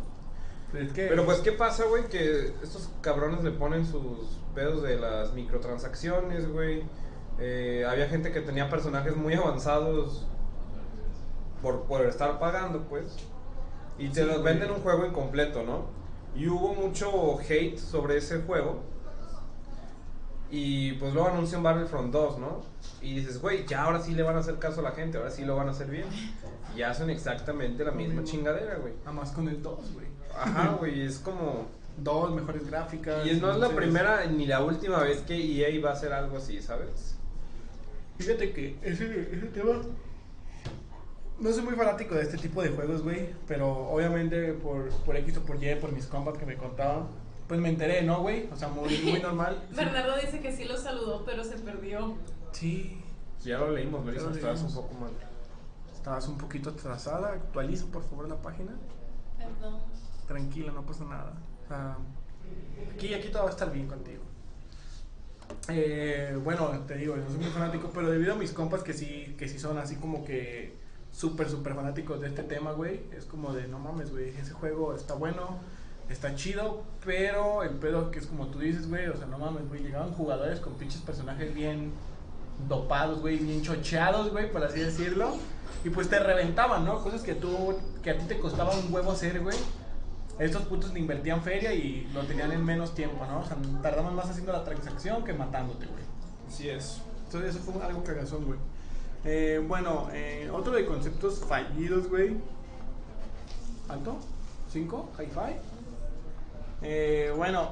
Pero 0.72 0.86
es 0.86 0.94
que 0.94 1.08
Pero 1.08 1.26
pues, 1.26 1.40
¿qué 1.40 1.52
pasa, 1.52 1.86
güey? 1.86 2.08
Que 2.08 2.54
estos 2.64 2.90
cabrones 3.02 3.44
le 3.44 3.52
ponen 3.52 3.86
sus 3.86 4.40
pedos 4.54 4.84
de 4.84 4.98
las 4.98 5.34
microtransacciones, 5.34 6.52
güey. 6.52 6.84
Eh, 7.40 7.86
había 7.88 8.08
gente 8.08 8.32
que 8.32 8.42
tenía 8.42 8.70
personajes 8.70 9.16
muy 9.16 9.34
avanzados 9.34 10.26
por, 11.62 11.84
por 11.84 12.06
estar 12.06 12.40
pagando, 12.40 12.84
pues. 12.84 13.16
Y 13.98 14.10
te 14.10 14.22
Sí, 14.22 14.28
los 14.28 14.44
venden 14.44 14.72
un 14.72 14.82
juego 14.82 15.06
incompleto, 15.06 15.64
¿no? 15.64 15.86
Y 16.36 16.48
hubo 16.48 16.74
mucho 16.74 17.40
hate 17.40 17.78
sobre 17.78 18.18
ese 18.18 18.42
juego. 18.42 18.82
Y 20.58 20.94
pues 20.94 21.14
luego 21.14 21.28
anuncian 21.28 21.62
Battlefront 21.62 22.14
2, 22.14 22.40
¿no? 22.40 22.62
Y 23.02 23.16
dices, 23.16 23.42
güey, 23.42 23.66
ya 23.68 23.84
ahora 23.84 24.00
sí 24.00 24.16
le 24.16 24.24
van 24.24 24.38
a 24.38 24.40
hacer 24.40 24.58
caso 24.58 24.80
a 24.80 24.84
la 24.84 24.92
gente, 24.92 25.18
ahora 25.18 25.30
sí 25.30 25.44
lo 25.44 25.58
van 25.58 25.68
a 25.68 25.72
hacer 25.72 25.88
bien. 25.88 26.06
Y 26.78 26.82
hacen 26.82 27.10
exactamente 27.10 27.84
la 27.84 27.92
misma 27.92 28.22
mismo. 28.22 28.26
chingadera, 28.26 28.78
güey. 28.78 28.94
nada 29.00 29.12
más 29.12 29.34
con 29.34 29.50
el 29.50 29.62
2, 29.62 29.94
güey. 29.94 30.06
Ajá, 30.34 30.78
güey, 30.80 31.02
es 31.02 31.20
como... 31.20 31.68
Dos 31.98 32.34
mejores 32.34 32.68
gráficas. 32.68 33.28
Y 33.28 33.34
no 33.36 33.52
es 33.52 33.58
la 33.58 33.70
primera 33.70 34.26
ni 34.28 34.46
la 34.46 34.62
última 34.62 35.00
vez 35.00 35.20
que 35.24 35.36
EA 35.36 35.82
va 35.82 35.90
a 35.90 35.94
hacer 35.94 36.14
algo 36.14 36.38
así, 36.38 36.62
¿sabes? 36.62 37.18
Fíjate 38.18 38.54
que 38.54 38.78
ese, 38.82 39.30
ese 39.34 39.48
tema. 39.48 39.82
No 41.40 41.52
soy 41.52 41.64
muy 41.64 41.76
fanático 41.76 42.16
de 42.16 42.24
este 42.24 42.38
tipo 42.38 42.62
de 42.62 42.70
juegos, 42.70 43.02
güey. 43.02 43.30
Pero 43.48 43.90
obviamente 43.90 44.54
por, 44.54 44.90
por 45.06 45.16
X 45.18 45.38
o 45.38 45.42
por 45.44 45.62
Y, 45.62 45.76
por 45.76 45.92
mis 45.94 46.06
compas 46.06 46.38
que 46.38 46.46
me 46.46 46.58
contaban, 46.58 47.08
pues 47.48 47.60
me 47.60 47.70
enteré, 47.70 48.02
¿no, 48.02 48.22
güey? 48.22 48.50
O 48.52 48.56
sea, 48.56 48.68
muy, 48.70 48.98
muy 49.00 49.20
normal. 49.22 49.62
Sí. 49.70 49.76
Bernardo 49.76 50.16
dice 50.18 50.40
que 50.42 50.56
sí 50.56 50.66
lo 50.66 50.78
saludó, 50.78 51.24
pero 51.26 51.44
se 51.44 51.58
perdió. 51.58 52.16
Sí. 52.52 53.02
Ya 53.44 53.60
lo 53.60 53.72
leímos, 53.72 54.06
Ya 54.06 54.22
lo 54.22 54.32
estás 54.32 54.62
un 54.62 54.74
poco 54.74 54.94
mal. 54.96 55.12
Estabas 55.94 56.28
un 56.28 56.38
poquito 56.38 56.72
atrasada. 56.72 57.34
Actualiza, 57.34 57.86
por 57.88 58.04
favor, 58.04 58.28
la 58.28 58.42
página. 58.42 58.72
Perdón. 59.38 59.80
Tranquila, 60.28 60.72
no 60.72 60.84
pasa 60.86 61.06
nada. 61.06 61.34
O 61.64 61.68
sea, 61.68 61.98
aquí, 62.94 63.14
aquí 63.14 63.30
todo 63.30 63.44
va 63.44 63.50
a 63.50 63.52
estar 63.52 63.72
bien 63.72 63.88
contigo. 63.88 64.24
Eh, 65.68 66.38
bueno, 66.44 66.70
te 66.88 66.96
digo, 66.96 67.16
yo 67.16 67.28
soy 67.28 67.38
muy 67.38 67.50
fanático, 67.50 67.92
pero 67.94 68.10
debido 68.10 68.34
a 68.34 68.36
mis 68.36 68.52
compas 68.52 68.84
que 68.84 68.94
sí, 68.94 69.36
que 69.38 69.48
sí 69.48 69.60
son 69.60 69.78
así 69.78 69.96
como 69.96 70.26
que 70.26 70.76
súper, 71.12 71.50
súper 71.50 71.76
fanáticos 71.76 72.20
de 72.22 72.28
este 72.28 72.44
tema, 72.44 72.72
güey, 72.72 73.02
es 73.16 73.26
como 73.26 73.54
de, 73.54 73.68
no 73.68 73.80
mames, 73.80 74.12
güey, 74.12 74.30
ese 74.30 74.54
juego 74.54 74.96
está 74.96 75.14
bueno, 75.14 75.60
está 76.10 76.36
chido, 76.36 76.84
pero 77.04 77.64
el 77.64 77.72
pedo 77.72 78.12
que 78.12 78.20
es 78.20 78.28
como 78.28 78.48
tú 78.48 78.60
dices, 78.60 78.90
güey, 78.90 79.08
o 79.08 79.18
sea, 79.18 79.26
no 79.28 79.38
mames, 79.38 79.68
güey, 79.68 79.82
llegaban 79.82 80.12
jugadores 80.14 80.60
con 80.60 80.74
pinches 80.74 81.02
personajes 81.02 81.54
bien 81.54 81.92
dopados, 82.68 83.22
güey, 83.22 83.38
bien 83.38 83.62
chocheados, 83.62 84.32
güey, 84.32 84.52
por 84.52 84.64
así 84.64 84.80
decirlo, 84.80 85.36
y 85.84 85.90
pues 85.90 86.10
te 86.10 86.20
reventaban, 86.20 86.86
¿no? 86.86 87.04
Cosas 87.04 87.22
que 87.22 87.36
tú, 87.36 87.76
que 88.02 88.12
a 88.12 88.18
ti 88.18 88.26
te 88.26 88.40
costaba 88.40 88.76
un 88.76 88.94
huevo 88.94 89.12
hacer, 89.12 89.42
güey. 89.42 89.58
Estos 90.38 90.64
putos 90.64 90.94
le 90.94 91.00
invertían 91.00 91.42
feria 91.42 91.74
y 91.74 92.10
lo 92.14 92.22
tenían 92.24 92.52
en 92.52 92.64
menos 92.64 92.94
tiempo, 92.94 93.26
¿no? 93.26 93.40
O 93.40 93.46
sea, 93.46 93.58
tardaban 93.82 94.16
más 94.16 94.30
haciendo 94.30 94.52
la 94.52 94.64
transacción 94.64 95.24
que 95.24 95.34
matándote, 95.34 95.86
güey. 95.86 96.04
Así 96.48 96.70
es. 96.70 97.02
Entonces 97.26 97.56
eso 97.56 97.72
fue 97.72 97.82
algo 97.82 98.04
cagazón, 98.04 98.46
güey. 98.46 98.60
Eh, 99.24 99.64
bueno, 99.66 100.10
eh, 100.12 100.50
otro 100.54 100.74
de 100.74 100.86
conceptos 100.86 101.40
fallidos, 101.40 102.10
güey. 102.10 102.36
¿Alto? 103.88 104.18
¿Cinco? 104.70 105.10
¿Hi-Fi? 105.18 105.75
Eh, 106.88 107.34
bueno, 107.36 107.72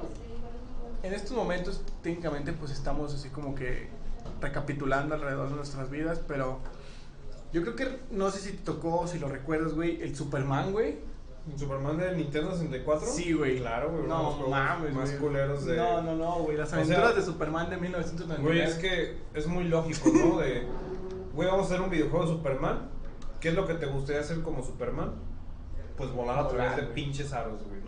en 1.04 1.12
estos 1.12 1.36
momentos 1.36 1.82
técnicamente 2.02 2.52
pues 2.52 2.72
estamos 2.72 3.14
así 3.14 3.28
como 3.28 3.54
que 3.54 3.88
recapitulando 4.40 5.14
alrededor 5.14 5.50
de 5.50 5.54
nuestras 5.56 5.88
vidas, 5.88 6.20
pero 6.26 6.58
yo 7.52 7.62
creo 7.62 7.76
que 7.76 8.00
no 8.10 8.30
sé 8.32 8.40
si 8.40 8.52
te 8.52 8.64
tocó, 8.64 9.06
si 9.06 9.20
lo 9.20 9.28
recuerdas, 9.28 9.74
güey, 9.74 10.02
el 10.02 10.16
Superman, 10.16 10.72
güey. 10.72 10.96
¿Superman 11.56 11.98
de 11.98 12.16
Nintendo 12.16 12.52
64? 12.52 13.06
Sí, 13.06 13.34
güey. 13.34 13.58
Claro, 13.58 13.90
güey. 13.90 14.04
uno 14.04 14.16
de 14.16 14.24
los 14.24 14.38
No 14.40 14.48
mames, 14.48 14.94
Más 14.94 15.10
güey. 15.10 15.20
culeros 15.20 15.64
de. 15.66 15.76
No, 15.76 16.00
no, 16.02 16.16
no, 16.16 16.32
güey. 16.42 16.56
Las 16.56 16.72
O 16.72 16.76
aventuras 16.76 17.10
sea, 17.10 17.12
de 17.12 17.22
Superman 17.22 17.68
de 17.70 17.76
1999. 17.76 18.42
Güey, 18.42 18.60
es 18.68 18.74
que 18.78 19.18
es 19.34 19.46
muy 19.46 19.64
lógico, 19.64 20.08
¿no? 20.12 20.38
De. 20.38 20.66
Güey, 21.34 21.46
vamos 21.48 21.66
a 21.66 21.74
hacer 21.74 21.82
un 21.82 21.90
videojuego 21.90 22.24
de 22.26 22.32
Superman. 22.32 22.88
¿Qué 23.40 23.50
es 23.50 23.54
lo 23.54 23.66
que 23.66 23.74
te 23.74 23.84
gustaría 23.84 24.22
hacer 24.22 24.40
como 24.40 24.64
Superman? 24.64 25.12
Pues 25.98 26.10
volar 26.12 26.38
a 26.38 26.48
través 26.48 26.76
de 26.76 26.82
pinches 26.84 27.32
aros, 27.34 27.62
güey. 27.68 27.78
O 27.82 27.83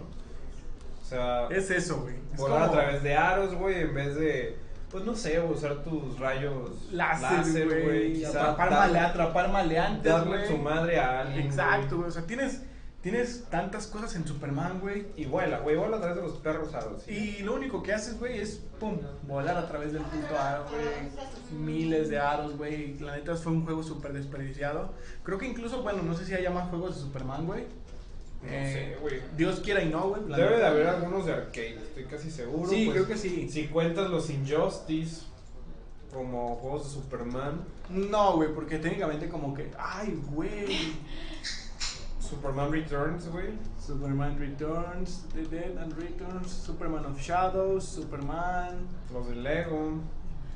sea, 1.08 1.46
Es 1.48 1.70
eso, 1.70 2.00
güey. 2.02 2.14
Es 2.32 2.38
volar 2.38 2.62
a 2.62 2.66
como 2.68 2.78
través 2.80 3.02
de 3.02 3.14
aros, 3.14 3.54
güey, 3.54 3.80
en 3.82 3.94
vez 3.94 4.14
de. 4.16 4.56
Pues 4.90 5.04
no 5.04 5.14
sé, 5.16 5.40
usar 5.40 5.82
tus 5.82 6.18
rayos 6.18 6.88
láser, 6.92 7.66
güey. 7.84 8.24
Atrapar, 8.24 8.70
male- 8.70 8.98
atrapar 8.98 9.50
maleantes, 9.50 10.12
darle 10.12 10.46
su 10.46 10.56
madre 10.58 10.98
a 10.98 11.20
alguien. 11.22 11.46
Exacto, 11.46 11.96
güey. 11.96 12.08
O 12.08 12.12
sea, 12.12 12.22
tienes, 12.22 12.62
tienes 13.02 13.44
tantas 13.50 13.88
cosas 13.88 14.14
en 14.14 14.26
Superman, 14.26 14.78
güey. 14.80 15.08
Y 15.16 15.26
vuela, 15.26 15.58
güey, 15.58 15.76
vuela 15.76 15.96
a 15.96 16.00
través 16.00 16.16
de 16.16 16.22
los 16.22 16.38
perros 16.38 16.72
aros. 16.74 17.02
¿sí? 17.02 17.36
Y 17.40 17.42
lo 17.42 17.54
único 17.54 17.82
que 17.82 17.92
haces, 17.92 18.18
güey, 18.18 18.38
es 18.38 18.62
pum, 18.78 18.98
volar 19.26 19.56
a 19.56 19.66
través 19.66 19.92
del 19.92 20.02
puto 20.02 20.38
aro, 20.38 20.64
güey. 20.70 21.60
Miles 21.60 22.08
de 22.08 22.18
aros, 22.18 22.56
güey. 22.56 22.94
La 23.00 23.16
neta 23.16 23.34
fue 23.34 23.52
un 23.52 23.64
juego 23.64 23.82
súper 23.82 24.12
desperdiciado. 24.12 24.92
Creo 25.24 25.36
que 25.36 25.46
incluso, 25.46 25.82
bueno, 25.82 26.02
no 26.02 26.14
sé 26.14 26.24
si 26.24 26.34
haya 26.34 26.50
más 26.50 26.68
juegos 26.70 26.94
de 26.94 27.02
Superman, 27.02 27.44
güey. 27.46 27.64
No 28.42 28.48
Eh, 28.50 28.72
sé, 28.96 29.00
güey. 29.00 29.20
Dios 29.36 29.60
quiera 29.60 29.82
y 29.82 29.88
no, 29.88 30.08
güey. 30.10 30.22
Debe 30.24 30.58
de 30.58 30.66
haber 30.66 30.86
algunos 30.86 31.26
de 31.26 31.32
arcade, 31.32 31.76
estoy 31.82 32.04
casi 32.04 32.30
seguro. 32.30 32.68
Sí, 32.70 32.84
pues, 32.86 32.94
creo 32.96 33.06
que 33.08 33.16
sí. 33.18 33.48
Si 33.50 33.66
cuentas 33.68 34.08
los 34.10 34.30
Injustice 34.30 35.22
como 36.12 36.56
juegos 36.56 36.84
de 36.84 37.00
Superman, 37.02 37.64
No, 37.90 38.36
güey, 38.36 38.52
porque 38.54 38.78
técnicamente 38.78 39.28
como 39.28 39.52
que, 39.54 39.70
ay, 39.78 40.20
güey. 40.32 40.94
Superman 42.20 42.72
Returns, 42.72 43.28
güey. 43.28 43.50
Superman 43.84 44.36
Returns, 44.38 45.24
The 45.34 45.42
Dead 45.46 45.78
and 45.78 45.92
Returns, 45.96 46.50
Superman 46.50 47.06
of 47.06 47.20
Shadows, 47.20 47.84
Superman, 47.84 48.78
Los 49.12 49.28
de 49.28 49.36
Lego. 49.36 49.92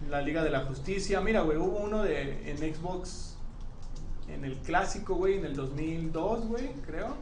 la 0.08 0.20
Liga 0.22 0.42
de 0.42 0.50
la 0.50 0.64
Justicia. 0.64 1.20
Mira, 1.20 1.42
güey, 1.42 1.58
hubo 1.58 1.78
uno 1.78 2.02
de 2.02 2.50
en 2.50 2.58
Xbox 2.58 3.36
en 4.28 4.44
el 4.44 4.56
clásico, 4.58 5.14
güey, 5.14 5.38
en 5.38 5.44
el 5.44 5.54
2002, 5.54 6.46
güey, 6.48 6.72
creo. 6.86 7.14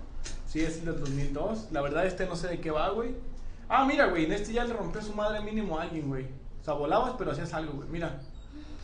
Sí, 0.48 0.60
es 0.62 0.78
el 0.78 0.86
del 0.86 0.98
2002. 1.00 1.68
La 1.72 1.80
verdad 1.82 2.06
este 2.06 2.26
no 2.26 2.34
sé 2.34 2.48
de 2.48 2.60
qué 2.60 2.70
va, 2.70 2.88
güey. 2.90 3.14
Ah, 3.68 3.84
mira, 3.84 4.06
güey, 4.06 4.24
en 4.24 4.32
este 4.32 4.52
ya 4.52 4.64
le 4.64 4.72
rompió 4.72 5.00
su 5.02 5.12
madre 5.14 5.40
mínimo 5.42 5.78
a 5.78 5.82
alguien, 5.82 6.08
güey. 6.08 6.24
O 6.60 6.64
sea, 6.64 6.74
volabas, 6.74 7.14
pero 7.18 7.32
hacías 7.32 7.52
algo, 7.54 7.74
güey. 7.74 7.88
Mira. 7.88 8.20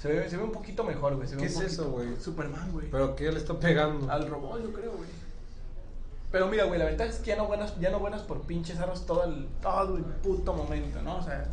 Se 0.00 0.08
ve, 0.12 0.28
se 0.28 0.36
ve 0.36 0.42
un 0.44 0.52
poquito 0.52 0.84
mejor, 0.84 1.16
güey. 1.16 1.26
se 1.26 1.36
ve 1.36 1.40
¿Qué 1.42 1.46
un 1.46 1.48
es 1.48 1.54
poquito- 1.54 1.72
eso, 1.72 1.90
güey? 1.90 2.16
Superman, 2.20 2.70
güey. 2.72 2.90
¿Pero 2.90 3.16
qué 3.16 3.32
le 3.32 3.38
está 3.38 3.58
pegando? 3.58 4.10
Al 4.12 4.28
robot, 4.28 4.62
yo 4.62 4.72
creo, 4.72 4.92
güey. 4.92 5.08
Pero 6.30 6.48
mira, 6.48 6.64
güey, 6.64 6.78
la 6.78 6.86
ventaja 6.86 7.08
es 7.10 7.16
que 7.20 7.28
ya 7.28 7.36
no 7.36 7.46
buenas, 7.46 7.78
ya 7.80 7.90
no 7.90 8.00
buenas 8.00 8.22
por 8.22 8.40
pinches 8.42 8.78
arros 8.80 9.06
todo 9.06 9.24
el, 9.24 9.48
todo 9.62 9.96
el 9.96 10.02
puto 10.04 10.52
momento, 10.52 11.00
¿no? 11.00 11.16
O 11.18 11.22
sea, 11.22 11.46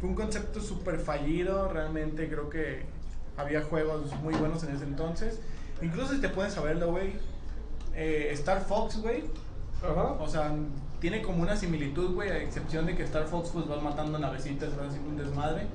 fue 0.00 0.08
un 0.08 0.14
concepto 0.16 0.60
súper 0.60 0.98
fallido. 0.98 1.68
Realmente 1.68 2.28
creo 2.28 2.48
que 2.50 2.84
había 3.36 3.62
juegos 3.62 4.12
muy 4.22 4.34
buenos 4.34 4.64
en 4.64 4.74
ese 4.74 4.84
entonces. 4.84 5.38
Incluso 5.82 6.14
si 6.14 6.20
te 6.20 6.28
puedes 6.30 6.54
saberlo, 6.54 6.90
güey. 6.90 7.12
eh, 7.94 8.30
Star 8.32 8.64
Fox, 8.64 9.00
güey. 9.00 9.22
Ajá. 9.90 10.16
O 10.20 10.28
sea, 10.28 10.54
tiene 11.00 11.22
como 11.22 11.42
una 11.42 11.56
similitud, 11.56 12.14
güey, 12.14 12.30
a 12.30 12.38
excepción 12.38 12.86
de 12.86 12.94
que 12.94 13.02
Star 13.04 13.26
Fox 13.26 13.50
pues 13.52 13.66
vas 13.68 13.82
matando 13.82 14.18
navecitas, 14.18 14.76
vas 14.76 14.88
haciendo 14.88 15.10
un 15.10 15.16
desmadre. 15.16 15.66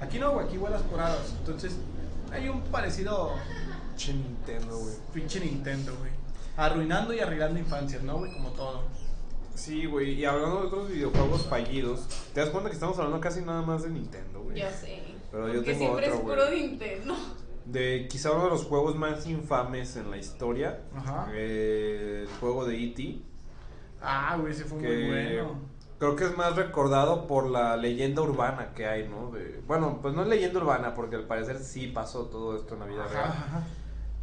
Aquí 0.00 0.18
no, 0.18 0.32
güey, 0.32 0.46
aquí 0.46 0.56
vuelas 0.58 0.82
por 0.82 1.00
aros. 1.00 1.34
Entonces, 1.38 1.76
hay 2.32 2.48
un 2.48 2.60
parecido 2.62 3.32
Che 3.96 4.12
Nintendo, 4.12 4.78
güey. 4.78 4.94
Pinche 5.12 5.40
Nintendo, 5.40 5.94
güey. 5.98 6.10
Arruinando 6.56 7.12
y 7.14 7.20
arreglando 7.20 7.58
infancias, 7.58 8.02
¿no, 8.02 8.18
güey? 8.18 8.32
Como 8.32 8.50
todo. 8.50 8.82
Sí, 9.54 9.86
güey. 9.86 10.14
Y 10.14 10.24
hablando 10.24 10.60
de 10.60 10.66
otros 10.66 10.88
videojuegos 10.88 11.46
fallidos, 11.46 12.06
¿te 12.32 12.40
das 12.40 12.50
cuenta 12.50 12.70
que 12.70 12.74
estamos 12.74 12.98
hablando 12.98 13.20
casi 13.20 13.40
nada 13.40 13.62
más 13.62 13.84
de 13.84 13.90
Nintendo, 13.90 14.42
güey? 14.42 14.60
Yo 14.60 14.66
sé. 14.68 15.02
Pero 15.30 15.48
yo 15.48 15.54
Porque 15.54 15.70
tengo 15.72 15.78
siempre 15.78 16.12
otro, 16.12 16.32
es 16.32 16.38
puro 16.38 16.50
Nintendo. 16.50 17.14
De 17.64 18.06
quizá 18.10 18.32
uno 18.32 18.44
de 18.44 18.50
los 18.50 18.64
juegos 18.64 18.96
más 18.96 19.26
infames 19.26 19.96
en 19.96 20.10
la 20.10 20.16
historia. 20.16 20.82
Ajá. 20.94 21.28
eh, 21.32 22.26
el 22.28 22.36
juego 22.40 22.64
de 22.66 22.84
E.T. 22.84 23.22
Ah, 24.04 24.36
güey, 24.40 24.52
ese 24.52 24.64
fue 24.64 24.78
muy 24.78 24.86
que 24.86 25.06
bueno. 25.40 25.58
creo 25.98 26.16
que 26.16 26.24
es 26.24 26.36
más 26.36 26.54
recordado 26.56 27.26
por 27.26 27.48
la 27.48 27.76
leyenda 27.76 28.22
urbana 28.22 28.72
que 28.74 28.86
hay, 28.86 29.08
¿no? 29.08 29.30
De, 29.30 29.62
bueno, 29.66 29.98
pues 30.02 30.14
no 30.14 30.22
es 30.22 30.28
leyenda 30.28 30.60
urbana, 30.60 30.94
porque 30.94 31.16
al 31.16 31.24
parecer 31.24 31.58
sí 31.58 31.86
pasó 31.88 32.26
todo 32.26 32.56
esto 32.56 32.74
en 32.74 32.80
la 32.80 32.86
vida 32.86 33.04
Ajá, 33.04 33.12
real. 33.12 33.28
ajá. 33.28 33.62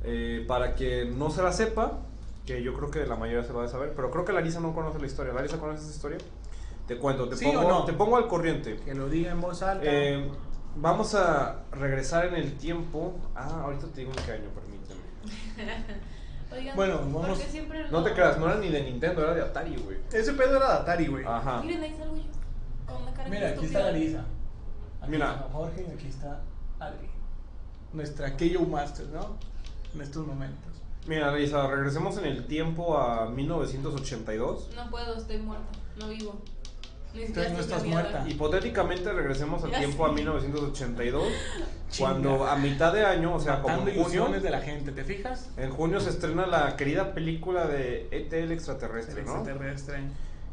Eh, 0.04 0.46
para 0.48 0.76
que 0.76 1.06
no 1.06 1.30
se 1.30 1.44
la 1.44 1.52
sepa, 1.54 2.00
que 2.46 2.62
yo 2.64 2.74
creo 2.74 2.90
que 2.92 3.06
la 3.06 3.16
mayoría 3.16 3.44
se 3.44 3.54
lo 3.54 3.60
va 3.60 3.66
a 3.66 3.70
saber, 3.70 3.94
pero 3.96 4.10
creo 4.12 4.26
que 4.26 4.34
Larisa 4.34 4.60
no 4.60 4.74
conoce 4.74 5.00
la 5.00 5.06
historia. 5.08 5.34
¿Larisa 5.34 5.60
conoce 5.60 5.84
esa 5.84 5.92
historia? 5.92 6.18
Te 6.88 6.98
cuento, 6.98 7.30
te, 7.30 7.38
¿Sí 7.38 7.46
pongo, 7.46 7.62
o 7.62 7.70
no? 7.70 7.86
te 7.86 7.94
pongo 7.94 8.18
al 8.18 8.28
corriente. 8.28 8.78
Que 8.84 8.94
lo 8.96 9.08
diga 9.10 9.32
en 9.32 9.40
voz 9.42 9.62
alta. 9.62 9.84
Eh, 9.86 10.30
vamos 10.76 11.14
a 11.16 11.64
regresar 11.72 12.26
en 12.26 12.34
el 12.36 12.58
tiempo. 12.58 13.14
Ah, 13.36 13.62
ahorita 13.64 13.88
te 13.88 14.02
digo 14.02 14.12
en 14.18 14.26
qué 14.26 14.32
año, 14.34 14.50
permíteme. 14.56 15.86
Oigan, 16.52 16.76
Bueno, 16.76 16.98
¿por 17.12 17.22
vamos- 17.22 17.40
No 17.92 18.04
te 18.04 18.14
creas, 18.14 18.38
no 18.38 18.48
era 18.48 18.58
ni 18.60 18.70
de 18.70 18.84
Nintendo, 18.84 19.22
era 19.24 19.34
de 19.34 19.42
Atari, 19.42 19.76
güey. 19.78 19.98
Ese 20.12 20.34
pedo 20.34 20.58
era 20.58 20.68
de 20.68 20.74
Atari, 20.82 21.08
güey. 21.08 21.26
Ajá. 21.26 21.62
Miren, 21.62 21.84
ahí 21.84 21.96
salgo 21.98 22.16
yo. 22.18 22.24
Con 22.86 23.02
una 23.04 23.14
cara 23.14 23.30
Mira, 23.30 23.50
aquí 23.50 23.66
está. 23.66 23.80
Larisa. 23.80 24.26
Aquí 25.02 25.12
Mira. 25.12 25.32
está 25.32 25.44
Jorge 25.52 25.86
y 25.88 25.92
aquí 25.94 26.08
está 26.08 26.42
Adri. 26.80 27.10
Nuestra 27.94 28.36
KO 28.38 28.66
Master, 28.66 29.08
¿no? 29.08 29.38
En 29.94 30.02
estos 30.02 30.26
momentos. 30.28 30.72
Mira, 31.08 31.28
Larisa, 31.32 31.68
regresemos 31.68 32.18
en 32.18 32.26
el 32.26 32.46
tiempo 32.48 32.98
a 32.98 33.30
1982. 33.30 34.70
No 34.76 34.90
puedo, 34.90 35.16
estoy 35.16 35.38
muerta. 35.38 35.66
No 36.00 36.08
vivo. 36.10 36.40
Entonces 37.14 37.52
no 37.54 37.60
estás 37.60 37.84
muerta. 37.86 38.26
Hipotéticamente 38.28 39.12
regresemos 39.12 39.64
al 39.64 39.72
tiempo 39.72 40.06
a 40.06 40.10
sé. 40.10 40.16
1982, 40.16 41.24
Chinga. 41.90 42.10
cuando 42.10 42.46
a 42.46 42.56
mitad 42.56 42.94
de 42.94 43.06
año, 43.06 43.36
o 43.36 43.40
sea, 43.40 43.62
como 43.62 43.88
en 43.88 44.02
junio, 44.04 44.30
de 44.42 44.50
la 44.50 44.62
gente, 44.62 44.92
¿te 44.92 45.04
fijas? 45.04 45.50
en 45.58 45.70
junio 45.72 46.00
se 46.00 46.10
estrena 46.10 46.46
la 46.48 46.76
querida 46.78 47.14
película 47.14 47.68
de 47.68 48.08
ET 48.12 48.32
el 48.34 48.52
extraterrestre, 48.52 49.20
El 49.22 49.26
¿no? 49.26 49.36
extraterrestre. 49.38 50.00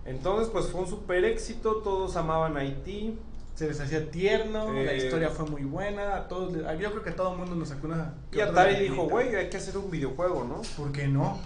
Entonces, 0.05 0.49
pues 0.51 0.67
fue 0.67 0.81
un 0.81 0.89
super 0.89 1.25
éxito, 1.25 1.77
todos 1.77 2.17
amaban 2.17 2.57
a 2.57 2.61
Haití. 2.61 3.19
Se 3.55 3.67
les 3.67 3.81
hacía 3.81 4.09
tierno, 4.11 4.73
la 4.73 4.93
Eh, 4.93 4.97
historia 4.99 5.31
fue 5.31 5.45
muy 5.47 5.65
buena. 5.65 6.15
A 6.17 6.29
todos, 6.29 6.53
yo 6.55 6.91
creo 6.93 7.03
que 7.03 7.11
a 7.11 7.17
todo 7.17 7.33
el 7.33 7.39
mundo 7.39 7.57
nos 7.57 7.69
sacó 7.71 7.89
una. 7.89 8.15
Y 8.33 8.41
Atari 8.41 8.77
dijo, 8.77 9.09
güey, 9.09 9.35
hay 9.35 9.51
que 9.51 9.57
hacer 9.57 9.77
un 9.77 9.91
videojuego, 9.91 10.45
¿no? 10.45 10.63
¿Por 10.77 10.93
qué 10.93 11.09
no? 11.09 11.39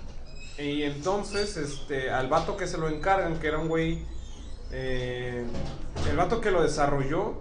Y 0.58 0.82
entonces, 0.82 1.56
este, 1.56 2.10
al 2.10 2.28
vato 2.28 2.56
que 2.58 2.66
se 2.66 2.76
lo 2.76 2.88
encargan, 2.90 3.38
que 3.40 3.46
era 3.48 3.58
un 3.58 3.68
güey, 3.68 4.04
eh, 4.72 5.44
el 6.08 6.16
vato 6.16 6.40
que 6.40 6.50
lo 6.50 6.62
desarrolló, 6.62 7.34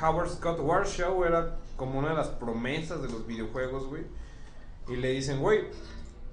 Howard 0.00 0.30
Scott 0.30 0.60
Warshaw, 0.60 1.24
era 1.24 1.56
como 1.76 1.98
una 1.98 2.10
de 2.10 2.14
las 2.14 2.28
promesas 2.28 3.02
de 3.02 3.08
los 3.08 3.26
videojuegos, 3.26 3.86
güey. 3.86 4.04
Y 4.88 4.96
le 4.96 5.10
dicen, 5.10 5.40
güey, 5.40 5.64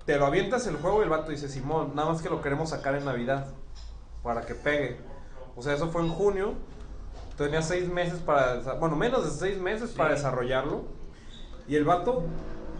te 0.05 0.17
lo 0.17 0.25
avientas 0.25 0.67
el 0.67 0.75
juego 0.75 0.99
y 0.99 1.03
el 1.03 1.09
vato 1.09 1.31
dice, 1.31 1.47
Simón, 1.47 1.93
nada 1.95 2.11
más 2.11 2.21
que 2.21 2.29
lo 2.29 2.41
queremos 2.41 2.71
sacar 2.71 2.95
en 2.95 3.05
Navidad, 3.05 3.47
para 4.23 4.41
que 4.41 4.53
pegue. 4.53 4.97
O 5.55 5.61
sea, 5.61 5.73
eso 5.73 5.89
fue 5.89 6.01
en 6.01 6.09
junio. 6.09 6.53
Tenía 7.37 7.61
seis 7.61 7.87
meses 7.87 8.19
para, 8.19 8.57
bueno, 8.75 8.95
menos 8.95 9.23
de 9.23 9.31
seis 9.31 9.59
meses 9.59 9.91
para 9.91 10.13
desarrollarlo. 10.13 10.83
Y 11.67 11.75
el 11.75 11.85
vato 11.85 12.23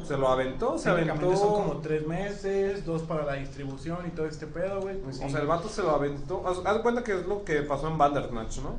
se 0.05 0.17
lo 0.17 0.27
aventó, 0.27 0.77
se 0.77 0.89
aventó. 0.89 1.35
son 1.35 1.53
como 1.53 1.77
tres 1.77 2.05
meses, 2.07 2.85
dos 2.85 3.01
para 3.03 3.25
la 3.25 3.33
distribución 3.33 3.99
y 4.07 4.11
todo 4.11 4.25
este 4.25 4.47
pedo, 4.47 4.81
güey. 4.81 4.97
Pues 4.97 5.19
O 5.19 5.23
sí. 5.23 5.29
sea, 5.29 5.41
el 5.41 5.47
vato 5.47 5.69
se 5.69 5.81
lo 5.83 5.91
aventó. 5.91 6.47
Haz, 6.47 6.59
haz 6.65 6.77
cuenta 6.81 7.03
que 7.03 7.19
es 7.19 7.25
lo 7.25 7.43
que 7.43 7.61
pasó 7.61 7.87
en 7.87 7.97
Bandersnatch, 7.97 8.59
¿no? 8.59 8.75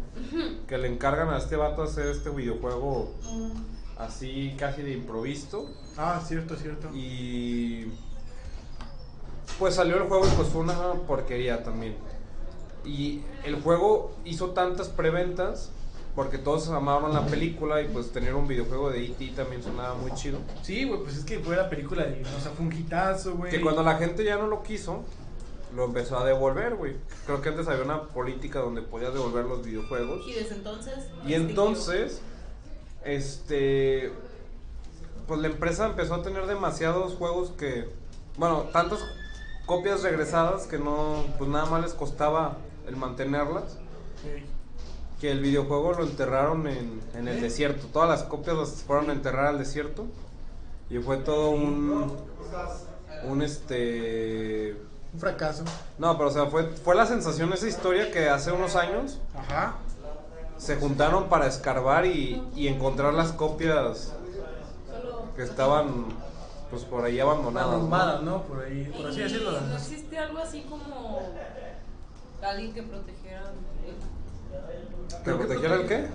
Que 0.66 0.78
le 0.78 0.88
encargan 0.88 1.30
a 1.30 1.38
este 1.38 1.56
vato 1.56 1.82
hacer 1.82 2.06
este 2.08 2.30
videojuego 2.30 3.10
así 3.98 4.54
casi 4.58 4.82
de 4.82 4.92
improviso. 4.92 5.68
Ah, 5.96 6.20
cierto, 6.26 6.56
cierto. 6.56 6.88
Y 6.94 7.92
pues 9.58 9.74
salió 9.74 9.96
el 9.96 10.04
juego 10.04 10.26
y 10.26 10.30
pues 10.30 10.48
fue 10.48 10.62
una 10.62 10.92
porquería 11.06 11.62
también. 11.62 11.96
Y 12.84 13.22
el 13.44 13.60
juego 13.62 14.12
hizo 14.24 14.50
tantas 14.50 14.88
preventas 14.88 15.70
porque 16.14 16.38
todos 16.38 16.68
amaban 16.68 17.14
la 17.14 17.26
película 17.26 17.80
y 17.80 17.88
pues 17.88 18.12
tener 18.12 18.34
un 18.34 18.46
videojuego 18.46 18.90
de 18.90 19.06
E.T. 19.06 19.32
también 19.34 19.62
sonaba 19.62 19.94
muy 19.94 20.12
chido. 20.12 20.40
Sí, 20.62 20.84
güey, 20.84 21.02
pues 21.02 21.16
es 21.16 21.24
que 21.24 21.38
fue 21.38 21.56
la 21.56 21.70
película 21.70 22.04
de. 22.04 22.22
O 22.22 22.40
sea, 22.40 22.52
fue 22.52 22.66
un 22.66 22.72
hitazo, 22.72 23.36
güey. 23.36 23.50
Que 23.50 23.60
cuando 23.60 23.82
la 23.82 23.96
gente 23.96 24.22
ya 24.24 24.36
no 24.36 24.46
lo 24.46 24.62
quiso, 24.62 25.04
lo 25.74 25.84
empezó 25.84 26.18
a 26.18 26.24
devolver, 26.24 26.74
güey. 26.74 26.96
Creo 27.24 27.40
que 27.40 27.48
antes 27.48 27.66
había 27.66 27.84
una 27.84 28.02
política 28.08 28.58
donde 28.58 28.82
podías 28.82 29.14
devolver 29.14 29.46
los 29.46 29.64
videojuegos. 29.64 30.26
Y 30.26 30.34
desde 30.34 30.56
entonces. 30.56 30.94
Y 31.26 31.32
entonces, 31.32 32.20
este, 33.04 34.12
pues 35.26 35.40
la 35.40 35.46
empresa 35.46 35.86
empezó 35.86 36.14
a 36.16 36.22
tener 36.22 36.46
demasiados 36.46 37.14
juegos 37.14 37.52
que, 37.52 37.88
bueno, 38.36 38.64
tantas 38.72 39.00
copias 39.64 40.02
regresadas 40.02 40.66
que 40.66 40.78
no, 40.78 41.24
pues 41.38 41.48
nada 41.48 41.64
más 41.66 41.82
les 41.82 41.94
costaba 41.94 42.58
el 42.86 42.96
mantenerlas, 42.96 43.78
Sí. 44.22 44.44
Que 45.22 45.30
el 45.30 45.38
videojuego 45.38 45.92
lo 45.92 46.02
enterraron 46.02 46.66
en, 46.66 47.00
en 47.14 47.28
el 47.28 47.38
¿Eh? 47.38 47.42
desierto. 47.42 47.86
Todas 47.92 48.08
las 48.08 48.24
copias 48.24 48.56
las 48.56 48.70
fueron 48.82 49.08
a 49.08 49.12
enterrar 49.12 49.46
al 49.46 49.58
desierto 49.58 50.06
y 50.90 50.98
fue 50.98 51.18
todo 51.18 51.50
un, 51.50 52.12
un 53.28 53.42
este, 53.42 54.76
Un 55.14 55.20
fracaso. 55.20 55.62
no, 55.96 56.16
pero 56.18 56.28
o 56.28 56.32
sea, 56.32 56.46
fue, 56.46 56.64
fue 56.64 56.96
la 56.96 57.06
sensación 57.06 57.52
esa 57.52 57.68
historia 57.68 58.10
que 58.10 58.28
hace 58.28 58.50
unos 58.50 58.74
años 58.74 59.20
Ajá. 59.36 59.76
se 60.58 60.74
juntaron 60.74 61.28
para 61.28 61.46
escarbar 61.46 62.04
y, 62.04 62.42
y 62.56 62.66
encontrar 62.66 63.14
las 63.14 63.30
copias 63.30 64.12
que 65.36 65.44
estaban 65.44 66.06
pues 66.68 66.82
por 66.82 67.04
ahí 67.04 67.20
abandonadas. 67.20 67.68
¿no? 67.68 67.76
Arrumbadas, 67.76 68.22
¿no? 68.22 68.42
Por 68.42 68.64
ahí, 68.64 68.92
por 68.96 69.06
así 69.06 69.20
decirlo. 69.20 69.52
No 69.60 69.76
existe 69.76 70.18
algo 70.18 70.38
así 70.38 70.62
como. 70.62 71.20
Alguien 72.42 72.74
que 72.74 72.82
protegiera. 72.82 73.52
El- 75.18 75.22
¿Que 75.24 75.32
protegiera 75.32 75.74
el 75.76 75.86
qué? 75.86 76.06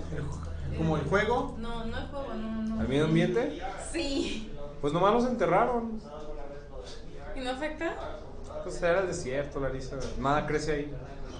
Como 0.76 0.96
el 0.96 1.02
juego. 1.04 1.56
No, 1.58 1.84
no 1.86 1.98
el 1.98 2.06
juego, 2.08 2.34
no, 2.34 2.62
no. 2.62 2.80
¿Al 2.80 2.88
medio 2.88 3.04
ambiente? 3.06 3.60
Sí. 3.92 4.52
Pues 4.80 4.92
nomás 4.92 5.12
los 5.14 5.24
enterraron. 5.26 6.00
¿Y 7.36 7.40
no 7.40 7.50
afecta? 7.50 7.94
Pues 8.62 8.82
era 8.82 9.00
el 9.00 9.06
desierto, 9.08 9.60
Larisa. 9.60 9.96
Nada 10.18 10.46
crece 10.46 10.72
ahí. 10.72 10.92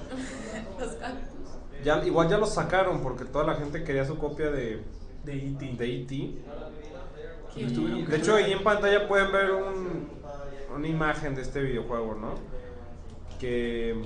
Los 0.81 0.93
cactus. 0.95 1.29
Ya, 1.85 2.05
igual 2.05 2.29
ya 2.29 2.39
los 2.39 2.53
sacaron 2.55 3.03
porque 3.03 3.25
toda 3.25 3.45
la 3.45 3.55
gente 3.55 3.85
quería 3.85 4.05
su 4.05 4.19
copia 4.19 4.51
de 4.51 4.83
De 5.25 5.33
E 5.33 5.49
E.T. 5.51 5.75
de 5.77 5.97
E.T. 6.03 6.15
Y, 7.57 8.03
de 8.05 8.17
hecho, 8.17 8.35
ahí 8.35 8.53
en 8.53 8.63
pantalla 8.65 9.07
pueden 9.09 9.31
ver 9.33 9.51
un, 9.53 10.09
una 10.75 10.87
imagen 10.89 11.35
de 11.35 11.43
este 11.43 11.61
videojuego, 11.61 12.15
¿no? 12.15 12.35
Que. 13.39 14.01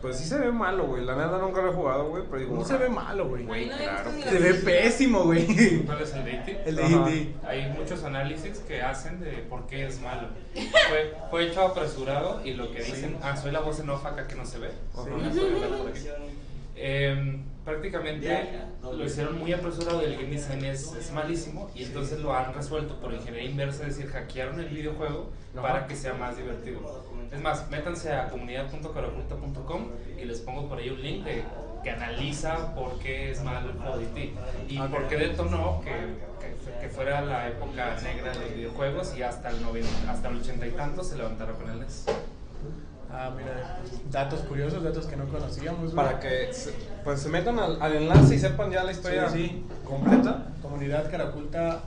Pues 0.00 0.16
sí 0.16 0.24
se 0.24 0.38
ve 0.38 0.52
malo, 0.52 0.86
güey. 0.86 1.04
La 1.04 1.16
neta 1.16 1.38
nunca 1.38 1.60
lo 1.60 1.70
he 1.70 1.74
jugado, 1.74 2.08
güey. 2.10 2.22
Pero 2.30 2.40
digo. 2.40 2.54
No 2.54 2.64
se 2.64 2.76
ve 2.76 2.88
malo, 2.88 3.28
güey. 3.28 3.44
Había 3.48 3.76
claro. 3.76 4.10
Se 4.28 4.38
ve 4.38 4.54
pésimo, 4.54 5.24
güey. 5.24 5.84
¿Cuál 5.84 6.02
es 6.02 6.14
el 6.14 6.24
de 6.24 6.30
E.T.? 6.32 6.62
El 6.66 6.76
de 6.76 6.82
Ajá. 6.84 7.10
E.T. 7.10 7.34
Hay 7.46 7.68
muchos 7.76 8.04
análisis 8.04 8.58
que 8.58 8.80
hacen 8.82 9.20
de 9.20 9.32
por 9.48 9.66
qué 9.66 9.86
es 9.86 10.00
malo. 10.00 10.28
Fue, 10.54 11.14
fue 11.30 11.48
hecho 11.48 11.62
apresurado 11.62 12.40
y 12.44 12.54
lo 12.54 12.70
que 12.72 12.82
dicen, 12.82 13.16
ah, 13.22 13.36
soy 13.36 13.50
la 13.50 13.60
voz 13.60 13.80
en 13.80 13.90
off 13.90 14.06
acá 14.06 14.28
que 14.28 14.36
no 14.36 14.46
se 14.46 14.58
ve. 14.58 14.70
Ajá. 14.94 15.04
No 15.08 15.30
puede 15.30 15.54
hablar 15.54 15.78
por 15.78 15.90
prácticamente 17.68 18.48
lo 18.82 19.04
hicieron 19.04 19.38
muy 19.38 19.52
apresurado 19.52 20.00
y 20.02 20.06
el 20.06 20.16
game 20.16 20.30
design 20.30 20.64
es, 20.64 20.94
es 20.94 21.12
malísimo 21.12 21.70
y 21.74 21.84
entonces 21.84 22.18
lo 22.20 22.34
han 22.34 22.54
resuelto 22.54 22.96
por 23.00 23.12
ingeniería 23.12 23.50
inversa, 23.50 23.86
es 23.86 23.96
decir, 23.96 24.10
hackearon 24.10 24.58
el 24.60 24.68
videojuego 24.68 25.30
para 25.54 25.86
que 25.86 25.94
sea 25.94 26.14
más 26.14 26.36
divertido. 26.36 26.80
Es 27.30 27.40
más, 27.42 27.68
métanse 27.70 28.12
a 28.12 28.30
comunidad.caraculta.com 28.30 29.88
y 30.18 30.24
les 30.24 30.40
pongo 30.40 30.66
por 30.68 30.78
ahí 30.78 30.88
un 30.88 31.02
link 31.02 31.24
de- 31.24 31.44
que 31.84 31.90
analiza 31.90 32.74
por 32.74 32.98
qué 32.98 33.30
es 33.30 33.42
malo 33.44 33.70
el 33.70 34.32
y 34.68 34.78
por 34.78 35.06
qué 35.06 35.16
detonó 35.16 35.80
que, 35.82 35.90
que, 35.92 36.80
que 36.80 36.88
fuera 36.88 37.20
la 37.20 37.48
época 37.48 37.96
negra 38.02 38.32
de 38.32 38.40
los 38.40 38.54
videojuegos 38.54 39.16
y 39.16 39.22
hasta 39.22 39.50
el, 39.50 39.62
90, 39.62 40.10
hasta 40.10 40.28
el 40.28 40.36
ochenta 40.38 40.66
y 40.66 40.70
tanto 40.72 41.04
se 41.04 41.16
levantara 41.16 41.52
con 41.52 41.70
el 41.70 41.78
NES. 41.80 42.06
Ah, 43.10 43.32
mira. 43.36 43.80
Datos 44.10 44.40
curiosos, 44.40 44.82
datos 44.82 45.06
que 45.06 45.16
no 45.16 45.26
conocíamos. 45.28 45.92
Para 45.92 46.20
que 46.20 46.52
se, 46.52 46.72
pues 47.04 47.20
se 47.20 47.28
metan 47.28 47.58
al, 47.58 47.80
al 47.80 47.94
enlace 47.96 48.34
y 48.34 48.38
sepan 48.38 48.70
ya 48.70 48.84
la 48.84 48.92
historia 48.92 49.28
Sí, 49.30 49.46
sí. 49.48 49.64
completa. 49.84 50.46
Comunidad 50.62 51.10
Caraculta. 51.10 51.80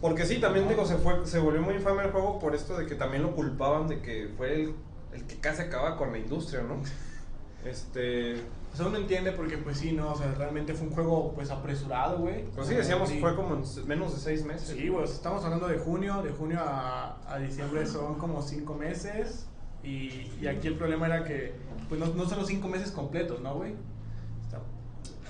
Porque 0.00 0.24
sí, 0.24 0.38
también 0.40 0.68
digo, 0.68 0.86
se 0.86 0.96
fue, 0.96 1.26
se 1.26 1.40
volvió 1.40 1.60
muy 1.60 1.74
infame 1.74 2.04
el 2.04 2.12
juego 2.12 2.38
por 2.38 2.54
esto 2.54 2.76
de 2.78 2.86
que 2.86 2.94
también 2.94 3.24
lo 3.24 3.34
culpaban 3.34 3.88
de 3.88 4.00
que 4.00 4.30
fue 4.36 4.54
el, 4.54 4.74
el 5.12 5.24
que 5.24 5.36
casi 5.40 5.62
acaba 5.62 5.96
con 5.96 6.12
la 6.12 6.18
industria, 6.18 6.62
¿no? 6.62 6.76
Este, 7.64 8.34
O 8.72 8.76
sea, 8.76 8.86
uno 8.86 8.98
entiende 8.98 9.32
porque, 9.32 9.58
pues 9.58 9.78
sí, 9.78 9.90
no, 9.92 10.12
o 10.12 10.16
sea, 10.16 10.32
realmente 10.38 10.74
fue 10.74 10.86
un 10.86 10.94
juego, 10.94 11.32
pues 11.34 11.50
apresurado, 11.50 12.18
güey. 12.18 12.44
pues 12.54 12.68
sí, 12.68 12.74
decíamos, 12.74 13.08
Sí. 13.08 13.18
fue 13.20 13.34
como 13.34 13.56
en 13.56 13.64
menos 13.88 14.14
de 14.14 14.20
seis 14.20 14.44
meses. 14.44 14.76
Sí, 14.78 14.88
sea, 14.88 15.04
estamos 15.04 15.44
hablando 15.44 15.66
de 15.66 15.76
junio, 15.78 16.22
de 16.22 16.30
junio 16.30 16.60
a, 16.60 17.16
a 17.28 17.38
diciembre 17.38 17.84
son 17.84 18.14
como 18.14 18.40
cinco 18.42 18.74
meses. 18.74 19.46
Y, 19.82 20.30
y 20.40 20.46
aquí 20.46 20.68
el 20.68 20.74
problema 20.74 21.06
era 21.06 21.24
que, 21.24 21.54
pues 21.88 22.00
no, 22.00 22.06
no 22.06 22.28
son 22.28 22.38
los 22.38 22.48
cinco 22.48 22.68
meses 22.68 22.90
completos, 22.90 23.40
¿no, 23.40 23.54
güey? 23.54 23.74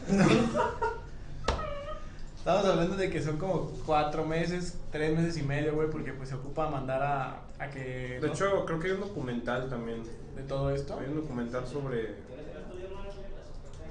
Estamos 2.39 2.65
hablando 2.65 2.97
de 2.97 3.11
que 3.11 3.21
son 3.23 3.37
como 3.37 3.71
cuatro 3.85 4.25
meses, 4.25 4.79
tres 4.91 5.15
meses 5.15 5.37
y 5.37 5.43
medio, 5.43 5.75
güey, 5.75 5.91
porque 5.91 6.15
pues 6.15 6.31
se 6.31 6.35
ocupa 6.37 6.71
mandar 6.71 7.03
a, 7.03 7.43
a 7.59 7.69
que... 7.69 8.19
De 8.21 8.27
¿no? 8.27 8.33
hecho, 8.33 8.65
creo 8.65 8.79
que 8.79 8.87
hay 8.87 8.93
un 8.95 9.01
documental 9.01 9.69
también. 9.69 10.03
de 10.35 10.43
todo 10.45 10.71
esto. 10.71 10.99
Hay 10.99 11.09
un 11.09 11.17
documental 11.17 11.67
sobre. 11.67 12.15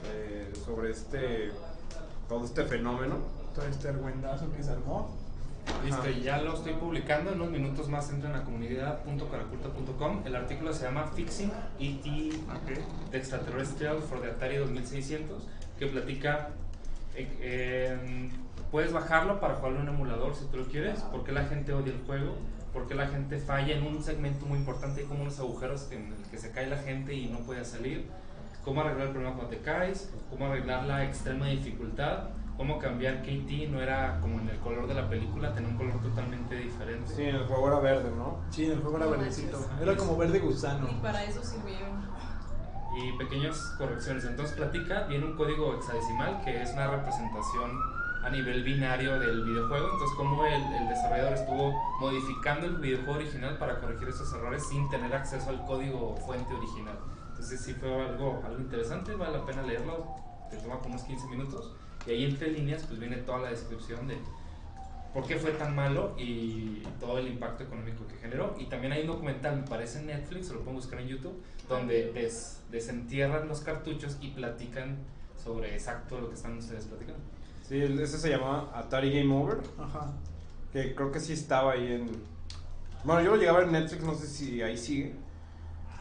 eh, 0.06 0.52
sobre 0.66 0.92
este. 0.92 1.52
todo 2.28 2.46
este 2.46 2.64
fenómeno. 2.64 3.18
Todo 3.54 3.68
este 3.68 3.90
argüendazo 3.90 4.52
que 4.56 4.64
se 4.64 4.72
armó. 4.72 5.16
Listo, 5.84 6.10
y 6.10 6.22
ya 6.22 6.42
lo 6.42 6.54
estoy 6.54 6.74
publicando. 6.74 7.32
En 7.32 7.42
unos 7.42 7.52
minutos 7.52 7.88
más 7.88 8.10
entren 8.10 8.34
a 8.36 8.44
comunidad.caraculta.com. 8.44 10.22
El 10.26 10.36
artículo 10.36 10.74
se 10.74 10.86
llama 10.86 11.08
Fixing 11.16 11.52
E.T. 11.80 12.10
de 13.12 13.18
Extraterrestrial 13.18 14.02
for 14.02 14.22
the 14.22 14.32
Atari 14.32 14.58
2600, 14.58 15.44
que 15.80 15.88
platica. 15.88 16.50
eh, 17.16 17.28
eh, 17.42 18.30
puedes 18.72 18.92
bajarlo 18.92 19.40
para 19.40 19.56
jugarlo 19.56 19.80
en 19.80 19.90
un 19.90 19.96
emulador 19.96 20.36
si 20.36 20.46
tú 20.46 20.58
lo 20.58 20.66
quieres. 20.66 21.00
¿Por 21.02 21.24
qué 21.24 21.32
la 21.32 21.46
gente 21.46 21.74
odia 21.74 21.94
el 21.94 22.02
juego? 22.06 22.36
¿Por 22.74 22.88
qué 22.88 22.96
la 22.96 23.08
gente 23.08 23.40
falla 23.40 23.76
en 23.76 23.84
un 23.84 24.04
segmento 24.04 24.46
muy 24.46 24.60
importante? 24.60 25.04
Como 25.04 25.22
unos 25.22 25.40
agujeros 25.40 25.90
en 25.92 26.14
el 26.14 26.30
que 26.30 26.38
se 26.38 26.52
cae 26.52 26.68
la 26.68 26.78
gente 26.78 27.14
y 27.14 27.28
no 27.28 27.40
puede 27.40 27.64
salir. 27.66 28.06
¿Cómo 28.64 28.82
arreglar 28.82 29.08
el 29.08 29.14
problema 29.14 29.36
cuando 29.36 29.56
te 29.56 29.62
caes? 29.62 30.12
¿Cómo 30.30 30.46
arreglar 30.48 30.86
la 30.86 31.06
extrema 31.06 31.48
dificultad? 31.48 32.26
¿Cómo 32.58 32.80
cambiar 32.80 33.22
E.T. 33.24 33.68
no 33.70 33.80
era 33.82 34.20
como 34.20 34.40
en 34.40 34.50
el 34.50 34.58
color 34.60 34.88
de 34.88 34.96
la 34.96 35.08
película, 35.08 35.54
tenía 35.54 35.70
un 35.70 35.78
color 35.78 36.02
totalmente 36.02 36.56
diferente? 36.56 37.14
Sí, 37.14 37.22
el 37.24 37.46
juego 37.46 37.68
era 37.68 37.80
verde, 37.80 38.10
¿no? 38.18 38.40
Sí, 38.50 38.66
en 38.66 38.72
el 38.72 38.80
juego 38.82 38.98
era 38.98 39.06
No 39.06 39.12
verdecito. 39.12 39.60
manches. 39.60 39.82
Era 39.82 39.96
como 39.96 40.18
verde 40.18 40.40
gusano. 40.40 40.88
Ni 40.88 40.94
para 41.00 41.24
eso 41.24 41.44
sirvieron. 41.44 42.08
y 42.98 43.12
pequeñas 43.18 43.60
correcciones. 43.78 44.26
Entonces 44.26 44.56
platica, 44.56 45.04
viene 45.04 45.26
un 45.26 45.36
código 45.36 45.76
hexadecimal 45.76 46.42
que 46.44 46.64
es 46.64 46.74
una 46.74 46.88
representación 46.88 47.80
a 48.24 48.30
nivel 48.32 48.64
binario 48.64 49.20
del 49.20 49.44
videojuego. 49.44 49.90
Entonces 49.94 50.18
como 50.18 50.44
el, 50.44 50.64
el 50.74 50.90
desarrollador 50.90 51.34
estuvo 51.34 51.74
modificando 52.00 52.66
el 52.66 52.78
videojuego 52.78 53.20
original 53.20 53.56
para 53.60 53.80
corregir 53.80 54.08
esos 54.10 54.34
errores 54.34 54.66
sin 54.66 54.90
tener 54.90 55.14
acceso 55.14 55.52
al 55.52 55.64
código 55.66 56.16
fuente 56.26 56.52
original. 56.56 56.98
Entonces 57.30 57.62
sí 57.62 57.76
fue 57.76 57.94
algo, 58.04 58.42
algo 58.44 58.60
interesante, 58.62 59.14
vale 59.14 59.38
la 59.38 59.46
pena 59.46 59.62
leerlo, 59.62 60.16
te 60.50 60.58
toma 60.58 60.80
como 60.80 60.96
unos 60.96 61.04
15 61.04 61.28
minutos. 61.28 61.76
Y 62.08 62.12
ahí 62.12 62.26
entre 62.26 62.52
líneas 62.52 62.84
pues 62.88 63.00
viene 63.00 63.18
toda 63.18 63.40
la 63.40 63.50
descripción 63.50 64.08
de 64.08 64.18
por 65.14 65.26
qué 65.28 65.36
fue 65.38 65.52
tan 65.52 65.76
malo 65.76 66.14
y 66.18 66.84
todo 67.00 67.18
el 67.18 67.28
impacto 67.28 67.64
económico 67.64 68.06
que 68.08 68.16
generó. 68.18 68.56
Y 68.60 68.66
también 68.66 68.94
hay 68.94 69.02
un 69.02 69.08
documental, 69.08 69.58
me 69.58 69.68
parece 69.68 70.00
en 70.00 70.08
Netflix, 70.08 70.50
lo 70.50 70.60
pueden 70.60 70.76
buscar 70.76 71.00
en 71.02 71.08
YouTube, 71.08 71.42
donde 71.68 72.12
des- 72.12 72.62
desentierran 72.72 73.48
los 73.48 73.62
cartuchos 73.62 74.18
y 74.22 74.30
platican 74.30 74.98
sobre 75.44 75.74
exacto 75.74 76.20
lo 76.20 76.30
que 76.30 76.36
están 76.36 76.58
ustedes 76.58 76.86
platicando. 76.86 77.22
Sí, 77.68 77.80
ese 77.82 78.18
se 78.18 78.30
llamaba 78.30 78.72
Atari 78.78 79.12
Game 79.12 79.34
Over. 79.34 79.60
Ajá. 79.78 80.14
Que 80.72 80.94
creo 80.96 81.12
que 81.12 81.20
sí 81.20 81.34
estaba 81.34 81.74
ahí 81.74 81.92
en. 81.94 82.10
Bueno, 83.04 83.22
yo 83.22 83.32
lo 83.32 83.38
llegaba 83.38 83.64
en 83.64 83.72
Netflix, 83.72 84.04
no 84.04 84.16
sé 84.16 84.28
si 84.28 84.62
ahí 84.62 84.78
sigue. 84.78 85.16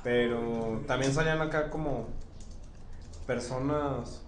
Pero 0.05 0.83
también 0.87 1.13
salían 1.13 1.41
acá 1.41 1.71
como 1.71 2.07
personas 3.27 4.23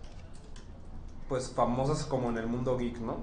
pues 1.29 1.51
famosas 1.51 2.05
como 2.05 2.31
en 2.31 2.39
el 2.39 2.47
mundo 2.47 2.77
geek, 2.79 2.99
¿no? 3.01 3.19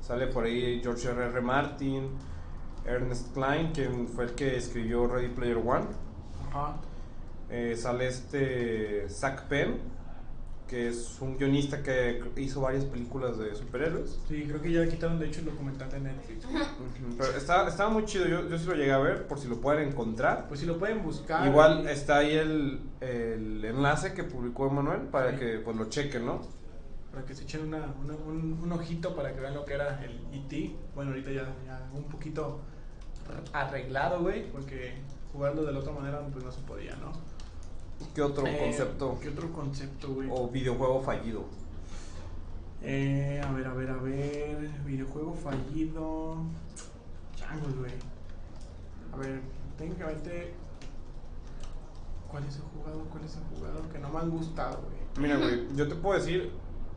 Sale 0.00 0.26
por 0.28 0.44
ahí 0.44 0.80
George 0.82 1.08
R.R. 1.08 1.40
Martin, 1.40 2.08
Ernest 2.86 3.32
Klein, 3.34 3.72
quien 3.72 4.08
fue 4.08 4.24
el 4.24 4.32
que 4.32 4.56
escribió 4.56 5.06
Ready 5.06 5.28
Player 5.28 5.58
One. 5.58 5.84
Ajá. 6.50 6.76
Eh, 7.50 7.76
sale 7.76 8.06
este 8.08 9.08
Zach 9.08 9.42
Penn, 9.48 9.76
que 10.66 10.88
es 10.88 11.20
un 11.20 11.36
guionista 11.36 11.82
que 11.82 12.22
hizo 12.36 12.60
varias 12.60 12.84
películas 12.84 13.36
de 13.38 13.54
superhéroes. 13.56 14.20
Sí, 14.28 14.44
creo 14.46 14.62
que 14.62 14.72
ya 14.72 14.88
quitaron 14.88 15.18
de 15.18 15.26
hecho 15.26 15.40
el 15.40 15.46
documental 15.46 15.90
de 15.90 16.00
Netflix. 16.00 16.46
Pero 17.18 17.36
estaba, 17.36 17.68
estaba 17.68 17.90
muy 17.90 18.04
chido, 18.04 18.26
yo, 18.26 18.48
yo 18.48 18.56
sí 18.56 18.66
lo 18.66 18.74
llegué 18.74 18.92
a 18.92 18.98
ver, 18.98 19.26
por 19.26 19.38
si 19.38 19.48
lo 19.48 19.60
pueden 19.60 19.88
encontrar. 19.88 20.46
Pues 20.48 20.60
si 20.60 20.66
lo 20.66 20.78
pueden 20.78 21.02
buscar. 21.02 21.46
Igual 21.46 21.82
y- 21.84 21.88
está 21.88 22.18
ahí 22.18 22.36
el, 22.36 22.80
el 23.00 23.64
enlace 23.64 24.14
que 24.14 24.22
publicó 24.24 24.68
Emanuel 24.68 25.02
para 25.08 25.32
Sí. 25.32 25.38
que 25.38 25.58
pues 25.58 25.76
lo 25.76 25.86
chequen, 25.88 26.24
¿no? 26.24 26.40
Para 27.12 27.24
que 27.24 27.34
se 27.34 27.42
echen 27.44 27.66
una, 27.66 27.78
una- 28.02 28.14
un, 28.14 28.58
un 28.62 28.72
ojito 28.72 29.14
para 29.16 29.34
que 29.34 29.40
vean 29.40 29.54
lo 29.54 29.64
que 29.64 29.74
era 29.74 30.02
el 30.04 30.12
E.T. 30.32 30.76
Bueno, 30.94 31.10
ahorita 31.10 31.32
ya, 31.32 31.42
ya 31.66 31.90
un 31.92 32.04
poquito 32.04 32.60
arreglado, 33.52 34.20
güey, 34.22 34.50
porque 34.50 34.94
jugarlo 35.32 35.64
de 35.64 35.72
la 35.72 35.78
otra 35.80 35.92
manera 35.92 36.20
pues 36.32 36.44
no 36.44 36.50
se 36.52 36.60
podía, 36.62 36.94
¿no? 36.96 37.12
¿Qué 38.14 38.22
otro 38.22 38.46
Eh, 38.46 38.58
concepto 38.58 39.18
¿Qué 39.20 39.28
otro 39.28 39.52
concepto, 39.52 40.08
güey? 40.14 40.28
o 40.32 40.48
videojuego 40.48 41.00
fallido? 41.02 41.44
Eh, 42.82 43.40
a 43.44 43.52
ver, 43.52 43.66
a 43.66 43.74
ver, 43.74 43.90
a 43.90 43.96
ver. 43.96 44.70
Videojuego 44.86 45.34
fallido. 45.34 46.36
Changos, 47.36 47.76
güey. 47.76 47.92
A 49.12 49.16
ver, 49.18 49.40
técnicamente. 49.76 50.54
¿Cuáles 52.30 52.56
he 52.56 52.60
jugado? 52.60 53.04
¿Cuáles 53.10 53.36
he 53.36 53.54
jugado? 53.56 53.88
Que 53.92 53.98
no 53.98 54.08
me 54.08 54.18
han 54.20 54.30
gustado, 54.30 54.80
güey. 54.82 55.00
Mira, 55.26 55.36
güey, 55.36 55.66
yo 55.76 55.88
te 55.88 55.94
puedo 55.96 56.18
decir, 56.18 56.50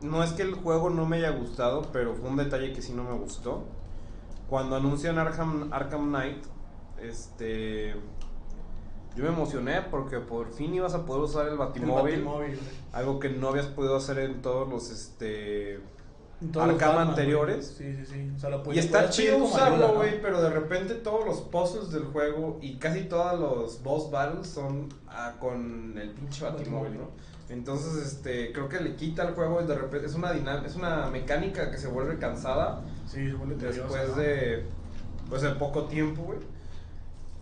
no 0.04 0.22
es 0.22 0.32
que 0.32 0.42
el 0.42 0.54
juego 0.54 0.90
no 0.90 1.06
me 1.06 1.16
haya 1.16 1.30
gustado, 1.30 1.82
pero 1.92 2.14
fue 2.14 2.28
un 2.28 2.36
detalle 2.36 2.72
que 2.72 2.82
sí 2.82 2.92
no 2.92 3.04
me 3.04 3.14
gustó. 3.14 3.64
Cuando 4.48 4.76
anuncian 4.76 5.18
Arkham, 5.18 5.72
Arkham 5.72 6.10
Knight, 6.10 6.44
este... 7.00 7.94
Yo 9.16 9.22
me 9.22 9.28
emocioné 9.28 9.80
porque 9.90 10.18
por 10.18 10.52
fin 10.52 10.74
ibas 10.74 10.94
a 10.94 11.06
poder 11.06 11.22
usar 11.22 11.46
el 11.46 11.52
El 11.52 11.58
Batimóvil. 11.58 12.26
Algo 12.92 13.20
que 13.20 13.30
no 13.30 13.48
habías 13.48 13.66
podido 13.66 13.96
hacer 13.96 14.18
en 14.18 14.42
todos 14.42 14.68
los, 14.68 14.90
este... 14.90 15.76
En 16.40 16.52
todos 16.52 16.66
los 16.66 16.82
Arkham 16.82 17.08
anteriores. 17.08 17.74
Sí, 17.78 17.94
sí, 17.94 18.04
sí. 18.04 18.32
O 18.36 18.38
sea, 18.38 18.50
lo 18.50 18.72
Y 18.72 18.78
está 18.78 19.08
chido 19.08 19.38
usarlo, 19.38 19.88
¿no? 19.88 19.94
güey, 19.94 20.20
pero 20.20 20.42
de 20.42 20.50
repente 20.50 20.94
todos 20.94 21.24
los 21.24 21.40
puzzles 21.42 21.90
del 21.90 22.04
juego 22.04 22.58
y 22.60 22.76
casi 22.76 23.04
todos 23.04 23.38
los 23.38 23.82
boss 23.82 24.10
battles 24.10 24.48
son 24.48 24.88
ah, 25.08 25.36
con 25.40 25.96
el 25.96 26.10
pinche 26.10 26.44
batimóvil, 26.44 26.98
¿no? 26.98 27.33
Entonces, 27.50 27.96
este, 28.06 28.52
creo 28.52 28.68
que 28.68 28.80
le 28.80 28.96
quita 28.96 29.22
al 29.22 29.34
juego 29.34 29.60
y 29.62 29.66
de 29.66 29.74
repente 29.74 30.06
es 30.06 30.14
una 30.14 30.32
dinam- 30.32 30.64
es 30.64 30.76
una 30.76 31.08
mecánica 31.10 31.70
que 31.70 31.76
se 31.78 31.88
vuelve 31.88 32.18
cansada 32.18 32.80
Sí, 33.06 33.28
se 33.28 33.34
vuelve 33.34 33.56
tedioso, 33.56 33.82
después 33.82 34.16
de 34.16 34.64
pues 35.28 35.42
de 35.42 35.50
poco 35.50 35.84
tiempo, 35.84 36.22
güey. 36.22 36.38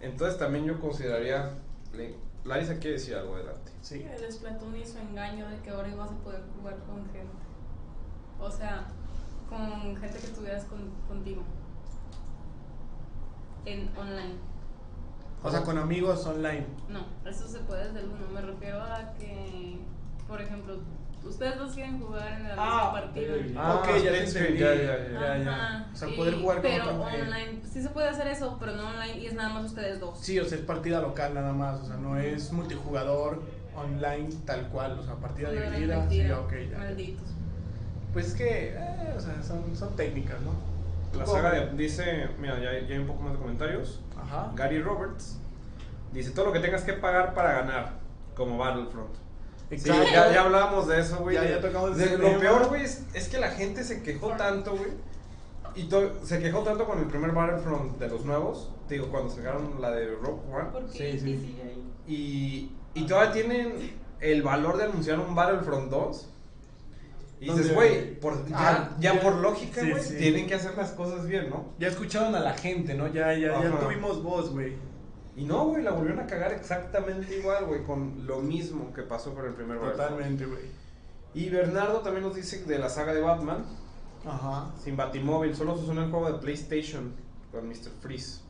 Entonces 0.01 0.39
también 0.39 0.65
yo 0.65 0.81
consideraría 0.81 1.51
le- 1.95 2.17
Larisa 2.45 2.75
quiere 2.79 2.93
decir 2.95 3.15
algo 3.15 3.37
adelante. 3.37 3.71
Sí. 3.83 4.03
El 4.03 4.33
Splatoon 4.33 4.77
hizo 4.77 4.99
engaño 4.99 5.49
de 5.49 5.59
que 5.61 5.71
ahora 5.71 5.89
ibas 5.89 6.11
a 6.11 6.15
poder 6.17 6.43
jugar 6.59 6.77
con 6.87 7.05
gente. 7.13 7.43
O 8.41 8.51
sea, 8.51 8.87
con 9.49 9.97
gente 9.97 10.19
que 10.19 10.27
estuvieras 10.27 10.65
con- 10.65 10.91
contigo. 11.07 11.43
En 13.65 13.89
online. 13.97 14.35
O 15.45 15.51
sea, 15.51 15.63
con 15.63 15.79
amigos 15.79 16.27
online. 16.27 16.67
No, 16.89 17.05
eso 17.29 17.47
se 17.49 17.59
puede 17.61 17.87
desde 17.87 18.01
el 18.01 18.07
uno. 18.07 18.29
Me 18.33 18.41
refiero 18.41 18.81
a 18.81 19.13
que, 19.19 19.79
por 20.29 20.41
ejemplo, 20.41 20.77
ustedes 21.25 21.57
dos 21.59 21.73
quieren 21.75 22.01
jugar 22.01 22.27
en 22.33 22.43
la 22.45 22.49
misma 22.51 22.81
Ah, 22.89 22.93
partida. 22.93 23.35
eh, 23.37 23.55
Ah, 23.57 23.75
ok, 23.81 23.87
ya 24.03 24.17
entendí. 24.17 24.59
ya, 24.59 24.75
ya, 24.75 24.83
ya. 24.83 25.11
Ya, 25.13 25.39
ya. 25.39 25.53
Ajá, 25.55 25.87
O 25.93 25.97
sea, 25.97 26.09
y- 26.09 26.17
poder 26.17 26.35
jugar 26.35 26.57
con 26.57 26.71
Pero 26.71 26.85
otro- 26.85 27.09
eh. 27.11 27.23
online, 27.23 27.61
sí 27.71 27.83
se 27.83 27.89
puede 27.91 28.09
hacer 28.09 28.27
eso, 28.29 28.57
pero 28.59 28.73
no 28.73 28.89
online 28.89 29.19
y 29.19 29.27
es 29.27 29.35
nada 29.35 29.51
más 29.51 29.65
ustedes 29.67 30.01
dos. 30.01 30.19
Sí, 30.21 30.39
o 30.41 30.45
sea, 30.45 30.59
es 30.59 30.65
partida 30.65 31.01
local 31.01 31.35
nada 31.35 31.53
más. 31.53 31.81
O 31.81 31.87
sea, 31.87 31.97
no 31.97 32.17
es 32.19 32.53
multijugador 32.53 33.43
online 33.77 34.29
tal 34.45 34.69
cual. 34.69 34.99
O 34.99 35.03
sea, 35.03 35.15
partida 35.15 35.49
No 35.53 35.55
dividida. 35.71 36.09
Sí, 36.11 36.31
ok, 36.31 36.53
ya. 36.71 36.79
Malditos. 36.79 37.29
Pues 38.13 38.27
es 38.29 38.35
que, 38.35 38.75
eh, 38.77 39.15
o 39.17 39.21
sea, 39.21 39.43
son, 39.43 39.75
son 39.77 39.97
técnicas, 39.97 40.39
¿no? 40.43 40.53
La 41.19 41.27
saga 41.27 41.51
de, 41.53 41.71
dice, 41.77 42.29
mira, 42.39 42.55
ya, 42.59 42.73
ya 42.87 42.95
hay 42.95 42.99
un 42.99 43.07
poco 43.07 43.23
más 43.23 43.33
de 43.33 43.39
comentarios. 43.39 44.01
Ajá. 44.21 44.51
Gary 44.55 44.81
Roberts 44.83 45.39
dice 46.13 46.31
todo 46.31 46.47
lo 46.47 46.53
que 46.53 46.61
tengas 46.61 46.83
que 46.85 46.93
pagar 46.95 47.33
para 47.35 47.53
ganar, 47.53 47.93
como 48.35 48.57
Battlefront. 48.59 49.15
Sí, 49.79 49.89
ya, 49.89 50.33
ya 50.33 50.43
hablábamos 50.43 50.87
de 50.89 51.01
eso, 51.01 51.19
güey. 51.19 51.35
Ya- 51.37 51.43
de- 51.43 51.51
ya 51.51 51.61
tocamos 51.61 51.97
de- 51.97 52.05
ese 52.05 52.19
Lo 52.19 52.39
peor, 52.39 52.69
güey, 52.69 52.83
es, 52.85 53.03
es 53.15 53.29
que 53.29 53.39
la 53.39 53.51
gente 53.51 53.85
se 53.85 54.03
quejó 54.03 54.31
tanto, 54.33 54.73
güey. 54.77 54.91
Y 55.75 55.85
to- 55.85 56.13
se 56.25 56.39
quejó 56.41 56.61
tanto 56.61 56.85
con 56.85 56.99
el 56.99 57.07
primer 57.07 57.33
Battlefront 57.33 57.99
de 57.99 58.09
los 58.09 58.25
nuevos. 58.25 58.71
Te 58.89 58.95
digo, 58.95 59.09
cuando 59.11 59.31
sacaron 59.31 59.81
la 59.81 59.91
de 59.91 60.15
Rogue 60.17 60.43
One. 60.53 60.89
Sí, 60.93 61.19
sí. 61.19 61.57
Y, 62.07 62.73
y 62.95 63.07
todavía 63.07 63.33
tienen 63.33 63.93
el 64.21 64.43
valor 64.43 64.77
de 64.77 64.85
anunciar 64.85 65.19
un 65.21 65.35
Battlefront 65.35 65.91
2. 65.91 66.29
Y 67.41 67.47
dices, 67.51 67.75
güey, 67.75 68.15
por, 68.21 68.47
ya, 68.49 68.55
Ah, 68.57 68.91
ya 69.01 69.15
ya- 69.15 69.21
por 69.21 69.35
lógica, 69.37 69.81
güey, 69.81 70.01
sí. 70.01 70.17
tienen 70.17 70.47
que 70.47 70.55
hacer 70.55 70.77
las 70.77 70.91
cosas 70.93 71.27
bien, 71.27 71.51
¿no? 71.51 71.65
Ya 71.79 71.89
escucharon 71.89 72.35
a 72.37 72.41
la 72.41 72.53
gente, 72.55 72.95
¿no? 72.95 73.09
Ya, 73.09 73.33
ya, 73.35 73.61
ya 73.61 73.81
tuvimos 73.81 74.23
voz, 74.23 74.51
güey. 74.51 74.75
Y 75.35 75.45
no, 75.45 75.67
güey, 75.67 75.83
la 75.83 75.93
volvieron 75.93 76.21
a 76.21 76.27
cagar 76.27 76.53
exactamente 76.53 77.39
igual, 77.39 77.65
güey, 77.67 77.85
con 77.85 78.27
lo 78.27 78.41
mismo 78.41 78.93
que 78.93 79.03
pasó 79.03 79.35
con 79.35 79.47
el 79.47 79.55
primer 79.55 79.79
Battlefront. 79.79 80.11
Totalmente, 80.11 80.47
güey. 80.47 80.65
Y 81.35 81.49
Bernardo 81.49 82.01
también 82.01 82.25
nos 82.25 82.35
dice 82.35 82.63
de 82.65 82.79
la 82.79 82.91
saga 82.91 83.15
de 83.15 83.23
Batman, 83.23 83.65
Ajá. 84.27 84.71
sin 84.79 84.97
Batimóvil, 84.97 85.55
solo 85.57 85.75
se 85.77 85.85
usó 85.85 85.93
en 85.93 85.99
el 85.99 86.11
juego 86.11 86.31
de 86.31 86.39
PlayStation 86.39 87.15
con 87.51 87.67
Mr. 87.67 87.91
Freeze. 88.01 88.43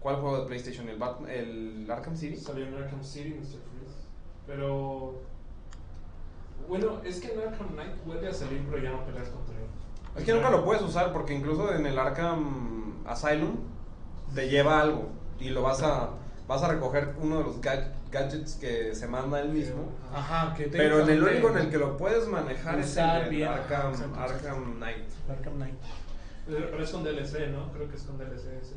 ¿Cuál 0.00 0.16
juego 0.16 0.40
de 0.40 0.46
PlayStation? 0.46 0.88
¿El, 0.88 0.98
Bat- 0.98 1.28
el 1.28 1.86
Arkham 1.88 2.16
City? 2.16 2.36
Salió 2.36 2.66
en 2.66 2.74
Arkham 2.74 3.04
City, 3.04 3.30
Mr. 3.30 3.44
Freeze. 3.44 3.96
Pero. 4.46 5.20
Bueno, 6.68 7.00
es 7.04 7.20
que 7.20 7.32
en 7.32 7.40
Arkham 7.40 7.68
Knight 7.74 8.04
vuelve 8.04 8.28
a 8.28 8.32
salir, 8.34 8.64
pero 8.68 8.82
ya 8.82 8.90
no 8.92 9.04
peleas 9.04 9.28
contra 9.28 9.54
él. 9.56 9.64
Es 10.16 10.24
que 10.24 10.32
nunca 10.32 10.50
lo 10.50 10.64
puedes 10.64 10.82
usar 10.82 11.12
porque 11.12 11.34
incluso 11.34 11.72
en 11.72 11.86
el 11.86 11.98
Arkham 11.98 12.94
Asylum 13.06 13.56
te 14.34 14.48
lleva 14.48 14.80
algo 14.80 15.08
y 15.40 15.50
lo 15.50 15.62
vas 15.62 15.82
a 15.82 16.10
vas 16.46 16.62
a 16.62 16.68
recoger 16.68 17.14
uno 17.20 17.38
de 17.38 17.44
los 17.44 17.60
gad- 17.60 17.92
gadgets 18.10 18.54
que 18.56 18.92
se 18.94 19.06
manda 19.06 19.40
él 19.40 19.50
mismo. 19.50 19.88
Ajá, 20.12 20.52
que 20.54 20.64
Pero 20.64 21.00
en 21.00 21.10
el 21.10 21.22
único 21.22 21.48
en 21.50 21.58
el 21.58 21.70
que 21.70 21.78
lo 21.78 21.96
puedes 21.96 22.26
manejar 22.26 22.78
es 22.80 22.96
el 22.96 23.28
bien, 23.30 23.48
Arkham. 23.48 23.92
Arkham 24.16 24.74
Knight. 24.78 25.08
Arkham 25.28 25.54
Knight. 25.54 25.74
Pero 26.46 26.82
es 26.82 26.90
con 26.90 27.04
DLC, 27.04 27.48
¿no? 27.52 27.70
Creo 27.72 27.88
que 27.88 27.96
es 27.96 28.02
con 28.02 28.18
DLC 28.18 28.58
ese. 28.60 28.74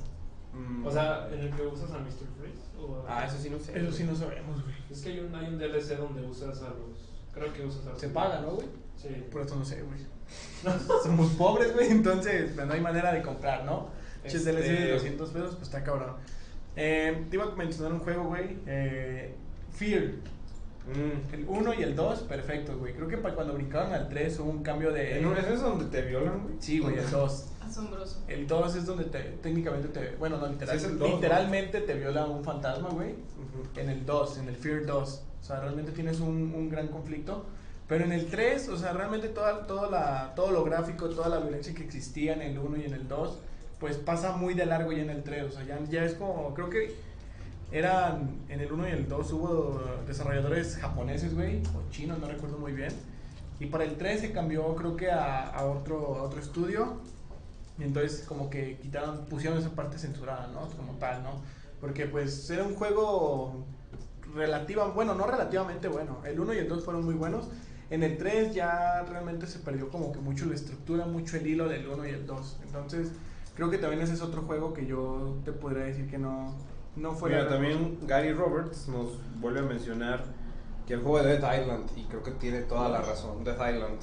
Mm. 0.54 0.86
O 0.86 0.92
sea, 0.92 1.28
en 1.34 1.40
el 1.40 1.50
que 1.52 1.64
usas 1.64 1.90
a 1.92 1.98
Mr. 1.98 2.28
Freeze. 2.38 2.62
O 2.80 3.04
a- 3.08 3.22
ah, 3.22 3.26
eso 3.26 3.38
sí 3.40 3.50
no 3.50 3.58
sé. 3.60 3.80
Eso 3.80 3.92
sí 3.92 4.04
no 4.04 4.16
sabemos, 4.16 4.62
güey. 4.62 4.76
Es 4.92 5.02
que 5.02 5.10
hay 5.10 5.20
un, 5.22 5.34
hay 5.34 5.48
un 5.48 5.58
DLC 5.58 5.96
donde 5.98 6.22
usas 6.22 6.62
a 6.62 6.70
los. 6.70 7.10
Creo 7.34 7.52
que 7.52 7.66
usas 7.66 7.88
a 7.88 7.90
los. 7.90 8.00
Se 8.00 8.10
paga, 8.10 8.42
¿no, 8.42 8.52
güey? 8.52 8.68
Sí. 9.02 9.08
Por 9.32 9.42
eso 9.42 9.56
no 9.56 9.66
sé, 9.66 9.82
güey. 9.82 10.00
Somos 11.04 11.32
pobres, 11.32 11.74
güey, 11.74 11.90
entonces 11.90 12.52
pues, 12.54 12.68
no 12.68 12.74
hay 12.74 12.82
manera 12.82 13.12
de 13.12 13.24
comprar, 13.24 13.66
¿no? 13.66 13.90
Este... 14.24 14.38
Este- 14.38 14.52
DLC 14.54 14.80
de 14.80 14.92
200 14.94 15.30
pesos, 15.32 15.56
pues 15.56 15.64
está 15.64 15.84
cabrón. 15.84 16.16
Eh, 16.76 17.26
te 17.30 17.36
iba 17.36 17.46
a 17.46 17.56
mencionar 17.56 17.94
un 17.94 18.00
juego, 18.00 18.26
güey. 18.26 18.58
Eh, 18.66 19.34
Fear. 19.72 20.04
Mm. 20.86 21.34
El 21.34 21.46
1 21.48 21.74
y 21.76 21.84
el 21.84 21.96
2, 21.96 22.20
perfectos, 22.24 22.78
güey. 22.78 22.94
Creo 22.94 23.08
que 23.08 23.18
para 23.18 23.36
cuando 23.36 23.54
brincaron 23.54 23.94
al 23.94 24.10
3 24.10 24.38
hubo 24.40 24.50
un 24.50 24.64
cambio 24.64 24.92
de... 24.92 25.20
¿En 25.20 25.26
un- 25.26 25.38
¿Eso 25.38 25.54
es 25.54 25.62
donde 25.62 25.86
te 25.86 26.02
violan, 26.02 26.44
güey? 26.44 26.56
Sí, 26.60 26.80
güey, 26.80 26.98
el 26.98 27.10
2. 27.10 27.46
Asombroso. 27.62 28.22
El 28.28 28.46
2 28.48 28.76
es 28.76 28.86
donde 28.86 29.06
te, 29.06 29.20
técnicamente 29.42 29.88
te... 29.88 30.16
Bueno, 30.18 30.38
no, 30.38 30.48
literal- 30.48 30.78
Sí, 30.78 30.86
es 30.86 30.92
el 30.92 31.00
2, 31.00 31.10
¿no? 31.10 31.16
literalmente 31.16 31.80
te 31.82 31.94
viola 31.94 32.26
un 32.26 32.44
fantasma, 32.44 32.90
güey. 32.90 33.12
Ujú. 33.12 33.80
En 33.80 33.90
el 33.90 34.06
2, 34.06 34.38
en 34.40 34.50
el 34.50 34.56
Fear 34.58 34.86
2. 34.86 35.24
O 35.42 35.44
sea, 35.46 35.62
realmente 35.62 35.92
tienes 35.94 36.20
un, 36.20 36.54
un 36.54 36.70
gran 36.70 36.90
conflicto. 36.90 37.46
Pero 37.88 38.04
en 38.06 38.12
el 38.12 38.28
3, 38.28 38.68
o 38.70 38.78
sea, 38.78 38.92
realmente 38.94 39.30
toda, 39.30 39.66
toda 39.66 39.90
la, 39.90 40.34
todo 40.36 40.52
lo 40.52 40.64
gráfico, 40.66 41.10
toda 41.10 41.30
la 41.30 41.40
violencia 41.40 41.74
que 41.74 41.84
existía 41.84 42.34
en 42.34 42.42
el 42.42 42.58
1 42.60 42.78
y 42.78 42.84
en 42.86 42.94
el 42.94 43.08
2, 43.08 43.40
pues 43.84 43.98
pasa 43.98 44.38
muy 44.38 44.54
de 44.54 44.66
largo 44.66 44.94
ya 44.94 45.02
en 45.02 45.10
el 45.10 45.24
3. 45.24 45.44
O 45.44 45.52
sea, 45.52 45.66
ya, 45.66 45.78
ya 45.90 46.06
es 46.06 46.14
como, 46.14 46.54
creo 46.54 46.70
que 46.70 46.96
eran, 47.70 48.38
en 48.48 48.62
el 48.62 48.72
1 48.72 48.88
y 48.88 48.92
el 48.92 49.10
2 49.10 49.34
hubo 49.34 49.82
desarrolladores 50.08 50.78
japoneses, 50.78 51.36
güey, 51.36 51.62
o 51.76 51.92
chinos, 51.92 52.18
no 52.18 52.28
recuerdo 52.28 52.58
muy 52.60 52.72
bien. 52.72 52.94
Y 53.60 53.66
para 53.66 53.84
el 53.84 53.98
3 53.98 54.22
se 54.22 54.32
cambió, 54.32 54.74
creo 54.78 54.96
que 54.96 55.12
a, 55.12 55.50
a 55.50 55.66
otro, 55.66 56.16
a 56.16 56.24
otro 56.24 56.40
estudio. 56.40 57.02
Y 57.78 57.84
entonces 57.84 58.24
como 58.26 58.50
que 58.50 58.78
quitaron, 58.78 59.26
pusieron 59.26 59.60
esa 59.60 59.72
parte 59.72 59.98
censurada, 59.98 60.48
¿no? 60.48 60.62
Como 60.78 60.94
tal, 60.94 61.22
¿no? 61.22 61.42
Porque 61.82 62.06
pues 62.06 62.50
era 62.50 62.64
un 62.64 62.76
juego 62.76 63.66
relativa, 64.34 64.88
bueno, 64.92 65.14
no 65.14 65.28
relativamente 65.28 65.90
bueno. 65.90 66.20
El 66.24 66.40
1 66.40 66.54
y 66.54 66.58
el 66.60 66.70
2 66.70 66.86
fueron 66.86 67.04
muy 67.04 67.16
buenos. 67.16 67.50
En 67.90 68.02
el 68.04 68.18
3 68.18 68.56
ya 68.56 69.02
realmente 69.10 69.46
se 69.46 69.60
perdió 69.60 69.90
como 69.90 70.14
que 70.14 70.20
mucho 70.20 70.46
la 70.46 70.56
estructura, 70.56 71.06
mucho 71.06 71.36
el 71.36 71.46
hilo 71.46 71.68
del 71.68 71.86
1 71.86 72.08
y 72.08 72.12
el 72.12 72.26
2. 72.26 72.60
Entonces, 72.64 73.12
creo 73.56 73.70
que 73.70 73.78
también 73.78 74.02
ese 74.02 74.14
es 74.14 74.22
otro 74.22 74.42
juego 74.44 74.74
que 74.74 74.86
yo 74.86 75.36
te 75.46 75.52
podría 75.52 75.84
decir 75.86 76.10
que 76.10 76.18
no, 76.18 76.56
no 76.96 77.12
fue... 77.14 77.30
Mira, 77.30 77.48
también 77.50 78.00
Gary 78.08 78.34
Roberts 78.34 78.88
nos 78.88 79.18
vuelve 79.40 79.60
a 79.60 79.64
mencionar 79.64 80.24
que 80.88 80.96
el 80.96 81.02
juego 81.02 81.22
de 81.24 81.38
Death 81.38 81.62
Island, 81.62 81.90
y 81.96 82.04
creo 82.06 82.24
que 82.24 82.32
tiene 82.32 82.62
toda 82.62 82.90
la 82.90 83.02
razón, 83.02 83.44
Death 83.44 83.56
Island. 83.74 84.00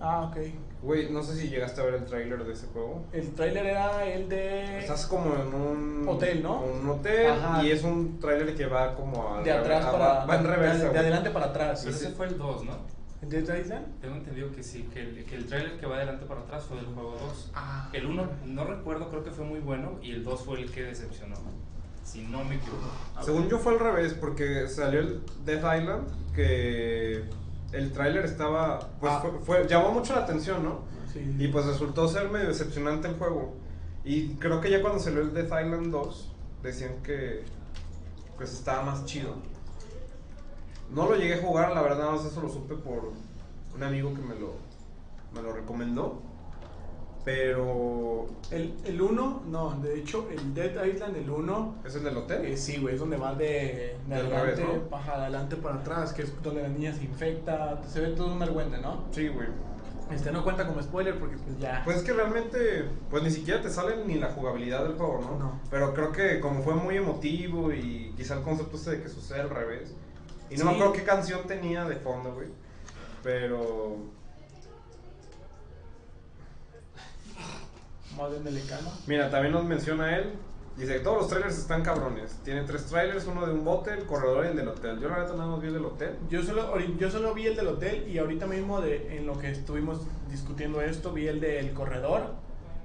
Ah, 0.00 0.30
ok. 0.30 0.36
Güey, 0.82 1.10
no 1.10 1.22
sé 1.22 1.34
si 1.34 1.48
llegaste 1.48 1.80
a 1.80 1.84
ver 1.84 1.94
el 1.94 2.04
tráiler 2.04 2.44
de 2.44 2.52
ese 2.52 2.66
juego. 2.68 3.02
El 3.12 3.34
tráiler 3.34 3.66
era 3.66 4.04
el 4.06 4.28
de... 4.28 4.78
Estás 4.78 5.06
como 5.06 5.34
en 5.34 5.52
un 5.54 6.08
Hotel, 6.08 6.42
¿no? 6.42 6.60
Un 6.62 6.88
hotel 6.88 7.30
Ajá. 7.32 7.64
y 7.64 7.70
es 7.72 7.82
un 7.82 8.20
tráiler 8.20 8.54
que 8.54 8.66
va 8.66 8.94
como 8.94 9.34
al 9.36 9.42
de 9.44 9.52
atrás 9.52 9.84
revés- 9.84 9.90
para... 9.92 10.04
va, 10.06 10.26
va 10.26 10.36
en 10.36 10.42
de- 10.44 10.48
reversa. 10.50 10.78
De, 10.84 10.88
güey. 10.88 10.98
adelante 11.00 11.30
para 11.30 11.46
atrás. 11.46 11.80
Pero 11.84 11.96
ese 11.96 12.10
fue 12.10 12.26
el 12.26 12.38
2, 12.38 12.64
¿no? 12.64 12.72
¿El 13.20 13.28
Dead 13.30 13.58
Island? 13.60 14.00
Tengo 14.00 14.14
entendido 14.14 14.52
que 14.52 14.62
sí, 14.62 14.88
que 14.92 15.00
el, 15.00 15.24
que 15.24 15.34
el 15.36 15.46
trailer 15.46 15.78
que 15.78 15.86
va 15.86 15.96
adelante 15.96 16.24
para 16.26 16.40
atrás 16.40 16.64
fue 16.64 16.76
del 16.76 16.86
juego 16.86 17.16
2. 17.20 17.50
Ah. 17.54 17.90
El 17.92 18.06
1 18.06 18.28
no 18.46 18.64
recuerdo, 18.64 19.08
creo 19.10 19.24
que 19.24 19.30
fue 19.32 19.44
muy 19.44 19.58
bueno 19.60 19.98
y 20.02 20.12
el 20.12 20.22
2 20.24 20.40
fue 20.44 20.60
el 20.62 20.70
que 20.70 20.84
decepcionó. 20.84 21.34
Si 22.04 22.22
no 22.22 22.44
me 22.44 22.54
equivoco. 22.56 22.88
Según 23.22 23.48
yo 23.48 23.58
fue 23.58 23.72
al 23.74 23.80
revés 23.80 24.14
porque 24.14 24.68
salió 24.68 25.00
el 25.00 25.20
Death 25.44 25.58
Island 25.80 26.08
que 26.34 27.24
el 27.72 27.92
tráiler 27.92 28.24
estaba 28.24 28.78
pues 29.00 29.12
Ah. 29.12 29.20
fue, 29.20 29.30
fue- 29.44 29.68
llamó 29.68 29.90
mucho 29.92 30.14
la 30.14 30.20
atención, 30.22 30.62
¿no? 30.62 30.82
Sí. 31.12 31.20
Y 31.38 31.48
pues 31.48 31.66
resultó 31.66 32.06
ser 32.08 32.30
medio 32.30 32.48
decepcionante 32.48 33.08
el 33.08 33.14
juego. 33.14 33.54
Y 34.04 34.34
creo 34.36 34.60
que 34.60 34.70
ya 34.70 34.80
cuando 34.80 35.00
salió 35.00 35.20
el 35.22 35.34
Death 35.34 35.46
Island 35.64 35.90
2 35.90 36.32
decían 36.62 36.92
que 37.02 37.42
pues 38.36 38.52
estaba 38.54 38.82
más 38.84 39.04
chido. 39.04 39.34
No 40.92 41.06
lo 41.08 41.16
llegué 41.16 41.34
a 41.34 41.42
jugar, 41.42 41.72
la 41.74 41.82
verdad, 41.82 41.98
nada 41.98 42.12
más 42.12 42.24
eso 42.24 42.40
lo 42.40 42.48
supe 42.48 42.74
por 42.74 43.12
un 43.74 43.82
amigo 43.82 44.12
que 44.14 44.22
me 44.22 44.34
lo, 44.34 44.54
me 45.34 45.42
lo 45.42 45.52
recomendó. 45.52 46.22
Pero 47.24 48.26
El, 48.50 48.74
el 48.84 49.02
1, 49.02 49.42
no, 49.48 49.70
de 49.82 49.98
hecho, 49.98 50.28
el 50.30 50.54
Dead 50.54 50.82
Island, 50.86 51.16
el 51.16 51.28
1, 51.28 51.74
es 51.84 51.94
el 51.96 52.04
del 52.04 52.16
hotel. 52.16 52.44
eh, 52.46 52.56
sí, 52.56 52.78
güey, 52.78 52.94
es 52.94 53.00
donde 53.00 53.18
va 53.18 53.34
de, 53.34 53.98
de 54.06 54.14
Del 54.16 54.26
adelante, 54.32 54.62
revés, 54.64 54.82
¿no? 54.84 54.88
baja 54.90 55.12
adelante 55.16 55.56
para 55.56 55.76
atrás, 55.76 56.14
que 56.14 56.22
es 56.22 56.42
donde 56.42 56.62
la 56.62 56.68
niña 56.68 56.94
se 56.94 57.04
infecta, 57.04 57.82
se 57.86 58.00
ve 58.00 58.08
todo 58.12 58.32
un 58.32 58.42
argüente, 58.42 58.78
¿no? 58.78 59.04
Sí, 59.10 59.28
güey. 59.28 59.48
Este 60.10 60.32
no 60.32 60.42
cuenta 60.42 60.66
como 60.66 60.82
spoiler 60.82 61.18
porque 61.18 61.36
pues 61.36 61.58
ya... 61.58 61.82
Pues 61.84 61.98
es 61.98 62.02
que 62.02 62.14
realmente, 62.14 62.86
pues 63.10 63.22
ni 63.22 63.30
siquiera 63.30 63.60
te 63.60 63.68
sale 63.68 64.06
ni 64.06 64.14
la 64.14 64.30
jugabilidad 64.30 64.84
del 64.84 64.94
juego, 64.96 65.20
¿no? 65.20 65.38
No. 65.38 65.60
Pero 65.70 65.92
creo 65.92 66.12
que 66.12 66.40
como 66.40 66.62
fue 66.62 66.72
muy 66.74 66.96
emotivo 66.96 67.74
y 67.74 68.14
quizá 68.16 68.36
el 68.38 68.42
concepto 68.42 68.78
este 68.78 68.92
de 68.92 69.02
que 69.02 69.08
sucede 69.10 69.42
al 69.42 69.50
revés. 69.50 69.94
Y 70.50 70.54
no 70.54 70.60
Sí. 70.60 70.64
me 70.64 70.70
acuerdo 70.72 70.92
qué 70.92 71.04
canción 71.04 71.46
tenía 71.46 71.84
de 71.84 71.96
fondo, 71.96 72.32
güey. 72.34 72.48
Pero... 73.22 73.96
Más 78.16 78.30
bien 78.30 78.44
delicado. 78.44 78.90
Mira, 79.06 79.30
también 79.30 79.52
nos 79.52 79.64
menciona 79.64 80.16
él. 80.16 80.32
Dice 80.76 80.94
que 80.94 81.00
todos 81.00 81.18
los 81.18 81.28
trailers 81.28 81.58
están 81.58 81.82
cabrones. 81.82 82.38
Tiene 82.44 82.62
tres 82.62 82.86
trailers, 82.86 83.26
uno 83.26 83.44
de 83.46 83.52
un 83.52 83.64
bote, 83.64 83.92
el 83.92 84.06
corredor 84.06 84.44
y 84.44 84.48
el 84.48 84.56
del 84.56 84.68
hotel. 84.68 85.00
Yo 85.00 85.08
la 85.08 85.18
neta 85.20 85.34
nada 85.34 85.48
más 85.50 85.60
vi 85.60 85.68
el 85.68 85.74
del 85.74 85.84
hotel. 85.84 86.16
Yo 86.30 86.42
solo, 86.42 86.78
yo 86.78 87.10
solo 87.10 87.34
vi 87.34 87.46
el 87.48 87.56
del 87.56 87.66
hotel 87.66 88.08
y 88.08 88.18
ahorita 88.18 88.46
mismo 88.46 88.80
de, 88.80 89.16
en 89.16 89.26
lo 89.26 89.36
que 89.38 89.50
estuvimos 89.50 90.00
discutiendo 90.30 90.80
esto, 90.80 91.12
vi 91.12 91.26
el 91.26 91.40
del 91.40 91.72
corredor, 91.72 92.32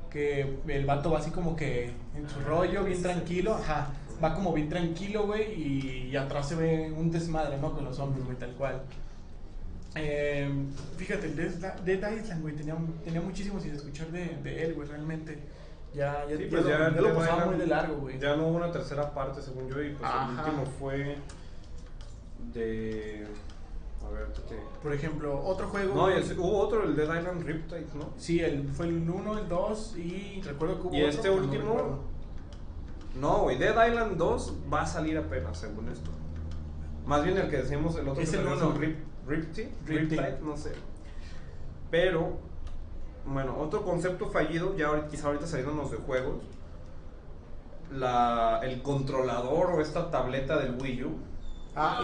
que 0.09 0.57
el 0.67 0.85
vato 0.85 1.11
va 1.11 1.19
así 1.19 1.29
como 1.29 1.55
que 1.55 1.93
en 2.15 2.27
su 2.29 2.39
rollo, 2.41 2.83
bien 2.83 3.01
tranquilo, 3.01 3.53
ajá, 3.55 3.89
va 4.23 4.33
como 4.33 4.53
bien 4.53 4.69
tranquilo, 4.69 5.25
güey, 5.25 5.51
y, 5.53 6.09
y 6.11 6.15
atrás 6.15 6.47
se 6.49 6.55
ve 6.55 6.91
un 6.95 7.11
desmadre, 7.11 7.57
¿no? 7.57 7.73
Con 7.73 7.83
los 7.85 7.99
hombres, 7.99 8.23
güey, 8.25 8.37
tal 8.37 8.53
cual. 8.53 8.81
Eh, 9.95 10.49
fíjate, 10.97 11.27
el 11.27 11.35
Dead, 11.35 12.11
Island, 12.17 12.41
güey, 12.41 12.55
tenía, 12.55 12.75
tenía 13.03 13.21
muchísimo 13.21 13.59
sin 13.59 13.73
escuchar 13.75 14.07
de, 14.07 14.37
de 14.43 14.63
él, 14.63 14.73
güey, 14.73 14.87
realmente. 14.87 15.37
Ya, 15.93 16.25
ya, 16.27 16.37
Sí, 16.37 16.47
pues 16.49 16.65
ya, 16.65 16.91
ya 16.93 17.01
lo 17.01 17.13
pasaba 17.13 17.45
muy 17.45 17.57
de 17.57 17.67
largo, 17.67 17.97
güey. 17.97 18.17
Ya 18.19 18.35
no 18.35 18.47
hubo 18.47 18.57
una 18.57 18.71
tercera 18.71 19.13
parte, 19.13 19.41
según 19.41 19.69
yo, 19.69 19.79
y 19.83 19.89
pues 19.91 20.03
Ajá. 20.09 20.31
el 20.31 20.39
último 20.39 20.65
fue 20.79 21.17
de... 22.53 23.27
A 24.03 24.09
ver, 24.09 24.27
¿qué 24.33 24.41
te- 24.41 24.63
Por 24.81 24.93
ejemplo, 24.93 25.39
otro 25.45 25.67
juego... 25.67 25.93
No, 25.95 26.09
el- 26.09 26.39
hubo 26.39 26.57
otro, 26.57 26.83
el 26.83 26.95
Dead 26.95 27.19
Island 27.19 27.43
Riptide, 27.43 27.85
¿no? 27.93 28.09
Sí, 28.17 28.39
el, 28.39 28.67
fue 28.69 28.87
el 28.87 29.07
1, 29.09 29.37
el 29.39 29.47
2 29.47 29.95
y 29.97 30.41
recuerdo 30.43 30.81
que 30.81 30.87
hubo 30.87 30.95
Y 30.95 31.01
otro, 31.03 31.09
este 31.11 31.29
último-. 31.29 32.12
No, 33.19 33.43
güey, 33.43 33.57
Dead 33.57 33.75
Island 33.89 34.17
2 34.17 34.53
va 34.73 34.81
a 34.81 34.85
salir 34.85 35.17
apenas, 35.17 35.57
según 35.57 35.89
esto. 35.89 36.09
Más 37.05 37.23
bien 37.23 37.37
el 37.37 37.49
que 37.49 37.57
decimos, 37.57 37.95
el 37.97 38.07
otro 38.07 38.21
Es 38.23 38.31
que 38.31 38.37
el 38.37 38.47
uno. 38.47 38.71
Rip, 38.73 38.97
Riptide. 39.27 39.71
Riptide, 39.85 40.39
no 40.41 40.57
sé. 40.57 40.71
Pero, 41.91 42.37
bueno, 43.25 43.57
otro 43.59 43.83
concepto 43.83 44.29
fallido, 44.29 44.75
ya 44.75 44.87
ahorita, 44.87 45.07
quizá 45.09 45.27
ahorita 45.27 45.45
saliéndonos 45.45 45.91
de 45.91 45.97
juegos, 45.97 46.41
la, 47.91 48.59
el 48.63 48.81
controlador 48.81 49.71
o 49.71 49.81
esta 49.81 50.09
tableta 50.09 50.57
del 50.59 50.75
Wii 50.81 51.03
U. 51.03 51.17
Ah, 51.75 52.01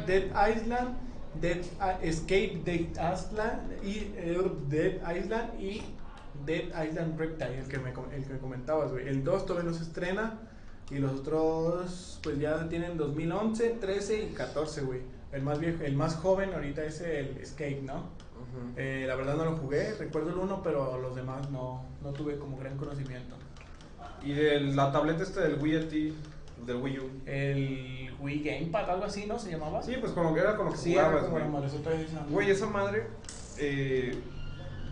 es 0.00 0.06
Dead 0.06 0.24
Island, 0.56 0.96
Dead 1.40 1.58
ah, 1.80 1.98
Escape 2.02 2.60
Dead 2.64 2.88
Island 2.90 3.84
y 3.84 4.12
eh, 4.16 4.52
Dead 4.68 5.16
Island 5.16 5.60
y 5.60 5.82
Dead 6.44 6.64
Island 6.88 7.18
Reptile, 7.18 7.58
el 7.58 7.68
que 7.68 7.78
me 7.78 7.92
com- 7.92 8.10
el 8.12 8.24
que 8.24 8.34
me 8.34 8.38
comentabas, 8.38 8.90
güey. 8.92 9.08
El 9.08 9.24
2 9.24 9.46
todavía 9.46 9.70
no 9.70 9.76
se 9.76 9.82
estrena 9.84 10.38
y 10.92 10.98
los 10.98 11.20
otros 11.20 12.20
pues 12.22 12.38
ya 12.38 12.68
tienen 12.68 12.96
2011, 12.96 13.70
13 13.80 14.22
y 14.24 14.26
14, 14.34 14.82
güey. 14.82 15.00
El 15.32 15.42
más 15.42 15.58
viejo, 15.58 15.82
el 15.82 15.96
más 15.96 16.16
joven 16.16 16.52
ahorita 16.52 16.84
es 16.84 17.00
el 17.00 17.38
Escape, 17.38 17.80
¿no? 17.82 18.04
Eh, 18.76 19.04
la 19.08 19.14
verdad 19.16 19.36
no 19.36 19.44
lo 19.46 19.56
jugué, 19.56 19.94
recuerdo 19.94 20.28
el 20.30 20.36
1, 20.36 20.60
pero 20.62 21.00
los 21.00 21.16
demás 21.16 21.48
no, 21.50 21.84
no 22.02 22.10
tuve 22.10 22.36
como 22.38 22.58
gran 22.58 22.76
conocimiento. 22.76 23.36
Y 24.22 24.34
de 24.34 24.60
la 24.60 24.92
tableta 24.92 25.22
este 25.22 25.40
del 25.40 25.58
Wii 25.60 25.88
T, 25.88 26.12
del 26.66 26.76
Wii 26.76 26.98
U. 26.98 27.10
El 27.24 28.10
Wii 28.20 28.42
Gamepad, 28.42 28.90
algo 28.90 29.04
así, 29.06 29.24
¿no? 29.26 29.38
Se 29.38 29.50
llamaba. 29.50 29.82
Sí, 29.82 29.94
pues 29.98 30.12
como 30.12 30.34
que 30.34 30.40
era 30.40 30.54
con 30.56 30.66
lo 30.66 30.72
que 30.72 30.78
Sí, 30.78 30.90
jugabas, 30.92 31.28
güey. 31.30 31.42
esa. 32.04 32.24
Güey, 32.28 32.50
esa 32.50 32.66
madre, 32.66 33.06
eh, 33.58 34.14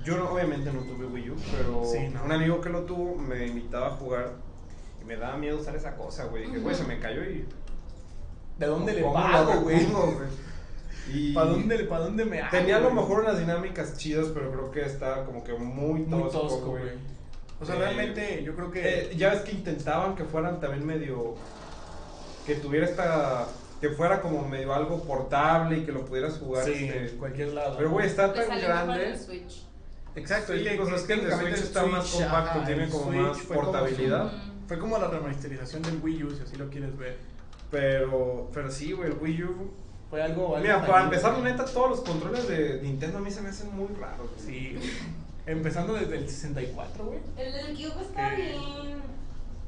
yo 0.04 0.16
no- 0.16 0.30
obviamente 0.30 0.72
no 0.72 0.80
tuve 0.80 1.04
Wii 1.06 1.30
U, 1.30 1.36
pero 1.56 1.84
Sí, 1.84 1.98
no. 2.12 2.24
un 2.24 2.32
amigo 2.32 2.60
que 2.62 2.70
lo 2.70 2.84
tuvo 2.84 3.14
me 3.16 3.46
invitaba 3.46 3.88
a 3.88 3.90
jugar 3.90 4.32
me 5.10 5.16
daba 5.16 5.36
miedo 5.36 5.58
usar 5.58 5.74
esa 5.74 5.96
cosa, 5.96 6.26
güey. 6.26 6.46
Dije, 6.46 6.58
güey, 6.58 6.74
se 6.76 6.84
me 6.84 7.00
cayó 7.00 7.24
y... 7.24 7.44
¿De 8.58 8.66
dónde 8.66 8.92
le 8.94 9.02
¿cómo 9.02 9.14
lo 9.18 9.22
pago, 9.24 9.60
güey? 9.62 9.86
Y 11.12 11.32
¿Para 11.32 11.50
dónde, 11.50 11.78
le- 11.78 11.84
pa' 11.84 11.98
dónde 11.98 12.24
me 12.24 12.40
hago? 12.40 12.50
Tenía 12.52 12.76
a 12.76 12.80
lo 12.80 12.92
mejor 12.92 13.24
unas 13.24 13.38
dinámicas 13.40 13.96
chidas, 13.98 14.26
pero 14.32 14.52
creo 14.52 14.70
que 14.70 14.82
estaba 14.82 15.24
como 15.24 15.42
que 15.42 15.52
muy 15.54 16.02
tosco, 16.04 16.16
muy 16.18 16.30
tosco, 16.30 16.66
güey. 16.70 16.82
O 17.60 17.64
sea, 17.66 17.74
Eh, 17.74 17.78
realmente 17.78 18.44
yo 18.44 18.54
creo 18.54 18.70
que. 18.70 18.80
Eh, 19.10 19.16
ya 19.16 19.30
ves 19.30 19.40
que 19.40 19.50
intentaban 19.52 20.14
que 20.14 20.24
fueran 20.24 20.60
también 20.60 20.86
medio... 20.86 21.34
Que 22.46 22.54
tuviera 22.54 22.86
esta... 22.86 23.46
Que 23.80 23.88
fuera 23.88 24.20
como 24.20 24.46
medio 24.46 24.72
algo 24.74 25.02
portable 25.02 25.78
y 25.78 25.84
que 25.84 25.90
lo 25.92 26.04
pudieras 26.04 26.38
jugar. 26.38 26.64
sí, 26.64 26.72
este, 26.86 27.10
en 27.10 27.18
cualquier 27.18 27.48
lado. 27.54 27.74
Pero, 27.78 27.90
güey, 27.90 28.06
está 28.06 28.32
tan 28.32 28.60
grande. 28.60 29.06
el 29.10 29.18
Switch. 29.18 29.64
Exacto, 30.14 30.52
Sí, 30.52 30.60
es 30.60 30.68
que, 30.68 30.76
pues 30.76 30.92
es 30.94 31.02
que 31.02 31.12
el 31.14 31.32
Switch 31.32 31.54
está 31.54 31.86
más 31.86 32.06
compacto, 32.10 32.58
ajá, 32.58 32.64
tiene 32.66 32.88
como 32.88 33.04
Switch 33.04 33.16
más 33.20 33.38
como 33.42 33.60
portabilidad. 33.60 34.32
Fue 34.70 34.78
como 34.78 34.98
la 34.98 35.08
remasterización 35.08 35.82
del 35.82 35.98
Wii 36.00 36.22
U, 36.22 36.30
si 36.30 36.42
así 36.44 36.54
lo 36.56 36.70
quieres 36.70 36.96
ver. 36.96 37.16
Pero, 37.72 38.48
pero 38.54 38.70
sí, 38.70 38.92
güey, 38.92 39.10
el 39.10 39.16
Wii 39.20 39.42
U. 39.42 39.70
Fue 40.08 40.22
algo. 40.22 40.54
algo 40.54 40.58
Mira, 40.60 40.86
para 40.86 41.02
empezar, 41.02 41.36
la 41.36 41.42
neta, 41.50 41.64
todos 41.64 41.90
los 41.90 42.00
controles 42.02 42.46
de 42.46 42.78
Nintendo 42.80 43.18
a 43.18 43.20
mí 43.20 43.32
se 43.32 43.42
me 43.42 43.48
hacen 43.48 43.74
muy 43.74 43.88
raros. 44.00 44.28
güey. 44.32 44.46
Sí, 44.46 44.76
güey. 44.76 44.88
Empezando 45.46 45.94
desde 45.94 46.18
el 46.18 46.28
64, 46.28 47.04
güey. 47.04 47.18
El 47.36 47.52
del 47.52 47.74
Cube 47.74 48.00
está 48.00 48.30
Que- 48.36 48.42
bien. 48.42 49.00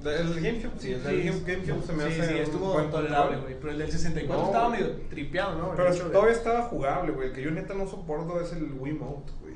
El 0.05 0.35
GameCube, 0.41 0.73
sí, 0.79 0.93
el 0.93 1.03
del 1.03 1.33
Sí, 1.33 1.43
GameCube 1.47 1.83
se 1.85 1.93
me 1.95 2.05
sí, 2.05 2.21
hace. 2.21 2.33
Sí, 2.33 2.39
estuvo 2.39 2.73
tolerable, 2.85 3.39
güey. 3.39 3.59
Pero 3.59 3.73
el 3.73 3.79
del 3.79 3.91
64 3.91 4.41
No, 4.41 4.47
estaba 4.47 4.69
medio 4.69 4.91
tripeado, 5.11 5.59
¿no? 5.59 5.75
Pero 5.75 5.93
de- 5.93 6.01
todavía 6.01 6.33
estaba 6.33 6.63
jugable, 6.63 7.11
güey. 7.11 7.29
El 7.31 7.35
que 7.35 7.43
yo 7.43 7.51
neta 7.51 7.75
no 7.75 7.89
soporto 7.89 8.41
es 8.41 8.53
el 8.53 8.73
Wiimote, 8.73 9.33
güey. 9.41 9.55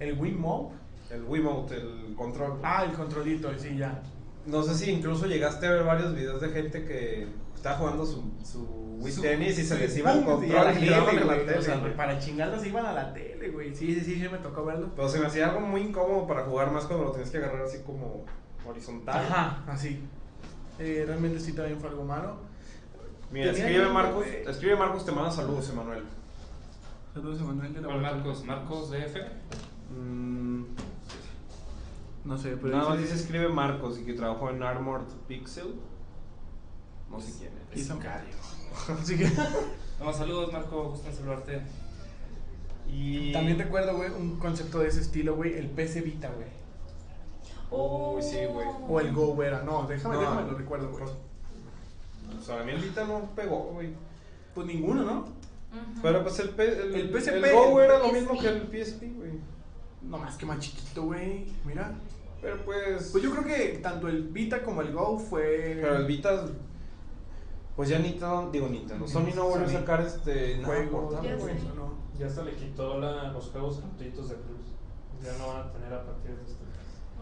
El 0.00 0.18
Wii 0.18 0.32
Mode. 0.32 0.74
El 1.10 1.22
Wiimote, 1.22 1.76
el 1.76 2.14
control. 2.16 2.58
Ah, 2.64 2.84
el 2.84 2.92
controlito, 2.96 3.48
sí, 3.58 3.76
ya. 3.76 4.02
No 4.48 4.62
sé 4.62 4.74
si 4.74 4.90
incluso 4.90 5.26
llegaste 5.26 5.66
a 5.66 5.70
ver 5.72 5.84
varios 5.84 6.14
videos 6.14 6.40
de 6.40 6.48
gente 6.48 6.84
que 6.84 7.28
estaba 7.54 7.76
jugando 7.76 8.06
su, 8.06 8.24
su 8.44 8.64
Wii 9.00 9.12
Su- 9.12 9.20
Tennis 9.22 9.58
y 9.58 9.64
se 9.64 9.78
les 9.78 9.96
iba 9.98 10.12
el 10.12 10.24
control 10.24 10.50
y 10.50 10.56
a 10.56 10.64
la 10.64 10.72
tele, 10.72 10.86
en 10.86 10.92
la 10.92 11.00
güey. 11.34 11.46
tele. 11.46 11.58
O 11.58 11.62
sea, 11.62 11.76
güey. 11.76 11.96
para 11.96 12.18
chingarlas 12.18 12.64
iban 12.66 12.86
a 12.86 12.92
la 12.92 13.12
tele, 13.12 13.50
güey. 13.50 13.74
Sí, 13.74 13.94
sí, 13.94 14.00
sí, 14.00 14.14
sí, 14.20 14.28
me 14.28 14.38
tocó 14.38 14.64
verlo. 14.64 14.90
Pero 14.96 15.08
se 15.08 15.18
me 15.20 15.26
hacía 15.26 15.48
algo 15.48 15.60
muy 15.60 15.82
incómodo 15.82 16.26
para 16.26 16.44
jugar 16.44 16.70
más 16.72 16.84
cuando 16.86 17.04
lo 17.04 17.10
tenías 17.12 17.30
que 17.30 17.36
agarrar 17.38 17.62
así 17.62 17.78
como 17.84 18.24
horizontal. 18.66 19.18
Ajá, 19.26 19.64
así. 19.68 20.00
Eh, 20.78 21.04
realmente 21.06 21.40
sí 21.40 21.52
también 21.52 21.78
fue 21.80 21.90
algo 21.90 22.04
malo. 22.04 22.36
Mira, 23.30 23.50
escribe 23.50 23.84
ahí, 23.84 23.92
Marcos, 23.92 24.24
escribe 24.26 24.76
Marcos, 24.76 25.04
te 25.04 25.12
manda 25.12 25.30
saludos, 25.30 25.68
Emanuel. 25.68 26.04
Saludos 27.12 27.40
a 27.40 27.44
Manuel 27.44 27.74
de 27.74 27.80
la 27.82 27.86
¿Cuál 27.88 28.00
Vuelta. 28.00 28.16
Marcos? 28.16 28.44
¿Marcos 28.44 28.90
DF? 28.90 29.16
Mm, 29.90 30.62
No 32.28 32.36
sé, 32.36 32.56
pero 32.60 32.76
nada 32.76 32.90
más 32.90 32.98
dice- 32.98 33.14
escribe 33.14 33.48
Marcos 33.48 33.98
y 33.98 34.04
que 34.04 34.12
trabajó 34.12 34.50
en 34.50 34.62
Armored 34.62 35.06
Pixel. 35.26 35.74
No 37.10 37.18
sé 37.20 37.32
quién 37.38 37.50
es. 37.74 37.86
Sicario. 37.86 38.34
Así 39.00 39.16
que 39.18 39.30
No, 40.00 40.12
saludos 40.12 40.52
Marco, 40.52 40.90
gusto 40.90 41.08
en 41.08 41.14
saludarte. 41.16 41.62
Y 42.90 43.32
también 43.32 43.58
recuerdo, 43.58 43.96
güey, 43.96 44.10
un 44.10 44.38
concepto 44.38 44.78
de 44.80 44.88
ese 44.88 45.00
estilo, 45.00 45.36
güey, 45.36 45.54
el 45.58 45.68
PC 45.70 46.02
Vita, 46.02 46.30
güey. 46.30 46.48
Uy, 47.70 48.22
sí, 48.22 48.38
güey. 48.46 48.66
O 48.88 49.00
el 49.00 49.12
Go 49.12 49.42
era. 49.42 49.62
No, 49.62 49.86
déjame, 49.86 50.14
No, 50.14 50.20
déjame, 50.20 50.50
lo 50.50 50.56
recuerdo, 50.58 50.90
güey. 50.90 51.04
O 51.04 52.42
sea, 52.42 52.60
a 52.60 52.64
mí 52.64 52.72
el 52.72 52.80
Vita 52.82 53.04
no 53.06 53.30
pegó, 53.34 53.70
güey. 53.72 53.90
Pues 54.54 54.66
ninguno, 54.66 55.02
¿no? 55.02 55.24
Pero 56.02 56.22
pues 56.22 56.38
el, 56.40 56.54
el, 56.60 56.94
El 56.94 57.20
PSP, 57.20 57.34
el 57.34 57.52
Go 57.54 57.80
era 57.80 57.98
lo 57.98 58.12
mismo 58.12 58.38
que 58.38 58.48
el 58.48 58.62
PSP, 58.62 59.02
güey. 59.16 59.32
No 60.02 60.18
más 60.18 60.36
que 60.36 60.46
más 60.46 60.58
chiquito, 60.60 61.04
güey. 61.04 61.46
Mira. 61.64 61.94
Pero 62.40 62.64
pues. 62.64 63.08
Pues 63.10 63.22
yo 63.24 63.30
creo 63.32 63.44
que 63.44 63.78
tanto 63.82 64.08
el 64.08 64.24
Vita 64.28 64.62
como 64.62 64.82
el 64.82 64.92
Go 64.92 65.18
fue. 65.18 65.78
Pero 65.80 65.96
el 65.96 66.06
Vita. 66.06 66.44
Pues 67.76 67.88
ya 67.88 67.98
Nintendo, 67.98 68.48
digo 68.52 68.68
Nintendo. 68.68 69.06
Sony 69.06 69.30
no 69.36 69.48
volvió 69.48 69.66
a 69.66 69.70
sacar 69.70 70.00
este. 70.00 70.56
Nada 70.58 70.66
juego. 70.74 71.02
portable, 71.08 71.28
Ya 71.30 71.36
güey. 71.36 71.58
sé. 71.58 71.64
no. 71.76 71.94
Ya 72.18 72.28
se 72.28 72.42
le 72.44 72.52
quitó 72.54 72.98
la, 72.98 73.30
los 73.32 73.46
juegos 73.50 73.80
gratuitos 73.80 74.28
de 74.30 74.34
Plus. 74.36 74.66
Ya 75.22 75.32
no 75.38 75.48
van 75.48 75.68
a 75.68 75.72
tener 75.72 75.92
a 75.92 76.04
partir 76.04 76.32
de 76.32 76.42
este. 76.42 76.64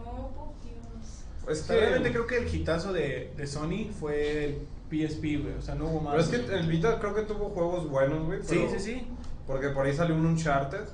Oh, 0.03 0.29
por 0.29 0.53
Dios. 0.63 1.23
Es 1.43 1.43
O 1.43 1.47
que. 1.47 1.55
sea, 1.55 1.75
realmente 1.77 2.11
creo 2.11 2.25
que 2.27 2.37
el 2.37 2.55
hitazo 2.55 2.93
de, 2.93 3.33
de 3.37 3.47
Sony 3.47 3.91
fue 3.99 4.45
el 4.45 4.67
PSP, 4.89 5.21
güey. 5.43 5.53
O 5.57 5.61
sea, 5.61 5.75
no 5.75 5.85
hubo 5.85 6.01
más. 6.01 6.15
Pero 6.15 6.23
es 6.23 6.45
que 6.49 6.55
el 6.55 6.67
Vita 6.67 6.99
creo 6.99 7.13
que 7.13 7.21
tuvo 7.23 7.49
juegos 7.49 7.87
buenos, 7.89 8.25
güey. 8.25 8.39
Sí, 8.43 8.65
sí, 8.71 8.79
sí. 8.79 9.07
Porque 9.45 9.69
por 9.69 9.85
ahí 9.85 9.93
salió 9.93 10.15
un 10.15 10.25
Uncharted. 10.25 10.85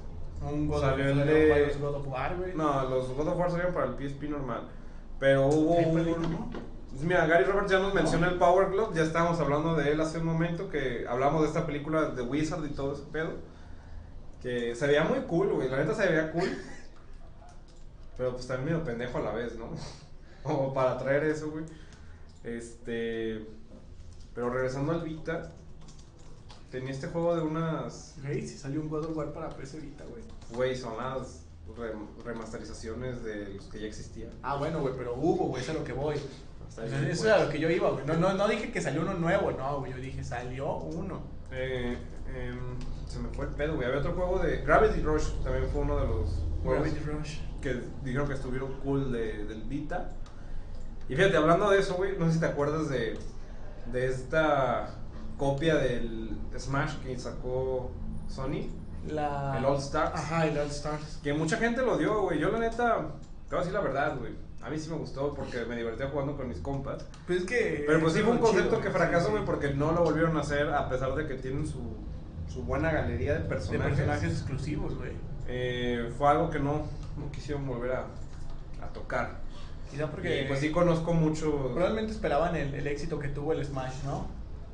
Un 0.51 0.67
God 0.67 0.81
Salió 0.81 1.09
el 1.09 1.25
de- 1.25 1.49
varios 1.49 1.77
God 1.79 1.95
of 1.95 2.07
War, 2.07 2.35
güey. 2.37 2.53
No, 2.55 2.89
los 2.89 3.09
God 3.09 3.27
of 3.27 3.37
War 3.37 3.49
salieron 3.49 3.73
para 3.73 3.87
el 3.87 3.95
PSP 3.95 4.23
normal. 4.29 4.67
Pero 5.19 5.47
hubo 5.47 5.75
un. 5.75 6.51
Mira, 7.01 7.25
Gary 7.25 7.45
Roberts 7.45 7.71
ya 7.71 7.79
nos 7.79 7.93
mencionó 7.93 8.27
el 8.27 8.37
Power 8.37 8.69
Glove, 8.69 8.95
ya 8.95 9.03
estábamos 9.03 9.39
hablando 9.39 9.75
de 9.75 9.91
él 9.91 9.99
hace 9.99 10.19
un 10.19 10.25
momento, 10.25 10.69
que 10.69 11.05
hablamos 11.07 11.41
de 11.41 11.47
esta 11.47 11.65
película 11.65 12.09
de 12.09 12.21
Wizard 12.21 12.63
y 12.65 12.69
todo 12.69 12.93
ese 12.93 13.03
pedo. 13.11 13.31
Que 14.41 14.75
se 14.75 14.85
veía 14.87 15.03
muy 15.03 15.19
cool, 15.21 15.53
güey, 15.53 15.69
la 15.69 15.77
neta 15.77 15.95
se 15.95 16.05
veía 16.07 16.31
cool. 16.31 16.43
Pero 18.17 18.33
pues 18.33 18.45
también 18.45 18.73
medio 18.73 18.85
pendejo 18.85 19.17
a 19.17 19.21
la 19.21 19.31
vez, 19.31 19.57
¿no? 19.57 19.69
Como 20.43 20.73
para 20.73 20.97
traer 20.97 21.23
eso, 21.23 21.49
güey. 21.49 21.65
Este... 22.43 23.47
Pero 24.35 24.49
regresando 24.49 24.91
al 24.91 25.01
Vita, 25.01 25.51
tenía 26.69 26.91
este 26.91 27.07
juego 27.07 27.35
de 27.35 27.43
unas... 27.43 28.15
Güey, 28.21 28.45
si 28.47 28.57
salió 28.57 28.81
un 28.81 28.89
God 28.89 29.05
of 29.05 29.17
War 29.17 29.31
para 29.31 29.49
PS 29.49 29.81
Vita, 29.81 30.03
güey. 30.05 30.23
Güey, 30.55 30.75
son 30.75 30.97
las 30.97 31.45
re- 31.77 31.93
remasterizaciones 32.23 33.23
de 33.23 33.53
los 33.55 33.65
que 33.65 33.79
ya 33.81 33.87
existían. 33.87 34.31
Ah, 34.41 34.55
bueno, 34.57 34.79
güey, 34.81 34.93
pero 34.97 35.15
hubo, 35.15 35.47
güey, 35.47 35.61
eso 35.61 35.71
es 35.71 35.77
a 35.77 35.79
lo 35.79 35.85
que 35.85 35.93
voy. 35.93 36.15
Hasta 36.67 36.81
pues. 36.83 36.93
eso 36.93 37.27
es 37.27 37.31
a 37.33 37.43
lo 37.43 37.49
que 37.49 37.59
yo 37.59 37.69
iba, 37.69 37.89
güey. 37.91 38.05
No, 38.05 38.15
no, 38.15 38.33
no 38.33 38.47
dije 38.47 38.71
que 38.71 38.81
salió 38.81 39.01
uno 39.01 39.13
nuevo, 39.15 39.51
no, 39.51 39.79
güey. 39.79 39.91
Yo 39.91 39.97
dije, 39.97 40.23
salió 40.23 40.75
uno. 40.77 41.21
Eh, 41.51 41.97
em, 42.35 42.57
se 43.07 43.19
me 43.19 43.29
fue 43.29 43.45
el 43.45 43.51
pedo, 43.51 43.75
güey. 43.75 43.87
Había 43.87 43.99
otro 43.99 44.13
juego 44.13 44.39
de 44.39 44.57
Gravity 44.57 45.01
Rush, 45.01 45.29
también 45.43 45.67
fue 45.71 45.81
uno 45.81 45.97
de 45.99 46.07
los 46.07 46.29
juegos 46.63 46.83
Gravity 46.83 46.99
Rush. 47.05 47.37
que 47.61 47.81
dijeron 48.03 48.27
que 48.27 48.33
estuvieron 48.33 48.73
cool 48.81 49.11
de, 49.11 49.45
del 49.45 49.63
Vita. 49.63 50.11
Y 51.09 51.15
fíjate, 51.15 51.35
hablando 51.37 51.69
de 51.69 51.79
eso, 51.79 51.95
güey, 51.95 52.17
no 52.17 52.27
sé 52.27 52.33
si 52.33 52.39
te 52.39 52.45
acuerdas 52.47 52.89
de, 52.89 53.17
de 53.91 54.07
esta 54.07 54.95
copia 55.37 55.75
del 55.75 56.37
Smash 56.57 56.95
que 56.99 57.17
sacó 57.19 57.91
Sony, 58.29 58.69
La... 59.07 59.55
el 59.57 59.65
All 59.65 59.77
Stars. 59.77 60.11
Ajá, 60.15 60.47
el 60.47 60.57
All 60.57 60.67
Stars. 60.67 61.19
Que 61.23 61.33
mucha 61.33 61.57
gente 61.57 61.81
lo 61.81 61.97
dio, 61.97 62.21
güey. 62.21 62.39
Yo, 62.39 62.49
la 62.51 62.59
neta, 62.59 62.95
te 63.49 63.55
voy 63.55 63.57
a 63.57 63.57
decir 63.59 63.73
la 63.73 63.81
verdad, 63.81 64.17
güey. 64.17 64.31
A 64.61 64.69
mí 64.69 64.79
sí 64.79 64.89
me 64.89 64.95
gustó 64.95 65.33
porque 65.33 65.65
me 65.65 65.75
divertía 65.75 66.07
jugando 66.09 66.37
con 66.37 66.47
mis 66.47 66.59
compas. 66.59 67.05
Pues 67.27 67.39
es 67.39 67.45
que. 67.45 67.83
Pero 67.85 67.99
pues 67.99 68.13
sí 68.13 68.21
fue 68.21 68.31
un 68.31 68.37
concepto 68.39 68.69
chido, 68.77 68.81
que 68.81 68.89
fracasó, 68.91 69.29
güey, 69.31 69.41
sí. 69.41 69.45
porque 69.45 69.73
no 69.73 69.91
lo 69.91 70.03
volvieron 70.03 70.37
a 70.37 70.39
hacer 70.41 70.69
a 70.73 70.87
pesar 70.87 71.13
de 71.15 71.27
que 71.27 71.35
tienen 71.35 71.67
su, 71.67 71.81
su 72.47 72.63
buena 72.63 72.91
galería 72.91 73.33
de 73.33 73.39
De 73.39 73.45
personajes. 73.49 73.93
personajes 73.95 74.31
exclusivos, 74.31 74.95
güey. 74.97 75.11
Eh, 75.47 76.13
fue 76.17 76.29
algo 76.29 76.49
que 76.49 76.59
no, 76.59 76.83
no 77.17 77.29
quisieron 77.33 77.67
volver 77.67 77.91
a, 77.91 78.05
a 78.81 78.87
tocar. 78.93 79.41
Quizá 79.91 80.09
porque. 80.09 80.29
Porque 80.29 80.45
pues 80.47 80.59
sí 80.61 80.71
conozco 80.71 81.13
mucho. 81.13 81.71
Probablemente 81.73 82.13
esperaban 82.13 82.55
el, 82.55 82.73
el 82.73 82.87
éxito 82.87 83.19
que 83.19 83.27
tuvo 83.27 83.51
el 83.51 83.65
Smash, 83.65 84.03
¿no? 84.05 84.27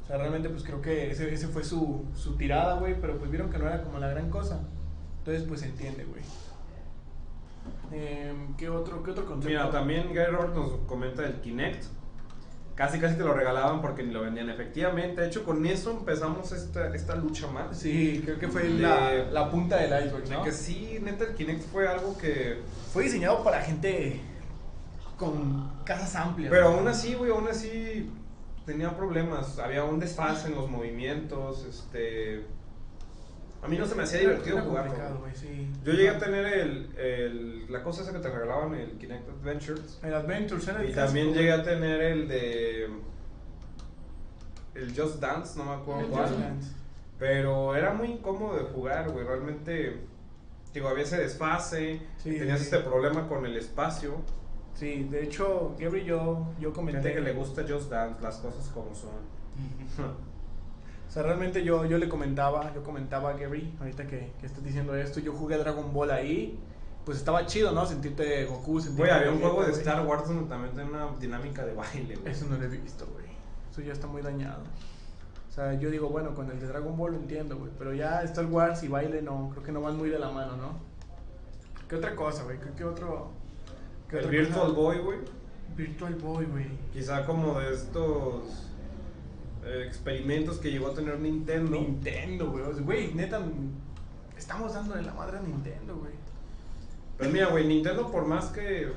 Sea, 0.09 0.17
realmente 0.17 0.49
pues 0.49 0.63
creo 0.63 0.81
que 0.81 1.11
ese, 1.11 1.31
ese 1.31 1.47
fue 1.49 1.63
su, 1.63 2.03
su 2.15 2.35
tirada, 2.35 2.79
güey, 2.79 2.99
pero 2.99 3.19
pues 3.19 3.29
vieron 3.29 3.51
que 3.51 3.59
no 3.59 3.67
era 3.67 3.83
como 3.83 3.99
la 3.99 4.07
gran 4.07 4.31
cosa. 4.31 4.59
Entonces 5.19 5.43
pues 5.47 5.59
se 5.59 5.67
entiende, 5.67 6.03
güey. 6.05 6.23
Em, 7.91 8.55
¿qué, 8.55 8.69
otro, 8.69 9.03
¿Qué 9.03 9.11
otro 9.11 9.25
concepto? 9.25 9.47
Mira, 9.49 9.69
también 9.69 10.11
Gary 10.11 10.31
Robert 10.31 10.55
nos 10.55 10.71
comenta 10.87 11.23
el 11.27 11.35
Kinect. 11.41 11.83
Casi 12.73 12.97
casi 12.99 13.17
te 13.17 13.23
lo 13.23 13.33
regalaban 13.33 13.81
porque 13.81 14.01
ni 14.01 14.11
lo 14.11 14.21
vendían. 14.21 14.49
Efectivamente, 14.49 15.21
de 15.21 15.27
hecho 15.27 15.43
con 15.43 15.63
eso 15.67 15.91
empezamos 15.91 16.51
esta, 16.53 16.95
esta 16.95 17.13
lucha 17.15 17.45
más. 17.47 17.77
Sí, 17.77 18.21
creo 18.25 18.39
que 18.39 18.47
fue 18.47 18.63
De- 18.63 18.69
la, 18.79 19.11
la 19.31 19.51
punta 19.51 19.77
del 19.77 20.05
iceberg, 20.07 20.23
De 20.27 20.35
¿no? 20.37 20.43
que 20.43 20.51
sí, 20.51 20.97
neta, 21.03 21.25
el 21.25 21.35
Kinect 21.35 21.61
fue 21.71 21.87
algo 21.87 22.17
que... 22.17 22.61
Fue 22.93 23.03
diseñado 23.03 23.43
para 23.43 23.61
gente 23.61 24.21
con 25.17 25.69
casas 25.83 26.15
amplias. 26.15 26.49
Pero 26.49 26.69
aún 26.69 26.87
así, 26.87 27.13
güey, 27.13 27.29
aún 27.31 27.47
así 27.47 28.09
tenía 28.69 28.95
problemas. 28.95 29.57
Había 29.59 29.83
un 29.83 29.99
desfase 29.99 30.47
en 30.49 30.55
los 30.55 30.69
movimientos, 30.69 31.65
este... 31.65 32.45
A 33.61 33.67
mí 33.67 33.77
no 33.77 33.85
se 33.85 33.95
me 33.95 34.03
hacía 34.03 34.19
divertido 34.21 34.57
sí. 35.35 35.67
Yo 35.83 35.91
llegué 35.91 36.09
a 36.09 36.17
tener 36.19 36.45
el, 36.45 36.95
el- 36.97 37.71
la 37.71 37.83
cosa 37.83 38.03
esa 38.03 38.13
que 38.13 38.19
te 38.19 38.29
regalaban, 38.29 38.73
el 38.75 38.91
Kinect 38.97 39.27
Adventures. 39.27 39.99
El 40.01 40.13
Adventures 40.13 40.67
era 40.67 40.81
el 40.81 40.89
Y 40.91 40.93
también 40.93 41.33
llegué 41.33 41.51
a 41.51 41.63
tener 41.63 42.01
el 42.01 42.27
de... 42.29 42.89
El 44.75 44.95
Just 44.97 45.19
Dance, 45.19 45.57
no 45.57 45.65
me 45.65 45.73
acuerdo 45.73 46.01
El 46.01 46.07
cuál. 46.07 46.27
Just 46.29 46.39
Dance. 46.39 46.71
Pero 47.17 47.75
era 47.75 47.93
muy 47.93 48.07
incómodo 48.11 48.55
de 48.55 48.63
jugar, 48.71 49.09
güey. 49.11 49.25
Realmente, 49.25 49.97
digo, 50.73 50.87
había 50.87 51.03
ese 51.03 51.17
desfase. 51.17 52.01
Sí, 52.17 52.37
tenías 52.37 52.59
sí. 52.59 52.65
este 52.65 52.79
problema 52.79 53.27
con 53.27 53.45
el 53.45 53.57
espacio. 53.57 54.21
Sí, 54.79 55.03
de 55.11 55.23
hecho, 55.25 55.75
Gary 55.77 55.99
y 55.99 56.05
yo, 56.05 56.47
yo 56.57 56.71
comenté 56.71 57.01
Gente 57.01 57.15
que 57.15 57.21
le 57.21 57.33
gusta 57.33 57.63
Just 57.67 57.91
Dance, 57.91 58.21
las 58.21 58.37
cosas 58.37 58.69
como 58.73 58.95
son. 58.95 59.09
O 61.09 61.11
sea, 61.11 61.23
realmente 61.23 61.63
yo, 61.63 61.85
yo 61.85 61.97
le 61.97 62.07
comentaba, 62.07 62.71
yo 62.75 62.83
comentaba 62.83 63.31
a 63.31 63.33
Gary, 63.33 63.75
ahorita 63.79 64.05
que, 64.05 64.31
que 64.39 64.45
estás 64.45 64.63
diciendo 64.63 64.95
esto, 64.95 65.19
yo 65.19 65.33
jugué 65.33 65.57
Dragon 65.57 65.91
Ball 65.91 66.11
ahí, 66.11 66.59
pues 67.03 67.17
estaba 67.17 67.47
chido, 67.47 67.71
¿no? 67.71 67.83
Sentirte 67.87 68.45
Goku, 68.45 68.79
sentirte... 68.79 69.11
Güey, 69.11 69.11
había 69.11 69.31
un 69.31 69.39
juego 69.39 69.63
de. 69.63 69.71
Star 69.71 70.05
Wars 70.05 70.27
donde 70.27 70.47
también 70.47 70.75
tenía 70.75 70.91
una 70.91 71.17
dinámica 71.19 71.65
de 71.65 71.73
baile, 71.73 72.15
güey. 72.15 72.31
Eso 72.31 72.45
no 72.45 72.57
lo 72.57 72.63
he 72.63 72.67
visto, 72.67 73.07
güey. 73.07 73.25
Eso 73.71 73.81
ya 73.81 73.91
está 73.91 74.05
muy 74.05 74.21
dañado. 74.21 74.61
O 75.49 75.51
sea, 75.51 75.73
yo 75.73 75.89
digo, 75.89 76.09
bueno, 76.09 76.35
con 76.35 76.51
el 76.51 76.59
de 76.59 76.67
Dragon 76.67 76.95
Ball 76.95 77.13
lo 77.13 77.17
entiendo, 77.17 77.57
güey, 77.57 77.71
pero 77.75 77.91
ya 77.95 78.21
Star 78.21 78.45
Wars 78.45 78.83
y 78.83 78.87
baile 78.87 79.23
no, 79.23 79.49
creo 79.49 79.63
que 79.63 79.71
no 79.71 79.81
van 79.81 79.97
muy 79.97 80.11
de 80.11 80.19
la 80.19 80.29
mano, 80.29 80.57
¿no? 80.57 80.73
¿Qué 81.89 81.95
otra 81.95 82.15
cosa, 82.15 82.43
güey? 82.43 82.59
¿Qué, 82.59 82.69
qué 82.77 82.83
otro...? 82.85 83.38
El 84.11 84.27
Virtual 84.27 84.61
cosa? 84.67 84.73
Boy, 84.73 84.97
güey. 84.99 85.17
Virtual 85.75 86.15
Boy, 86.15 86.45
güey. 86.45 86.67
Quizá 86.91 87.25
como 87.25 87.59
de 87.59 87.73
estos 87.73 88.67
eh, 89.65 89.83
experimentos 89.87 90.57
que 90.57 90.71
llegó 90.71 90.87
a 90.87 90.93
tener 90.93 91.19
Nintendo. 91.19 91.71
Nintendo, 91.71 92.51
güey. 92.51 92.63
Güey, 92.81 93.13
neta, 93.13 93.41
estamos 94.37 94.73
dándole 94.73 95.03
la 95.03 95.13
madre 95.13 95.37
a 95.37 95.41
Nintendo, 95.41 95.95
güey. 95.95 96.13
Pero 97.17 97.31
mira, 97.31 97.47
güey, 97.47 97.67
Nintendo 97.67 98.09
por 98.11 98.25
más 98.25 98.45
que... 98.47 98.91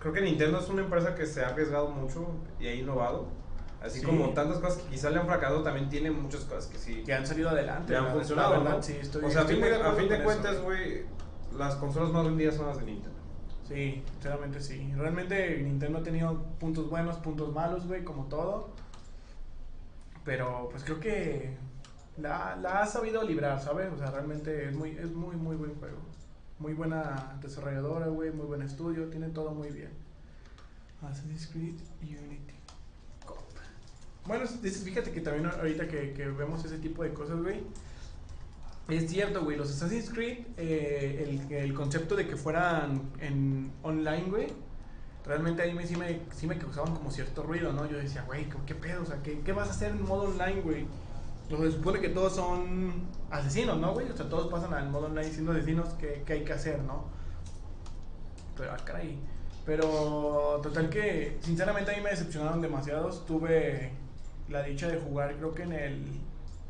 Creo 0.00 0.12
que 0.12 0.20
Nintendo 0.20 0.60
es 0.60 0.68
una 0.68 0.82
empresa 0.82 1.14
que 1.14 1.26
se 1.26 1.42
ha 1.42 1.48
arriesgado 1.48 1.88
mucho 1.88 2.26
y 2.60 2.66
ha 2.66 2.74
innovado. 2.74 3.28
Así 3.82 4.00
Sí. 4.00 4.06
como 4.06 4.30
tantas 4.30 4.58
cosas 4.58 4.78
que 4.82 4.90
quizá 4.90 5.10
le 5.10 5.18
han 5.18 5.26
fracasado, 5.26 5.62
también 5.62 5.88
tiene 5.88 6.10
muchas 6.10 6.42
cosas 6.44 6.66
que 6.66 6.78
sí 6.78 7.02
Que 7.04 7.12
han 7.14 7.26
salido 7.26 7.50
adelante. 7.50 7.92
le 7.92 7.98
han 7.98 8.12
funcionado, 8.12 8.50
verdad, 8.52 8.76
¿no? 8.76 8.82
sí, 8.82 8.96
estoy, 9.00 9.24
o 9.24 9.30
sea, 9.30 9.40
a 9.40 9.42
estoy 9.42 9.56
fin 9.56 9.64
muy 9.64 9.70
de, 9.74 9.82
a 9.82 9.92
fin 9.92 10.08
de 10.08 10.22
cuentas, 10.22 10.60
güey, 10.62 11.04
las 11.56 11.74
consolas 11.76 12.10
más 12.10 12.24
vendidas 12.24 12.54
son 12.56 12.66
las 12.68 12.78
de 12.78 12.84
Nintendo. 12.86 13.15
Sí, 13.68 14.02
sinceramente 14.12 14.60
sí. 14.60 14.92
Realmente 14.96 15.58
Nintendo 15.58 15.98
ha 15.98 16.02
tenido 16.02 16.42
puntos 16.60 16.88
buenos, 16.88 17.16
puntos 17.16 17.52
malos, 17.52 17.86
güey, 17.86 18.04
como 18.04 18.24
todo. 18.26 18.70
Pero 20.24 20.68
pues 20.70 20.84
creo 20.84 21.00
que 21.00 21.56
la, 22.16 22.54
ha 22.54 22.86
sabido 22.86 23.22
librar, 23.22 23.60
¿sabes? 23.60 23.92
O 23.92 23.98
sea, 23.98 24.10
realmente 24.10 24.68
es 24.68 24.74
muy, 24.74 24.90
es 24.90 25.12
muy, 25.12 25.36
muy 25.36 25.56
buen 25.56 25.74
juego. 25.74 25.98
Muy 26.58 26.74
buena 26.74 27.38
desarrolladora, 27.42 28.06
güey, 28.06 28.30
muy 28.30 28.46
buen 28.46 28.62
estudio, 28.62 29.08
tiene 29.08 29.28
todo 29.28 29.50
muy 29.50 29.70
bien. 29.70 29.90
Assassin's 31.02 31.48
Creed 31.48 31.76
Unity. 32.02 32.54
Cop. 33.26 33.38
Bueno, 34.26 34.46
fíjate 34.46 35.12
que 35.12 35.20
también 35.20 35.46
ahorita 35.46 35.86
que, 35.88 36.12
que 36.12 36.28
vemos 36.28 36.64
ese 36.64 36.78
tipo 36.78 37.02
de 37.02 37.12
cosas, 37.12 37.40
güey. 37.42 37.62
Es 38.88 39.10
cierto, 39.10 39.42
güey, 39.42 39.56
los 39.56 39.70
Assassin's 39.70 40.10
Creed, 40.10 40.46
eh, 40.56 41.40
el, 41.48 41.52
el 41.52 41.74
concepto 41.74 42.14
de 42.14 42.28
que 42.28 42.36
fueran 42.36 43.10
en 43.18 43.72
online, 43.82 44.26
güey, 44.28 44.46
realmente 45.24 45.62
ahí 45.62 45.74
me, 45.74 45.84
sí, 45.84 45.96
me, 45.96 46.20
sí 46.32 46.46
me 46.46 46.56
causaban 46.56 46.94
como 46.94 47.10
cierto 47.10 47.42
ruido, 47.42 47.72
¿no? 47.72 47.86
Yo 47.86 47.98
decía, 47.98 48.22
güey, 48.22 48.48
¿qué, 48.48 48.56
¿qué 48.64 48.74
pedo? 48.76 49.02
O 49.02 49.06
sea, 49.06 49.20
¿qué, 49.22 49.40
¿qué 49.40 49.52
vas 49.52 49.68
a 49.68 49.70
hacer 49.72 49.90
en 49.90 50.04
modo 50.04 50.28
online, 50.28 50.60
güey? 50.60 50.86
O 51.46 51.56
sea, 51.56 51.58
se 51.58 51.72
supone 51.72 52.00
que 52.00 52.10
todos 52.10 52.36
son 52.36 53.08
asesinos, 53.30 53.76
¿no, 53.78 53.92
güey? 53.92 54.08
O 54.08 54.16
sea, 54.16 54.28
todos 54.28 54.50
pasan 54.50 54.72
al 54.72 54.88
modo 54.88 55.06
online 55.06 55.32
siendo 55.32 55.50
asesinos, 55.50 55.94
¿qué, 55.94 56.22
qué 56.24 56.34
hay 56.34 56.44
que 56.44 56.52
hacer, 56.52 56.80
no? 56.84 57.06
Pero, 58.56 58.70
ah, 58.72 58.76
caray. 58.84 59.18
Pero, 59.64 60.60
total 60.62 60.88
que, 60.90 61.38
sinceramente 61.40 61.90
a 61.90 61.96
mí 61.96 62.02
me 62.02 62.10
decepcionaron 62.10 62.60
demasiados. 62.60 63.26
Tuve 63.26 63.90
la 64.48 64.62
dicha 64.62 64.86
de 64.86 64.98
jugar, 64.98 65.34
creo 65.36 65.52
que 65.52 65.64
en 65.64 65.72
el, 65.72 66.04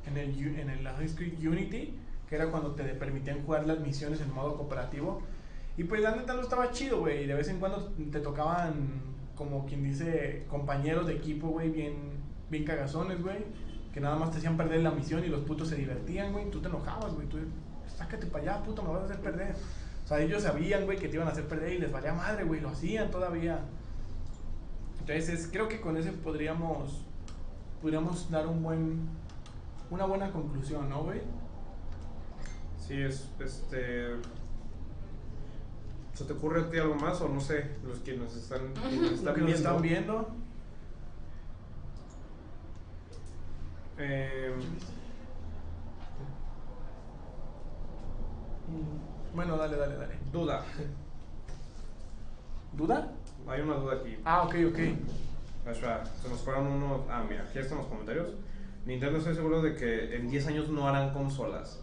en 0.06 0.16
el, 0.16 0.58
en 0.58 0.70
el 0.70 0.86
Assassin's 0.86 1.14
Creed 1.14 1.46
Unity, 1.46 1.98
que 2.29 2.37
era 2.37 2.51
cuando 2.51 2.72
te 2.72 2.85
permitían 2.95 3.45
jugar 3.45 3.66
las 3.66 3.81
misiones 3.81 4.20
en 4.20 4.33
modo 4.33 4.57
cooperativo. 4.57 5.22
Y 5.77 5.85
pues 5.85 6.01
la 6.01 6.16
neta 6.16 6.41
estaba 6.41 6.70
chido, 6.70 7.01
güey. 7.01 7.27
De 7.27 7.35
vez 7.35 7.49
en 7.49 7.59
cuando 7.61 7.93
te 8.11 8.20
tocaban, 8.20 8.89
como 9.35 9.66
quien 9.66 9.83
dice, 9.85 10.45
compañeros 10.49 11.07
de 11.07 11.14
equipo, 11.14 11.49
güey, 11.49 11.70
bien, 11.70 11.95
bien 12.51 12.64
cagazones, 12.64 13.22
güey. 13.22 13.45
que 13.93 14.01
nada 14.03 14.16
más 14.16 14.31
te 14.31 14.37
hacían 14.39 14.59
perder 14.59 14.81
la 14.83 14.91
misión 14.91 15.24
y 15.24 15.29
los 15.29 15.41
putos 15.41 15.68
se 15.68 15.77
divertían, 15.77 16.33
güey. 16.33 16.51
Tú 16.51 16.61
te 16.61 16.68
enojabas, 16.68 17.14
güey. 17.14 17.27
Tú, 17.29 17.39
sácate 17.87 18.27
para 18.27 18.43
allá, 18.55 18.62
puto, 18.62 18.83
me 18.83 18.91
vas 18.91 19.03
a 19.03 19.05
hacer 19.07 19.20
perder. 19.20 19.55
O 20.05 20.07
sea, 20.07 20.20
ellos 20.20 20.43
sabían, 20.43 20.85
güey, 20.85 20.99
que 20.99 21.09
te 21.09 21.16
iban 21.16 21.27
a 21.29 21.31
hacer 21.31 21.47
perder 21.49 21.72
y 21.72 21.79
les 21.79 21.91
valía 21.91 22.12
madre, 22.12 22.45
güey. 22.45 22.61
Lo 22.61 22.68
hacían 22.68 23.11
todavía. 23.11 23.61
Entonces, 25.01 25.29
es- 25.31 25.49
creo 25.51 25.68
que 25.68 25.81
con 25.81 25.97
ese 25.97 26.12
podríamos, 26.12 27.05
podríamos 27.81 28.31
dar 28.31 28.47
un 28.47 28.62
buen, 28.62 29.09
una 29.91 30.05
buena 30.05 30.31
conclusión, 30.31 30.89
¿no, 30.91 31.03
güey? 31.05 31.20
Sí, 32.87 33.01
es, 33.03 33.28
este... 33.41 34.16
¿Se 36.14 36.24
te 36.24 36.32
ocurre 36.32 36.62
a 36.62 36.70
ti 36.70 36.78
algo 36.78 36.95
más 36.95 37.20
o 37.20 37.28
no 37.28 37.41
sé, 37.41 37.72
los 37.84 37.99
que 37.99 38.16
nos 38.16 38.34
están, 38.34 38.72
Lo 38.74 39.07
están 39.11 39.34
que 39.34 39.41
nos 39.41 39.47
viendo? 39.51 39.53
están 39.55 39.82
viendo. 39.82 40.28
Eh, 43.99 44.55
Bueno, 49.34 49.57
dale, 49.59 49.76
dale, 49.76 49.97
dale. 49.97 50.14
duda. 50.32 50.64
¿Duda? 52.72 53.12
Hay 53.47 53.61
una 53.61 53.74
duda 53.74 53.95
aquí. 53.97 54.16
Ah, 54.24 54.43
ok, 54.43 54.55
ok. 54.70 54.78
Se 56.22 56.28
nos 56.28 56.41
fueron 56.41 56.66
unos. 56.66 57.03
Ah, 57.11 57.24
mira, 57.28 57.43
aquí 57.43 57.59
están 57.59 57.78
los 57.78 57.87
comentarios. 57.87 58.28
Nintendo 58.87 59.18
estoy 59.18 59.34
seguro 59.34 59.61
de 59.62 59.74
que 59.74 60.16
en 60.16 60.30
10 60.30 60.47
años 60.47 60.68
no 60.68 60.89
harán 60.89 61.12
consolas. 61.12 61.82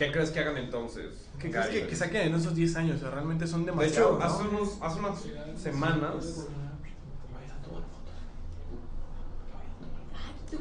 ¿Qué 0.00 0.10
crees 0.10 0.30
que 0.30 0.40
hagan 0.40 0.56
entonces? 0.56 1.28
¿Qué 1.38 1.50
crees 1.50 1.66
que, 1.66 1.86
que 1.86 1.94
saquen 1.94 2.28
en 2.28 2.34
esos 2.34 2.54
10 2.54 2.74
años? 2.76 2.96
O 2.96 3.00
sea, 3.00 3.10
realmente 3.10 3.46
son 3.46 3.66
De 3.66 3.70
demasiados. 3.70 4.16
hecho, 4.16 4.18
¿no? 4.18 4.24
hace, 4.24 4.48
unos, 4.48 4.78
hace 4.80 4.98
unas 4.98 5.60
semanas, 5.60 6.46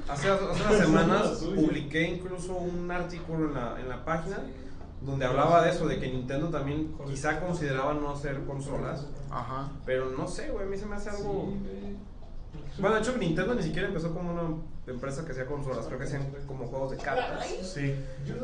hace, 0.10 0.30
hace 0.30 0.44
unas 0.44 0.78
semanas 0.78 1.28
publiqué 1.56 2.10
incluso 2.10 2.54
un 2.58 2.92
artículo 2.92 3.48
en 3.48 3.54
la, 3.54 3.80
en 3.80 3.88
la 3.88 4.04
página 4.04 4.40
donde 5.02 5.26
hablaba 5.26 5.64
de 5.64 5.70
eso, 5.70 5.88
de 5.88 6.02
que 6.02 6.12
Nintendo 6.12 6.50
también 6.50 6.94
quizá 7.08 7.40
consideraba 7.40 7.94
no 7.94 8.12
hacer 8.12 8.44
consolas. 8.44 9.08
Ajá. 9.32 9.72
Pero 9.86 10.10
no 10.10 10.28
sé, 10.28 10.50
güey, 10.50 10.66
a 10.66 10.70
mí 10.70 10.76
se 10.76 10.86
me 10.86 10.98
hace 10.98 11.12
algo... 11.12 11.54
Bueno, 12.80 12.96
de 12.96 13.02
hecho 13.02 13.18
Nintendo 13.18 13.56
ni 13.56 13.64
siquiera 13.64 13.88
empezó 13.88 14.14
como 14.14 14.32
una 14.32 14.56
empresa 14.88 15.26
que 15.26 15.32
hacía 15.32 15.46
consolas, 15.46 15.86
creo 15.86 16.00
que 16.00 16.06
hacían 16.06 16.28
como 16.48 16.66
juegos 16.68 16.92
de 16.92 16.98
cartas. 16.98 17.46
Sí. 17.62 17.94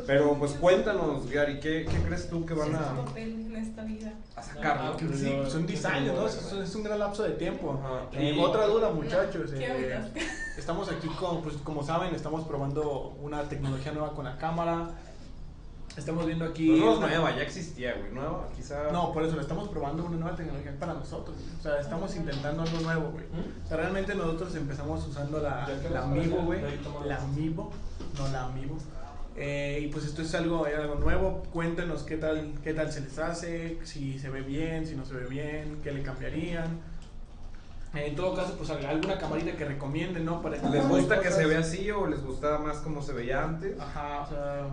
Pero 0.06 0.34
pues 0.34 0.52
cuéntanos, 0.52 1.28
Gary, 1.30 1.58
¿qué, 1.58 1.86
qué 1.90 1.98
crees 2.02 2.28
tú 2.28 2.44
que 2.44 2.54
van 2.54 2.74
a, 2.74 3.04
papel 3.04 3.46
en 3.46 3.56
esta 3.56 3.82
vida. 3.84 4.12
a 4.34 4.42
sacar? 4.42 4.84
no? 4.84 4.96
Que 4.96 5.08
sí, 5.08 5.32
son 5.48 5.66
10 5.66 5.84
años, 5.86 6.14
¿no? 6.16 6.26
Es, 6.26 6.52
es 6.52 6.74
un 6.74 6.82
gran 6.82 6.98
lapso 6.98 7.22
de 7.22 7.30
tiempo. 7.30 7.80
Ajá. 7.82 8.22
Y 8.22 8.38
otra 8.38 8.66
duda, 8.66 8.90
muchachos. 8.90 9.50
¿Qué 9.52 9.66
eh, 9.66 10.00
estamos 10.58 10.90
aquí 10.90 11.08
con, 11.08 11.42
pues 11.42 11.56
como 11.56 11.82
saben, 11.82 12.14
estamos 12.14 12.46
probando 12.46 13.16
una 13.20 13.48
tecnología 13.48 13.92
nueva 13.92 14.12
con 14.14 14.24
la 14.24 14.36
cámara. 14.38 14.90
Estamos 15.96 16.26
viendo 16.26 16.44
aquí. 16.44 16.68
Pues 16.68 16.80
no 16.80 16.92
es 16.94 17.00
nueva, 17.00 17.34
ya 17.34 17.42
existía, 17.42 17.94
güey. 17.94 18.12
Nueva, 18.12 18.48
quizá... 18.54 18.90
No, 18.92 19.12
por 19.12 19.22
eso 19.24 19.34
le 19.36 19.42
estamos 19.42 19.68
probando 19.68 20.04
una 20.04 20.16
nueva 20.16 20.36
tecnología 20.36 20.74
para 20.78 20.94
nosotros. 20.94 21.36
güey. 21.36 21.58
O 21.58 21.62
sea, 21.62 21.80
estamos 21.80 22.14
intentando 22.16 22.62
algo 22.62 22.78
nuevo, 22.80 23.10
güey. 23.12 23.24
O 23.64 23.66
sea, 23.66 23.78
realmente 23.78 24.14
nosotros 24.14 24.54
empezamos 24.56 25.06
usando 25.06 25.40
la, 25.40 25.66
la 25.90 26.02
Amiibo, 26.02 26.42
güey. 26.42 26.60
La 27.06 27.16
Amiibo, 27.16 27.70
no 28.18 28.28
la 28.28 28.44
Amiibo. 28.44 28.76
Eh, 29.38 29.80
y 29.84 29.88
pues 29.88 30.04
esto 30.06 30.22
es 30.22 30.34
algo, 30.34 30.64
algo 30.66 30.94
nuevo. 30.96 31.42
Cuéntenos 31.52 32.02
qué 32.02 32.16
tal, 32.16 32.54
qué 32.62 32.72
tal 32.74 32.90
se 32.92 33.00
les 33.00 33.18
hace, 33.18 33.78
si 33.84 34.18
se 34.18 34.30
ve 34.30 34.40
bien, 34.42 34.86
si 34.86 34.96
no 34.96 35.04
se 35.04 35.14
ve 35.14 35.26
bien, 35.26 35.78
qué 35.82 35.92
le 35.92 36.02
cambiarían. 36.02 36.80
En 37.94 38.14
todo 38.14 38.34
caso, 38.34 38.54
pues 38.58 38.68
alguna 38.70 39.18
camarita 39.18 39.52
que 39.52 39.64
recomienden, 39.64 40.26
¿no? 40.26 40.42
Para 40.42 40.56
este 40.56 40.68
¿Les 40.68 40.86
gusta 40.86 41.16
que 41.18 41.28
cosas. 41.28 41.36
se 41.36 41.46
vea 41.46 41.58
así 41.60 41.90
o 41.90 42.06
les 42.06 42.22
gusta 42.22 42.58
más 42.58 42.78
como 42.78 43.00
se 43.00 43.12
veía 43.14 43.42
antes? 43.42 43.78
Ajá, 43.80 44.22
o 44.22 44.28
sea. 44.28 44.66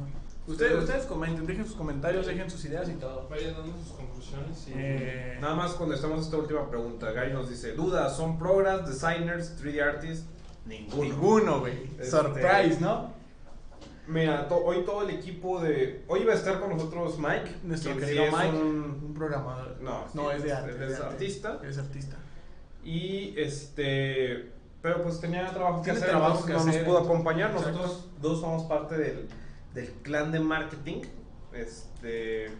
Ustedes, 0.45 0.77
ustedes 0.83 1.05
comenten, 1.05 1.45
dejen 1.45 1.65
sus 1.65 1.75
comentarios, 1.75 2.25
dejen 2.27 2.49
sus 2.49 2.65
ideas 2.65 2.89
y 2.89 2.93
todo. 2.93 3.27
Vayan 3.29 3.53
dando 3.53 3.77
sus 3.77 3.93
conclusiones 3.93 4.67
y. 4.67 4.71
Eh, 4.75 5.37
Nada 5.39 5.55
más 5.55 5.71
contestamos 5.73 6.25
esta 6.25 6.35
última 6.37 6.69
pregunta. 6.69 7.11
Gary 7.13 7.31
nos 7.31 7.49
dice, 7.49 7.71
dudas, 7.73 8.17
¿son 8.17 8.37
programs, 8.37 8.87
designers, 8.89 9.55
3D 9.61 9.81
artists? 9.81 10.25
Ninguno. 10.65 11.03
Ninguno, 11.03 11.59
güey. 11.61 11.83
Este- 11.97 12.05
Surprise, 12.07 12.77
¿no? 12.81 13.13
Mira, 14.07 14.49
to- 14.49 14.57
hoy 14.65 14.83
todo 14.85 15.03
el 15.03 15.11
equipo 15.11 15.61
de... 15.61 16.03
Hoy 16.09 16.21
iba 16.23 16.33
a 16.33 16.35
estar 16.35 16.59
con 16.59 16.69
nosotros 16.71 17.17
Mike. 17.17 17.55
Nuestro 17.63 17.93
sí 17.93 17.99
querido 17.99 18.25
es 18.25 18.33
Mike, 18.33 18.49
un- 18.57 19.01
un 19.05 19.13
programador. 19.13 19.77
No, 19.81 20.05
No, 20.13 20.29
sí, 20.29 20.35
es 20.37 20.43
de 20.43 20.49
es- 20.49 20.55
arte. 20.55 20.71
es 20.71 20.77
de 20.79 20.85
arte. 20.95 21.03
artista. 21.05 21.59
Es 21.63 21.77
artista. 21.77 22.17
Y 22.83 23.33
este... 23.37 24.51
Pero 24.81 25.01
pues 25.03 25.21
tenía 25.21 25.49
trabajo 25.51 25.81
que 25.81 25.91
hacer, 25.91 26.09
trabajo 26.09 26.45
que 26.45 26.51
no 26.51 26.59
hacer. 26.59 26.75
nos 26.75 26.83
pudo 26.83 26.97
acompañar. 26.99 27.53
Nosotros 27.53 28.09
dos 28.21 28.41
somos 28.41 28.63
parte 28.63 28.97
del, 28.97 29.29
del 29.73 29.87
clan 30.03 30.31
de 30.31 30.39
marketing. 30.39 31.01
Este... 31.53 32.51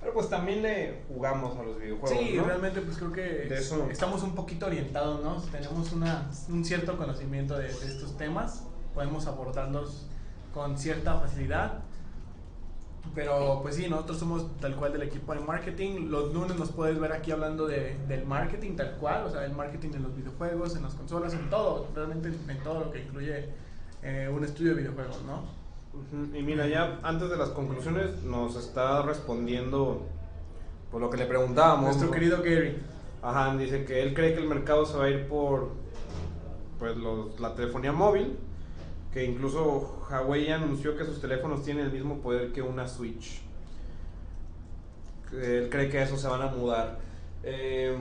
Pero 0.00 0.12
pues 0.12 0.28
también 0.28 0.60
le 0.62 1.02
jugamos 1.08 1.56
a 1.56 1.62
los 1.62 1.78
videojuegos, 1.80 2.10
Sí, 2.18 2.34
¿no? 2.36 2.44
realmente 2.44 2.82
pues 2.82 2.98
creo 2.98 3.10
que 3.12 3.22
De 3.22 3.56
eso- 3.58 3.88
estamos 3.90 4.22
un 4.22 4.34
poquito 4.34 4.66
orientados, 4.66 5.22
¿no? 5.24 5.36
Tenemos 5.50 5.92
una, 5.92 6.30
un 6.50 6.62
cierto 6.62 6.98
conocimiento 6.98 7.56
de, 7.56 7.68
de 7.68 7.86
estos 7.86 8.14
temas, 8.18 8.64
podemos 8.92 9.26
abordarlos 9.26 10.06
con 10.52 10.76
cierta 10.76 11.18
facilidad. 11.20 11.78
Pero 13.14 13.60
pues 13.62 13.76
sí, 13.76 13.88
nosotros 13.88 14.18
somos 14.18 14.56
tal 14.60 14.76
cual 14.76 14.92
del 14.92 15.02
equipo 15.02 15.34
de 15.34 15.40
marketing. 15.40 16.08
Los 16.10 16.32
lunes 16.34 16.56
nos 16.58 16.70
puedes 16.72 16.98
ver 16.98 17.12
aquí 17.12 17.30
hablando 17.30 17.66
de, 17.66 17.96
del 18.08 18.26
marketing 18.26 18.76
tal 18.76 18.96
cual, 18.96 19.24
o 19.24 19.30
sea, 19.30 19.44
el 19.44 19.52
marketing 19.52 19.90
en 19.94 20.02
los 20.02 20.16
videojuegos, 20.16 20.74
en 20.76 20.82
las 20.82 20.94
consolas, 20.94 21.32
en 21.34 21.48
todo, 21.50 21.88
realmente 21.94 22.28
en 22.28 22.58
todo 22.62 22.80
lo 22.80 22.90
que 22.90 23.00
incluye 23.02 23.48
eh, 24.02 24.28
un 24.34 24.42
estudio 24.44 24.74
de 24.74 24.82
videojuegos, 24.82 25.22
¿no? 25.24 25.44
Y 26.34 26.42
mira, 26.42 26.66
ya 26.66 27.00
antes 27.02 27.30
de 27.30 27.36
las 27.36 27.50
conclusiones 27.50 28.22
nos 28.22 28.56
está 28.56 29.02
respondiendo 29.02 30.06
por 30.90 31.00
lo 31.00 31.10
que 31.10 31.16
le 31.16 31.26
preguntábamos. 31.26 31.86
Nuestro 31.86 32.06
¿no? 32.06 32.12
querido 32.12 32.38
Gary. 32.38 32.76
Ajá, 33.22 33.56
dice 33.56 33.84
que 33.84 34.02
él 34.02 34.14
cree 34.14 34.34
que 34.34 34.40
el 34.40 34.48
mercado 34.48 34.84
se 34.86 34.96
va 34.96 35.04
a 35.04 35.10
ir 35.10 35.26
por 35.26 35.70
pues 36.78 36.96
los, 36.96 37.40
la 37.40 37.54
telefonía 37.54 37.92
móvil, 37.92 38.36
que 39.12 39.24
incluso 39.24 40.04
Huawei 40.10 40.50
anunció 40.50 40.96
que 40.96 41.04
sus 41.04 41.20
teléfonos 41.20 41.62
tienen 41.62 41.86
el 41.86 41.92
mismo 41.92 42.18
poder 42.18 42.52
que 42.52 42.62
una 42.62 42.86
Switch. 42.86 43.40
Él 45.32 45.68
cree 45.70 45.88
que 45.88 45.98
a 45.98 46.02
eso 46.04 46.16
se 46.16 46.28
van 46.28 46.42
a 46.42 46.48
mudar. 46.48 46.98
Eh, 47.42 47.96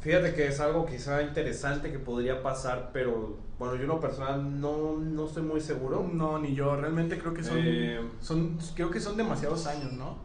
fíjate 0.00 0.34
que 0.34 0.46
es 0.46 0.60
algo 0.60 0.86
quizá 0.86 1.22
interesante 1.22 1.90
que 1.90 1.98
podría 1.98 2.42
pasar, 2.42 2.90
pero 2.92 3.38
bueno, 3.58 3.74
yo 3.74 3.82
en 3.82 3.88
lo 3.88 4.00
personal 4.00 4.60
no, 4.60 4.96
no 4.96 5.26
estoy 5.26 5.42
muy 5.42 5.60
seguro. 5.60 6.08
No, 6.12 6.38
ni 6.38 6.54
yo. 6.54 6.76
Realmente 6.76 7.18
creo 7.18 7.34
que 7.34 7.42
son, 7.42 7.58
Eh, 7.60 8.00
son 8.20 8.58
creo 8.74 8.90
que 8.90 9.00
son 9.00 9.16
demasiados 9.16 9.66
años, 9.66 9.92
¿no? 9.92 10.16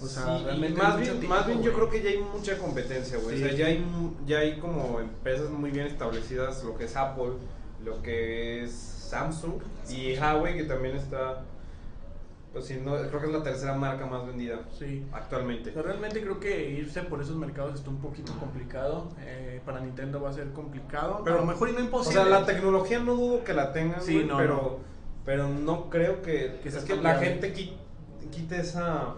O 0.00 0.06
sea, 0.06 0.38
Sí, 0.38 0.44
realmente 0.44 0.80
más 0.80 1.00
bien, 1.00 1.28
más 1.28 1.46
bien 1.46 1.62
yo 1.62 1.72
creo 1.72 1.90
que 1.90 2.02
ya 2.02 2.10
hay 2.10 2.18
mucha 2.18 2.56
competencia, 2.58 3.18
güey. 3.18 3.38
Sí. 3.38 3.44
O 3.44 3.48
sea, 3.48 3.56
ya 3.56 3.66
hay, 3.66 3.84
ya 4.26 4.38
hay 4.38 4.58
como 4.58 5.00
empresas 5.00 5.50
muy 5.50 5.70
bien 5.70 5.86
establecidas, 5.86 6.62
lo 6.62 6.76
que 6.76 6.84
es 6.84 6.96
Apple, 6.96 7.32
lo 7.84 8.00
que 8.02 8.62
es 8.62 8.72
Samsung 8.72 9.54
y 9.88 10.16
Huawei, 10.16 10.56
que 10.56 10.64
también 10.64 10.96
está, 10.96 11.42
pues 12.52 12.64
sí, 12.66 12.80
no, 12.82 12.96
creo 12.96 13.20
que 13.20 13.26
es 13.26 13.32
la 13.32 13.42
tercera 13.42 13.74
marca 13.74 14.06
más 14.06 14.26
vendida 14.26 14.60
Sí. 14.78 15.06
actualmente. 15.12 15.70
Pero 15.70 15.86
realmente 15.86 16.20
creo 16.22 16.40
que 16.40 16.70
irse 16.70 17.02
por 17.02 17.20
esos 17.20 17.36
mercados 17.36 17.74
está 17.74 17.90
un 17.90 17.98
poquito 18.00 18.32
complicado. 18.38 19.08
Eh, 19.20 19.60
para 19.64 19.80
Nintendo 19.80 20.20
va 20.20 20.30
a 20.30 20.32
ser 20.32 20.50
complicado. 20.52 21.20
Pero- 21.24 21.36
a 21.36 21.40
lo 21.40 21.46
mejor 21.46 21.68
y 21.68 21.72
no 21.72 21.78
O 21.78 21.82
imposible. 21.82 22.22
sea, 22.22 22.28
la 22.30 22.46
tecnología 22.46 23.00
no 23.00 23.14
dudo 23.14 23.44
que 23.44 23.52
la 23.52 23.72
tengan, 23.72 24.00
Sí, 24.02 24.24
no, 24.24 24.36
pero, 24.38 24.54
no. 24.54 24.76
pero 25.24 25.48
no 25.48 25.90
creo 25.90 26.22
que, 26.22 26.58
Que 26.62 26.68
es 26.68 26.74
sea 26.74 26.84
que 26.84 26.94
tan 26.94 27.02
la 27.02 27.14
gente 27.18 27.54
qui- 27.54 27.74
quite 28.30 28.60
esa... 28.60 29.14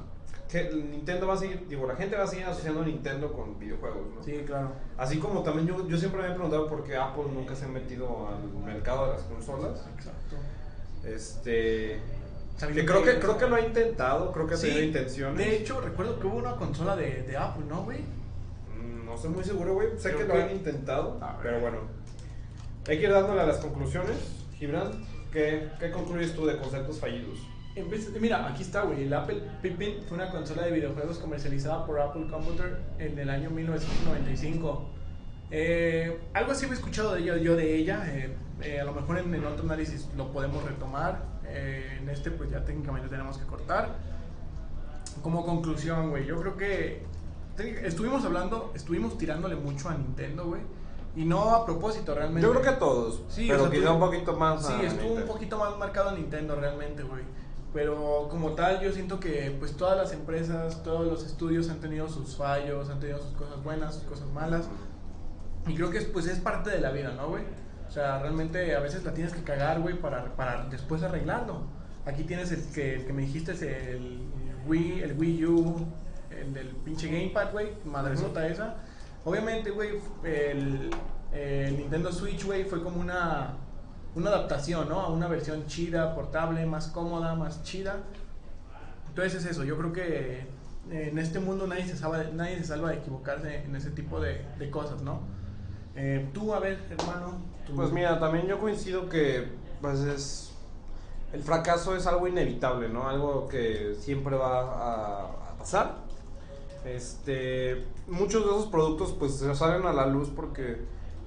Que 0.51 0.69
Nintendo 0.75 1.29
va 1.29 1.35
a 1.35 1.37
seguir, 1.37 1.69
digo, 1.69 1.87
la 1.87 1.95
gente 1.95 2.17
va 2.17 2.25
a 2.25 2.27
seguir 2.27 2.45
asociando 2.47 2.85
Nintendo 2.85 3.33
con 3.33 3.57
videojuegos, 3.61 4.03
¿no? 4.17 4.21
Sí, 4.25 4.43
claro. 4.45 4.73
Así 4.99 5.21
como 5.21 5.45
también 5.45 5.69
yo, 5.69 5.87
yo 5.87 5.97
siempre 5.97 6.21
me 6.23 6.27
he 6.27 6.33
preguntado 6.33 6.67
por 6.67 6.83
qué 6.83 6.97
Apple 6.97 7.23
nunca 7.33 7.55
se 7.55 7.67
ha 7.67 7.69
metido 7.69 8.27
al 8.27 8.43
mercado 8.65 9.07
de 9.07 9.13
las 9.13 9.23
consolas. 9.23 9.87
Exacto. 9.95 10.35
Este. 11.05 12.01
Que 12.59 12.85
creo 12.85 13.03
que, 13.03 13.19
creo 13.19 13.39
que 13.39 13.47
lo 13.49 13.57
ha 13.57 13.61
intentado, 13.63 14.33
creo 14.33 14.47
que 14.47 14.55
ha 14.55 14.57
Sí, 14.59 14.67
tenido 14.69 14.85
intenciones. 14.85 15.39
De 15.39 15.57
hecho, 15.57 15.81
recuerdo 15.81 16.21
que 16.21 16.27
hubo 16.27 16.37
una 16.37 16.57
consola 16.57 16.95
de, 16.97 17.23
de 17.23 17.37
Apple, 17.37 17.65
¿no, 17.69 17.85
güey? 17.85 18.01
Mm, 18.01 19.07
No 19.07 19.15
estoy 19.15 19.31
muy 19.31 19.45
seguro, 19.45 19.75
güey. 19.75 19.89
Sé 19.97 20.11
Creo 20.13 20.19
que 20.19 20.25
lo 20.29 20.35
que- 20.35 20.43
han 20.43 20.51
intentado, 20.51 21.19
pero 21.43 21.61
bueno. 21.61 21.79
Hay 22.89 22.99
que 22.99 23.05
ir 23.05 23.11
dándole 23.13 23.41
a 23.41 23.47
las 23.47 23.59
conclusiones. 23.59 24.17
Gibran, 24.59 24.91
¿qué, 25.33 25.69
qué 25.79 25.91
concluyes 25.91 26.35
tú 26.35 26.45
de 26.47 26.57
conceptos 26.59 26.99
fallidos? 27.01 27.39
En 27.77 27.89
vez- 27.89 28.11
mira, 28.21 28.47
aquí 28.47 28.63
está, 28.63 28.83
güey. 28.83 29.05
El 29.05 29.15
Apple 29.15 29.43
Pippin 29.63 30.03
fue 30.07 30.17
una 30.19 30.29
consola 30.31 30.65
de 30.65 30.73
videojuegos 30.73 31.19
comercializada 31.19 31.87
por 31.87 31.99
Apple 32.01 32.27
Computer 32.31 32.79
en 32.99 33.19
el 33.19 33.31
año 33.31 33.49
1995. 33.51 34.91
Eh, 35.51 36.19
algo 36.35 36.53
así 36.53 36.67
he 36.67 36.73
escuchado 36.73 37.15
de 37.15 37.23
ella, 37.23 37.37
yo 37.39 37.57
de 37.57 37.75
ella. 37.77 38.05
eh, 38.09 38.35
eh, 38.63 38.81
a 38.81 38.85
lo 38.85 38.93
mejor 38.93 39.19
en, 39.19 39.35
en 39.35 39.45
otro 39.47 39.65
análisis 39.65 40.09
lo 40.17 40.31
podemos 40.33 40.63
retomar. 40.65 41.30
Eh, 41.51 41.99
en 42.01 42.09
este, 42.09 42.31
pues 42.31 42.51
ya 42.51 42.65
técnicamente 42.65 43.09
tenemos 43.09 43.37
que 43.39 43.45
cortar. 43.47 43.97
Como 45.23 45.45
conclusión, 45.45 46.11
güey, 46.11 46.25
yo 46.27 46.41
creo 46.41 46.57
que 46.57 47.03
estuvimos 47.85 48.25
hablando, 48.25 48.73
estuvimos 48.75 49.19
tirándole 49.19 49.57
mucho 49.57 49.89
a 49.89 49.95
Nintendo, 49.95 50.47
güey. 50.47 50.63
Y 51.17 51.25
no 51.25 51.51
a 51.55 51.67
propósito, 51.67 52.15
realmente. 52.15 52.43
Yo 52.43 52.51
creo 52.53 52.63
que 52.63 52.69
a 52.69 52.79
todos, 52.79 53.23
Sí, 53.29 53.47
pero 53.49 53.65
o 53.65 53.67
sea, 53.67 53.71
quizá 53.79 53.89
tú- 53.89 53.95
un 53.95 54.01
poquito 54.01 54.37
más. 54.37 54.65
Sí, 54.67 54.73
a 54.73 54.83
estuvo 54.83 55.03
un 55.03 55.09
Nintendo. 55.09 55.33
poquito 55.33 55.59
más 55.59 55.77
marcado 55.77 56.13
Nintendo 56.13 56.55
realmente, 56.55 57.03
güey. 57.03 57.23
Pero 57.75 58.29
como 58.31 58.53
tal, 58.53 58.81
yo 58.81 58.93
siento 58.93 59.21
que 59.21 59.55
pues 59.59 59.77
todas 59.77 59.97
las 59.97 60.13
empresas, 60.13 60.83
todos 60.83 61.07
los 61.07 61.25
estudios 61.25 61.69
han 61.69 61.81
tenido 61.81 62.09
sus 62.09 62.37
fallos, 62.37 62.89
han 62.91 62.99
tenido 63.01 63.19
sus 63.19 63.33
cosas 63.33 63.63
buenas, 63.63 63.95
sus 63.97 64.05
cosas 64.05 64.29
malas. 64.33 64.69
Y 65.67 65.75
creo 65.75 65.91
que 65.91 65.99
es, 65.99 66.05
pues 66.07 66.27
es 66.27 66.39
parte 66.41 66.71
de 66.71 66.81
la 66.81 66.91
vida, 66.91 67.13
¿no, 67.17 67.29
güey? 67.29 67.45
O 67.91 67.93
sea, 67.93 68.21
realmente 68.21 68.77
a 68.77 68.79
veces 68.79 69.03
la 69.03 69.13
tienes 69.13 69.33
que 69.33 69.43
cagar, 69.43 69.81
güey, 69.81 70.01
para, 70.01 70.37
para 70.37 70.65
después 70.67 71.03
arreglarlo. 71.03 71.63
Aquí 72.07 72.23
tienes 72.23 72.53
el 72.53 72.63
que, 72.73 72.95
el 72.95 73.05
que 73.05 73.13
me 73.13 73.23
dijiste, 73.23 73.51
es 73.51 73.63
el 73.63 74.29
Wii, 74.65 75.01
el 75.01 75.19
Wii 75.19 75.47
U, 75.47 75.87
el 76.31 76.55
del 76.55 76.69
pinche 76.69 77.09
Gamepad, 77.09 77.51
güey, 77.51 77.73
madresota 77.85 78.47
esa. 78.47 78.77
Obviamente, 79.25 79.73
güey, 79.73 79.99
el, 80.23 80.91
el 81.33 81.79
Nintendo 81.79 82.13
Switch, 82.13 82.45
güey, 82.45 82.63
fue 82.63 82.81
como 82.81 83.01
una, 83.01 83.57
una 84.15 84.31
adaptación, 84.31 84.89
¿no? 84.89 85.01
A 85.01 85.11
una 85.11 85.27
versión 85.27 85.67
chida, 85.67 86.15
portable, 86.15 86.65
más 86.67 86.87
cómoda, 86.87 87.35
más 87.35 87.65
chida. 87.65 87.97
Entonces 89.09 89.45
es 89.45 89.51
eso, 89.51 89.65
yo 89.65 89.77
creo 89.77 89.93
que 89.93 90.47
en 90.93 91.19
este 91.19 91.41
mundo 91.41 91.67
nadie 91.67 91.87
se 91.87 91.97
salva, 91.97 92.23
nadie 92.33 92.57
se 92.59 92.65
salva 92.67 92.91
de 92.91 92.99
equivocarse 92.99 93.65
en 93.65 93.75
ese 93.75 93.91
tipo 93.91 94.21
de, 94.21 94.47
de 94.61 94.71
cosas, 94.71 95.03
¿no? 95.03 95.23
Eh, 95.97 96.31
tú, 96.33 96.55
a 96.55 96.61
ver, 96.61 96.79
hermano. 96.89 97.50
Tú- 97.71 97.77
Pues 97.77 97.93
mira, 97.93 98.19
también 98.21 98.47
yo 98.47 98.59
coincido 98.59 99.09
que 99.09 99.49
pues 99.81 100.01
es 100.01 100.53
el 101.33 101.43
fracaso 101.43 101.95
es 101.97 102.07
algo 102.07 102.27
inevitable, 102.29 102.89
¿no? 102.89 103.09
Algo 103.09 103.49
que 103.49 103.95
siempre 103.99 104.37
va 104.37 104.61
a, 104.61 105.25
a 105.53 105.59
pasar. 105.59 105.97
Este, 106.85 107.85
muchos 108.09 108.43
de 108.45 108.51
esos 108.51 108.67
productos 108.67 109.13
pues 109.19 109.35
salen 109.57 109.87
a 109.87 109.93
la 109.93 110.07
luz 110.07 110.31
porque 110.35 110.79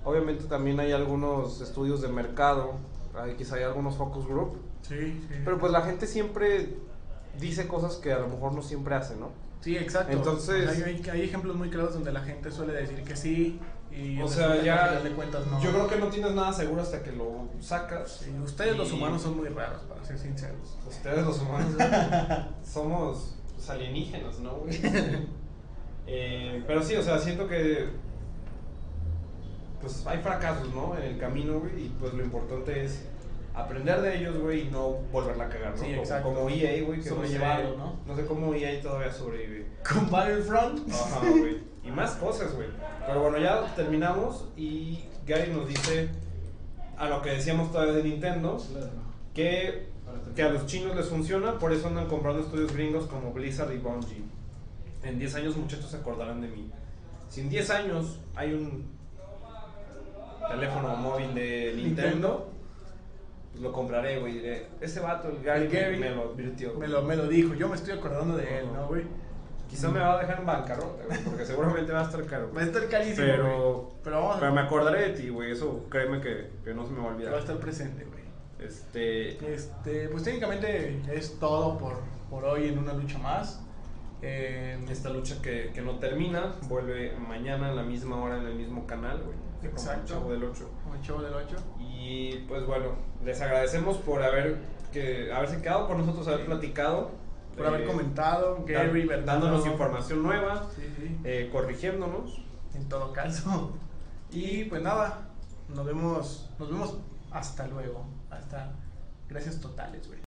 obviamente 0.04 0.46
también 0.46 0.80
hay 0.80 0.92
algunos 0.92 1.62
estudios 1.62 2.02
de 2.02 2.08
mercado, 2.08 2.74
hay, 3.16 3.36
quizá 3.36 3.56
hay 3.58 3.64
algunos 3.64 3.96
focus 3.96 4.26
group, 4.28 4.58
Sí, 4.82 4.96
sí. 5.30 5.36
pero 5.46 5.60
pues 5.60 5.72
la 5.72 5.82
gente 5.84 6.08
siempre 6.08 6.76
dice 7.40 7.68
cosas 7.68 7.96
que 7.98 8.12
a 8.12 8.20
lo 8.20 8.28
mejor 8.28 8.54
no 8.54 8.62
siempre 8.62 8.96
hace, 8.96 9.16
¿no? 9.16 9.30
sí, 9.62 9.78
exacto. 9.78 10.12
Entonces- 10.12 10.84
hay- 10.84 11.02
hay 11.10 11.22
ejemplos 11.22 11.56
muy 11.56 11.70
claros 11.70 11.94
donde 11.94 12.12
la 12.12 12.20
gente 12.22 12.52
suele 12.52 12.74
decir 12.74 13.02
que 13.04 13.16
sí. 13.16 13.60
Y 13.96 14.20
O 14.22 14.28
sea, 14.28 14.62
ya 14.64 14.88
final 14.88 15.04
de 15.04 15.12
cuentas 15.12 15.46
no. 15.48 15.62
yo 15.62 15.72
creo 15.72 15.88
que 15.88 15.96
no 15.98 16.08
tienes 16.08 16.32
nada 16.34 16.52
seguro 16.52 16.82
hasta 16.82 17.04
que 17.04 17.12
lo 17.12 17.48
sacas. 17.60 18.22
Sí, 18.24 18.32
ustedes 18.44 18.76
los 18.76 18.92
humanos 18.92 19.22
son 19.22 19.38
muy 19.38 19.50
raros, 19.50 19.82
para 19.84 20.04
ser 20.04 20.18
sinceros. 20.18 20.78
Ustedes 20.88 21.24
los 21.26 21.40
humanos 21.40 21.74
somos 22.64 23.36
pues, 23.56 23.70
alienígenas, 23.70 24.40
¿no? 24.40 24.56
güey? 24.58 24.80
Eh, 26.06 26.62
pero 26.68 26.84
sí, 26.84 26.96
o 26.96 27.02
sea, 27.02 27.18
siento 27.18 27.48
que 27.48 27.88
pues 29.80 30.06
hay 30.06 30.20
fracasos, 30.20 30.74
¿no? 30.74 30.98
En 30.98 31.04
el 31.04 31.18
camino, 31.18 31.60
güey, 31.60 31.86
y 31.86 31.96
pues 32.00 32.14
lo 32.14 32.24
importante 32.24 32.84
es 32.84 33.06
aprender 33.54 34.02
de 34.02 34.18
ellos, 34.18 34.38
güey, 34.38 34.68
y 34.68 34.70
no 34.70 34.90
volverla 35.14 35.46
a 35.46 35.50
cagar, 35.50 35.72
¿no? 35.72 35.78
Sí, 35.78 35.86
Como- 35.86 36.02
exacto. 36.02 36.34
Como, 36.34 36.50
EA, 36.50 36.84
güey, 36.84 37.00
que 37.02 37.10
no 37.10 37.26
sé, 37.26 37.40
¿no? 37.78 38.00
no 38.06 38.16
sé 38.16 38.26
cómo 38.26 38.54
EA 38.54 38.82
todavía 38.82 39.12
sobrevive. 39.12 39.66
Con 39.88 40.10
Battlefront. 40.10 40.90
Ajá, 40.92 41.20
güey. 41.30 41.73
Y 41.84 41.92
más 41.92 42.12
cosas, 42.16 42.54
güey. 42.56 42.68
Pero 43.06 43.22
bueno, 43.22 43.38
ya 43.38 43.76
terminamos 43.76 44.48
y 44.56 45.04
Gary 45.26 45.52
nos 45.52 45.68
dice 45.68 46.10
a 46.98 47.10
lo 47.10 47.22
que 47.22 47.32
decíamos 47.32 47.72
todavía 47.72 47.96
de 47.96 48.04
Nintendo, 48.04 48.58
que, 49.34 49.88
que 50.36 50.44
a 50.44 50.50
los 50.50 50.66
chinos 50.66 50.96
les 50.96 51.08
funciona, 51.08 51.60
por 51.60 51.74
eso 51.74 51.88
andan 51.88 52.08
comprando 52.08 52.42
estudios 52.42 52.74
gringos 52.74 53.06
como 53.08 53.32
Blizzard 53.34 53.74
y 53.74 53.78
Bungie. 53.78 54.24
En 55.04 55.20
10 55.20 55.36
años 55.36 55.58
muchachos 55.58 55.90
se 55.92 55.98
acordarán 55.98 56.42
de 56.42 56.48
mí. 56.48 56.72
Si 57.30 57.42
en 57.42 57.50
10 57.50 57.70
años 57.72 58.20
hay 58.36 58.54
un 58.54 58.86
teléfono 60.50 60.96
móvil 60.96 61.34
de 61.34 61.74
Nintendo, 61.76 62.50
pues 63.52 63.64
lo 63.64 63.74
compraré, 63.74 64.20
güey. 64.20 64.34
Diré, 64.34 64.68
ese 64.82 65.00
vato, 65.00 65.30
el 65.30 65.44
Gary, 65.44 65.66
El 65.66 65.70
Gary 65.70 65.98
me 65.98 66.10
lo 66.12 66.32
advirtió. 66.32 66.74
Me 66.76 66.88
lo, 66.88 67.02
me 67.02 67.16
lo 67.16 67.28
dijo, 67.28 67.54
yo 67.54 67.68
me 67.68 67.76
estoy 67.76 67.94
acordando 67.94 68.38
de 68.38 68.60
él, 68.60 68.68
¿no, 68.74 68.88
güey? 68.88 69.04
Quizá 69.74 69.90
me 69.90 70.00
va 70.00 70.14
a 70.18 70.20
dejar 70.22 70.40
en 70.40 70.46
bancarrota, 70.46 71.04
güey, 71.06 71.20
porque 71.24 71.46
seguramente 71.46 71.92
va 71.92 72.02
a 72.02 72.04
estar 72.04 72.24
caro. 72.26 72.52
Va 72.56 72.62
a 72.62 72.64
estar 72.66 72.88
carísimo, 72.88 73.26
Pero, 73.26 73.74
güey. 73.74 73.96
Pero 74.04 74.16
vamos 74.22 74.36
pero 74.40 74.52
a 74.52 74.56
me 74.56 74.62
acordaré 74.62 75.02
de 75.02 75.10
ti, 75.20 75.30
güey. 75.30 75.52
Eso 75.52 75.86
créeme 75.90 76.22
que, 76.22 76.50
que 76.64 76.74
no 76.74 76.86
se 76.86 76.92
me 76.92 77.00
va 77.00 77.06
a 77.06 77.08
va 77.08 77.12
a 77.12 77.16
olvidar. 77.16 77.38
estar 77.40 77.58
presente, 77.58 78.06
güey. 78.06 78.24
Este. 78.60 79.54
Este, 79.54 80.08
pues 80.10 80.24
técnicamente 80.24 81.02
es 81.12 81.40
todo 81.40 81.78
por, 81.78 81.96
por 82.30 82.46
hoy 82.46 82.68
en 82.70 82.78
una 82.78 82.94
lucha 82.94 83.18
más. 83.18 83.62
Eh, 84.22 84.80
Esta 84.90 85.10
lucha 85.10 85.42
que, 85.42 85.72
que 85.74 85.82
no 85.82 86.00
termina 86.00 86.54
vuelve 86.70 87.14
mañana 87.18 87.70
a 87.70 87.74
la 87.74 87.84
misma 87.84 88.22
hora 88.24 88.38
en 88.38 88.46
el 88.46 88.56
mismo 88.56 88.86
canal, 88.88 89.18
güey. 89.24 89.36
como 89.36 89.66
el 89.66 89.68
Exacto. 89.72 90.14
Chavo 90.14 90.32
del 90.32 90.44
8. 90.46 90.70
como 90.84 90.96
el 90.96 91.02
chavo 91.02 91.22
del 91.24 91.34
8. 91.34 91.56
Y 91.80 92.38
pues 92.48 92.66
bueno, 92.66 92.92
les 93.26 93.42
agradecemos 93.42 93.98
por 93.98 94.24
haber 94.24 94.58
que 94.94 95.32
haberse 95.34 95.62
quedado 95.62 95.88
con 95.88 95.98
nosotros, 95.98 96.28
haber 96.28 96.46
platicado. 96.46 97.12
Por 97.58 97.68
haber 97.68 97.82
eh, 97.82 97.86
comentado, 97.88 98.64
Gary, 98.68 99.08
dándonos 99.26 99.66
información 99.66 100.24
nueva, 100.24 100.70
Sí, 100.76 100.82
sí. 100.98 101.18
eh, 101.24 101.50
corrigiéndonos. 101.52 102.42
En 102.74 102.88
todo 102.90 103.14
caso. 103.14 103.72
Y 104.36 104.64
pues 104.64 104.82
nada, 104.82 105.30
nos 105.70 105.86
vemos, 105.86 106.50
nos 106.58 106.68
vemos 106.72 106.98
hasta 107.30 107.68
luego. 107.68 108.04
Hasta 108.32 108.72
gracias 109.30 109.60
totales, 109.62 110.08
güey. 110.08 110.20